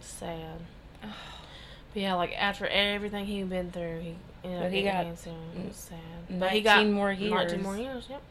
Sad. 0.00 0.58
But 1.94 2.00
yeah, 2.00 2.14
like 2.14 2.32
after 2.38 2.66
everything 2.66 3.26
he'd 3.26 3.50
been 3.50 3.70
through, 3.70 4.00
he 4.00 4.14
ended 4.44 4.60
But 4.60 4.66
up 4.68 4.72
he 4.72 4.82
got 4.82 5.04
cancer. 5.04 5.30
It 5.58 5.68
was 5.68 5.76
sad. 5.76 5.98
19 6.30 6.90
more 6.90 7.10
19 7.12 7.30
years. 7.30 7.62
more 7.62 7.76
years, 7.76 8.06
yep. 8.08 8.22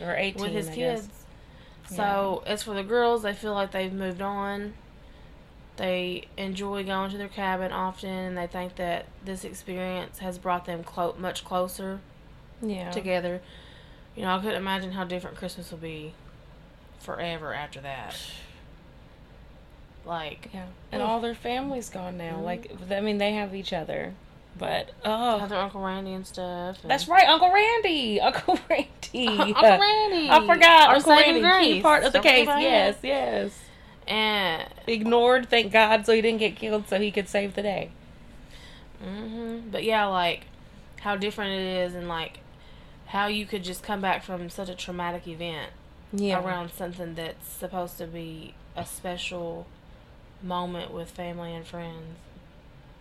Or 0.00 0.16
eighteen. 0.16 0.42
with 0.42 0.50
his 0.50 0.68
I 0.70 0.74
kids. 0.74 1.06
Guess. 1.06 1.96
So 1.96 2.42
as 2.46 2.64
for 2.64 2.74
the 2.74 2.82
girls, 2.82 3.22
they 3.22 3.32
feel 3.32 3.54
like 3.54 3.70
they've 3.70 3.92
moved 3.92 4.20
on. 4.20 4.74
They 5.76 6.24
enjoy 6.38 6.84
going 6.84 7.10
to 7.10 7.18
their 7.18 7.28
cabin 7.28 7.70
often, 7.72 8.08
and 8.08 8.36
they 8.38 8.46
think 8.46 8.76
that 8.76 9.06
this 9.24 9.44
experience 9.44 10.20
has 10.20 10.38
brought 10.38 10.64
them 10.64 10.82
clo- 10.82 11.14
much 11.18 11.44
closer 11.44 12.00
Yeah. 12.62 12.90
together. 12.90 13.42
You 14.14 14.22
know, 14.22 14.34
I 14.34 14.38
couldn't 14.38 14.56
imagine 14.56 14.92
how 14.92 15.04
different 15.04 15.36
Christmas 15.36 15.70
will 15.70 15.78
be 15.78 16.14
forever 17.00 17.52
after 17.52 17.80
that. 17.82 18.16
Like, 20.04 20.48
Yeah. 20.54 20.66
And 20.92 21.02
all 21.02 21.20
their 21.20 21.34
family's 21.34 21.90
gone 21.90 22.16
now. 22.16 22.36
Mhm. 22.36 22.44
Like, 22.44 22.70
I 22.90 23.00
mean, 23.00 23.18
they 23.18 23.32
have 23.32 23.54
each 23.54 23.72
other, 23.72 24.14
but 24.56 24.90
oh, 25.04 25.38
have 25.38 25.48
their 25.48 25.58
Uncle 25.60 25.80
Randy 25.82 26.12
and 26.14 26.26
stuff. 26.26 26.78
and- 26.82 26.90
That's 26.90 27.08
right, 27.08 27.28
Uncle 27.28 27.52
Randy. 27.52 28.20
Uncle 28.22 28.58
Randy. 28.70 29.28
Uncle 29.54 29.62
Randy. 29.78 30.30
I 30.30 30.46
forgot. 30.46 30.88
Our 30.90 30.94
Uncle 30.96 31.12
Randy, 31.12 31.74
key 31.74 31.82
part 31.82 32.04
of 32.04 32.12
the 32.12 32.18
Don't 32.20 32.22
case. 32.22 32.46
Yes, 32.46 32.96
yes. 33.02 33.58
And 34.06 34.68
Ignored, 34.86 35.48
thank 35.50 35.72
God, 35.72 36.06
so 36.06 36.12
he 36.12 36.20
didn't 36.22 36.38
get 36.38 36.54
killed, 36.56 36.88
so 36.88 37.00
he 37.00 37.10
could 37.10 37.28
save 37.28 37.54
the 37.54 37.62
day. 37.62 37.90
hmm 39.02 39.60
But 39.70 39.82
yeah, 39.84 40.06
like 40.06 40.46
how 41.00 41.16
different 41.16 41.52
it 41.60 41.66
is, 41.86 41.94
and 41.94 42.08
like 42.08 42.38
how 43.06 43.26
you 43.26 43.46
could 43.46 43.64
just 43.64 43.82
come 43.82 44.00
back 44.00 44.22
from 44.22 44.48
such 44.50 44.68
a 44.68 44.74
traumatic 44.74 45.26
event 45.28 45.70
Yeah. 46.12 46.40
around 46.44 46.72
something 46.72 47.14
that's 47.14 47.48
supposed 47.48 47.98
to 47.98 48.06
be 48.06 48.54
a 48.76 48.84
special 48.86 49.66
moment 50.42 50.92
with 50.92 51.10
family 51.10 51.54
and 51.54 51.66
friends, 51.66 52.16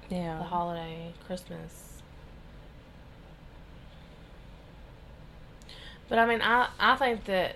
Yeah. 0.09 0.37
the 0.39 0.43
holiday, 0.45 1.13
Christmas. 1.25 2.01
But 6.07 6.19
I 6.19 6.25
mean, 6.25 6.41
I 6.41 6.69
I 6.79 6.95
think 6.95 7.25
that 7.25 7.55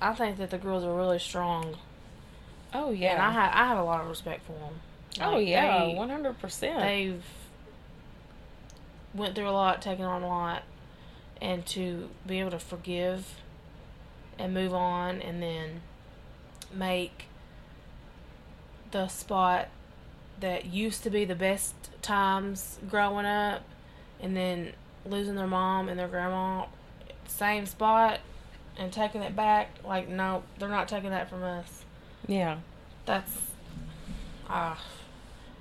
I 0.00 0.14
think 0.14 0.38
that 0.38 0.50
the 0.50 0.58
girls 0.58 0.84
are 0.84 0.94
really 0.94 1.18
strong, 1.18 1.76
Oh 2.74 2.90
yeah. 2.90 3.12
and 3.12 3.22
I 3.22 3.30
have 3.30 3.52
I 3.54 3.68
have 3.68 3.78
a 3.78 3.84
lot 3.84 4.00
of 4.00 4.08
respect 4.08 4.44
for 4.44 4.52
them. 4.52 4.74
oh 5.20 5.38
yeah, 5.38 5.94
one 5.94 6.10
hundred 6.10 6.38
percent. 6.40 6.80
they've 6.80 7.22
went 9.14 9.36
through 9.36 9.48
a 9.48 9.52
lot, 9.52 9.80
taken 9.80 10.04
on 10.04 10.22
a 10.22 10.28
lot, 10.28 10.64
and 11.40 11.64
to 11.66 12.10
be 12.26 12.40
able 12.40 12.50
to 12.50 12.58
forgive 12.58 13.40
and 14.38 14.52
move 14.52 14.74
on, 14.74 15.22
and 15.22 15.40
then 15.40 15.82
make 16.72 17.26
the 18.90 19.06
spot 19.06 19.68
that 20.40 20.66
used 20.66 21.04
to 21.04 21.10
be 21.10 21.24
the 21.24 21.36
best 21.36 21.74
times 22.02 22.80
growing 22.90 23.24
up, 23.24 23.62
and 24.20 24.36
then 24.36 24.72
losing 25.06 25.36
their 25.36 25.46
mom 25.46 25.88
and 25.88 25.96
their 25.98 26.08
grandma, 26.08 26.66
same 27.28 27.66
spot, 27.66 28.18
and 28.76 28.92
taking 28.92 29.22
it 29.22 29.36
back. 29.36 29.70
Like 29.84 30.08
no, 30.08 30.42
they're 30.58 30.68
not 30.68 30.88
taking 30.88 31.10
that 31.10 31.30
from 31.30 31.44
us. 31.44 31.83
Yeah. 32.26 32.58
That's 33.06 33.36
ah. 34.48 34.82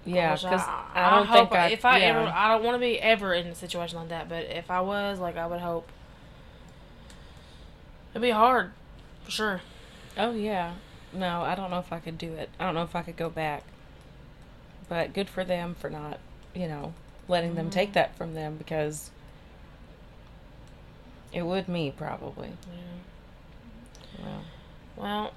Yeah, 0.06 0.36
because 0.36 0.62
I, 0.62 0.92
I, 0.96 1.10
don't 1.12 1.28
hope 1.28 1.50
think 1.52 1.62
I. 1.62 1.68
if 1.70 1.86
I 1.86 2.00
yeah. 2.00 2.06
ever, 2.08 2.20
I 2.34 2.50
don't 2.50 2.64
want 2.64 2.76
to 2.76 2.80
be 2.80 3.00
ever 3.00 3.34
in 3.34 3.48
a 3.48 3.56
situation 3.56 3.98
like 3.98 4.10
that. 4.10 4.28
But 4.28 4.46
if 4.48 4.70
I 4.70 4.82
was, 4.82 5.18
like, 5.18 5.38
I 5.38 5.48
would 5.48 5.62
hope 5.62 5.88
it'd 8.12 8.22
be 8.22 8.30
hard, 8.32 8.72
for 9.24 9.32
sure. 9.32 9.62
Oh 10.18 10.32
yeah. 10.32 10.74
No, 11.14 11.44
I 11.44 11.56
don't 11.56 11.70
know 11.72 11.80
if 11.80 11.94
I 11.94 12.00
could 12.00 12.18
do 12.18 12.34
it. 12.34 12.50
I 12.60 12.66
don't 12.66 12.76
know 12.76 12.84
if 12.84 12.96
I 12.96 13.02
could 13.02 13.16
go 13.16 13.30
back. 13.30 13.64
But 14.90 15.14
good 15.14 15.30
for 15.30 15.46
them 15.46 15.76
for 15.80 15.90
not, 15.90 16.20
you 16.54 16.68
know, 16.68 16.94
letting 17.30 17.56
them 17.56 17.66
Mm-hmm. 17.68 17.74
take 17.74 17.94
that 17.94 18.18
from 18.18 18.34
them 18.34 18.58
because 18.58 19.10
it 21.32 21.44
would 21.44 21.68
me 21.70 21.94
probably. 21.96 22.50
Yeah. 24.20 24.26
Well, 24.26 24.42
Well, 24.98 25.34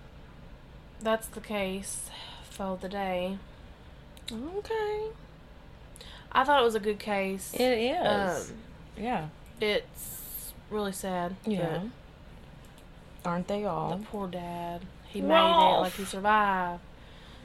that's 1.00 1.28
the 1.28 1.40
case 1.40 2.10
for 2.50 2.78
the 2.80 2.88
day. 2.88 3.38
Okay. 4.32 5.06
I 6.32 6.44
thought 6.44 6.60
it 6.60 6.64
was 6.64 6.74
a 6.74 6.80
good 6.80 6.98
case. 6.98 7.52
It 7.54 7.60
is. 7.60 8.50
Um, 8.50 8.56
yeah. 8.96 9.28
it's 9.60 10.52
really 10.70 10.92
sad. 10.92 11.36
Yeah. 11.44 11.82
Aren't 13.24 13.48
they 13.48 13.64
all? 13.64 13.96
The 13.96 14.04
poor 14.04 14.28
dad. 14.28 14.82
He 15.08 15.20
made 15.20 15.34
it 15.34 15.80
like 15.80 15.92
he 15.94 16.04
survived. 16.04 16.82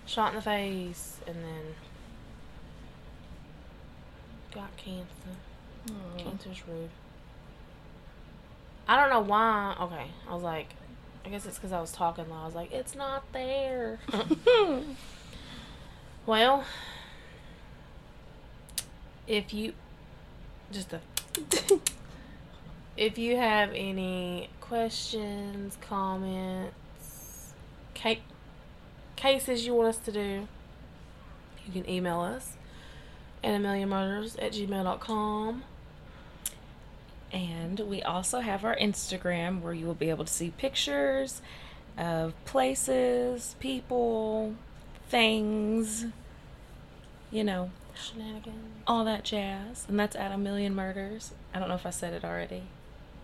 Shot 0.05 0.29
in 0.29 0.35
the 0.35 0.41
face 0.41 1.19
and 1.27 1.35
then 1.37 1.75
got 4.53 4.75
cancer. 4.77 5.05
Cancer's 6.17 6.67
rude. 6.67 6.89
I 8.87 8.99
don't 8.99 9.09
know 9.09 9.21
why. 9.21 9.75
Okay, 9.79 10.07
I 10.27 10.33
was 10.33 10.43
like, 10.43 10.67
I 11.25 11.29
guess 11.29 11.45
it's 11.45 11.57
because 11.57 11.71
I 11.71 11.79
was 11.79 11.91
talking 11.91 12.29
loud. 12.29 12.41
I 12.41 12.45
was 12.45 12.55
like, 12.55 12.71
it's 12.71 12.95
not 12.95 13.31
there. 13.31 13.99
well, 16.25 16.65
if 19.27 19.53
you 19.53 19.73
just 20.71 20.93
a 20.93 20.99
if 22.97 23.17
you 23.17 23.37
have 23.37 23.71
any 23.73 24.49
questions, 24.59 25.77
comments, 25.81 27.53
ca- 27.95 28.21
cases 29.15 29.65
you 29.65 29.73
want 29.73 29.89
us 29.89 29.97
to 29.97 30.11
do, 30.11 30.47
you 31.65 31.71
can 31.71 31.89
email 31.89 32.21
us 32.21 32.57
at 33.43 33.55
a 33.55 33.59
million 33.59 33.89
murders 33.89 34.35
at 34.37 34.51
gmail.com. 34.53 35.63
And 37.33 37.79
we 37.81 38.01
also 38.03 38.39
have 38.41 38.65
our 38.65 38.75
Instagram 38.75 39.61
where 39.61 39.73
you 39.73 39.85
will 39.85 39.93
be 39.93 40.09
able 40.09 40.25
to 40.25 40.33
see 40.33 40.51
pictures 40.57 41.41
of 41.97 42.33
places, 42.45 43.55
people, 43.59 44.55
things, 45.09 46.05
you 47.31 47.43
know, 47.43 47.69
Shenanigans. 47.95 48.55
all 48.87 49.05
that 49.05 49.23
jazz. 49.23 49.85
And 49.87 49.99
that's 49.99 50.15
at 50.15 50.31
a 50.31 50.37
million 50.37 50.75
murders. 50.75 51.31
I 51.53 51.59
don't 51.59 51.69
know 51.69 51.75
if 51.75 51.85
I 51.85 51.89
said 51.91 52.13
it 52.13 52.25
already. 52.25 52.63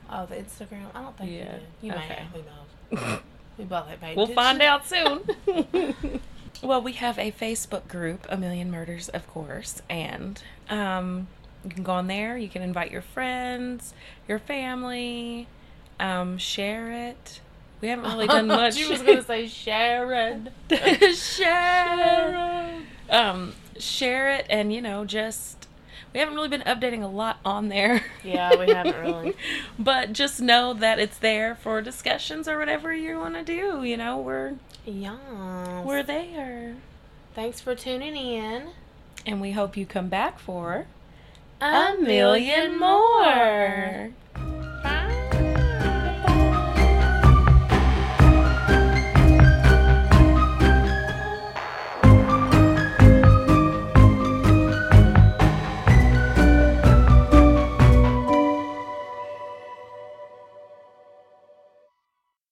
Oh, 0.09 0.25
the 0.25 0.35
Instagram? 0.35 0.85
I 0.95 1.01
don't 1.01 1.17
think 1.17 1.31
Yeah, 1.31 1.37
you 1.37 1.43
did. 1.45 1.61
You 1.81 1.91
may 1.91 1.97
okay. 1.97 2.13
have. 2.13 2.27
Who 2.31 3.01
knows? 3.09 3.19
we 3.57 3.65
both 3.65 3.87
have 3.87 3.99
paid 3.99 4.15
We'll 4.15 4.27
find 4.27 4.61
attention. 4.61 5.35
out 5.47 5.67
soon. 5.67 6.21
well, 6.63 6.81
we 6.81 6.93
have 6.93 7.19
a 7.19 7.31
Facebook 7.31 7.87
group, 7.89 8.25
A 8.29 8.37
Million 8.37 8.71
Murders, 8.71 9.09
of 9.09 9.27
course, 9.27 9.81
and 9.89 10.41
um, 10.69 11.27
you 11.63 11.69
can 11.71 11.83
go 11.83 11.93
on 11.93 12.07
there. 12.07 12.37
You 12.37 12.47
can 12.49 12.61
invite 12.61 12.91
your 12.91 13.01
friends, 13.01 13.93
your 14.27 14.39
family, 14.39 15.47
um, 15.99 16.37
share 16.37 16.91
it. 16.91 17.41
We 17.81 17.89
haven't 17.89 18.05
really 18.11 18.27
done 18.37 18.47
much. 18.47 18.75
she 18.75 18.89
was 18.89 19.01
going 19.01 19.17
to 19.17 19.23
say 19.23 19.47
Sharon. 19.47 20.49
share. 21.15 22.73
Um, 23.09 23.53
share 23.77 24.31
it, 24.31 24.45
and 24.49 24.73
you 24.73 24.81
know, 24.81 25.05
just 25.05 25.67
we 26.13 26.19
haven't 26.19 26.35
really 26.35 26.47
been 26.49 26.61
updating 26.61 27.03
a 27.03 27.07
lot 27.07 27.39
on 27.45 27.69
there. 27.69 28.03
Yeah, 28.23 28.55
we 28.57 28.67
haven't 28.71 28.99
really. 28.99 29.35
but 29.79 30.13
just 30.13 30.41
know 30.41 30.73
that 30.73 30.99
it's 30.99 31.17
there 31.17 31.55
for 31.55 31.81
discussions 31.81 32.47
or 32.47 32.57
whatever 32.57 32.93
you 32.93 33.17
want 33.19 33.35
to 33.35 33.43
do. 33.43 33.83
You 33.83 33.97
know, 33.97 34.17
we're 34.17 34.53
Yeah. 34.85 35.83
we're 35.83 36.03
there. 36.03 36.75
Thanks 37.35 37.59
for 37.61 37.75
tuning 37.75 38.15
in. 38.15 38.69
And 39.25 39.41
we 39.41 39.51
hope 39.51 39.75
you 39.77 39.85
come 39.85 40.07
back 40.07 40.39
for 40.39 40.87
a 41.61 41.95
million 41.99 42.79
more. 42.79 44.11
Bye. 44.83 45.13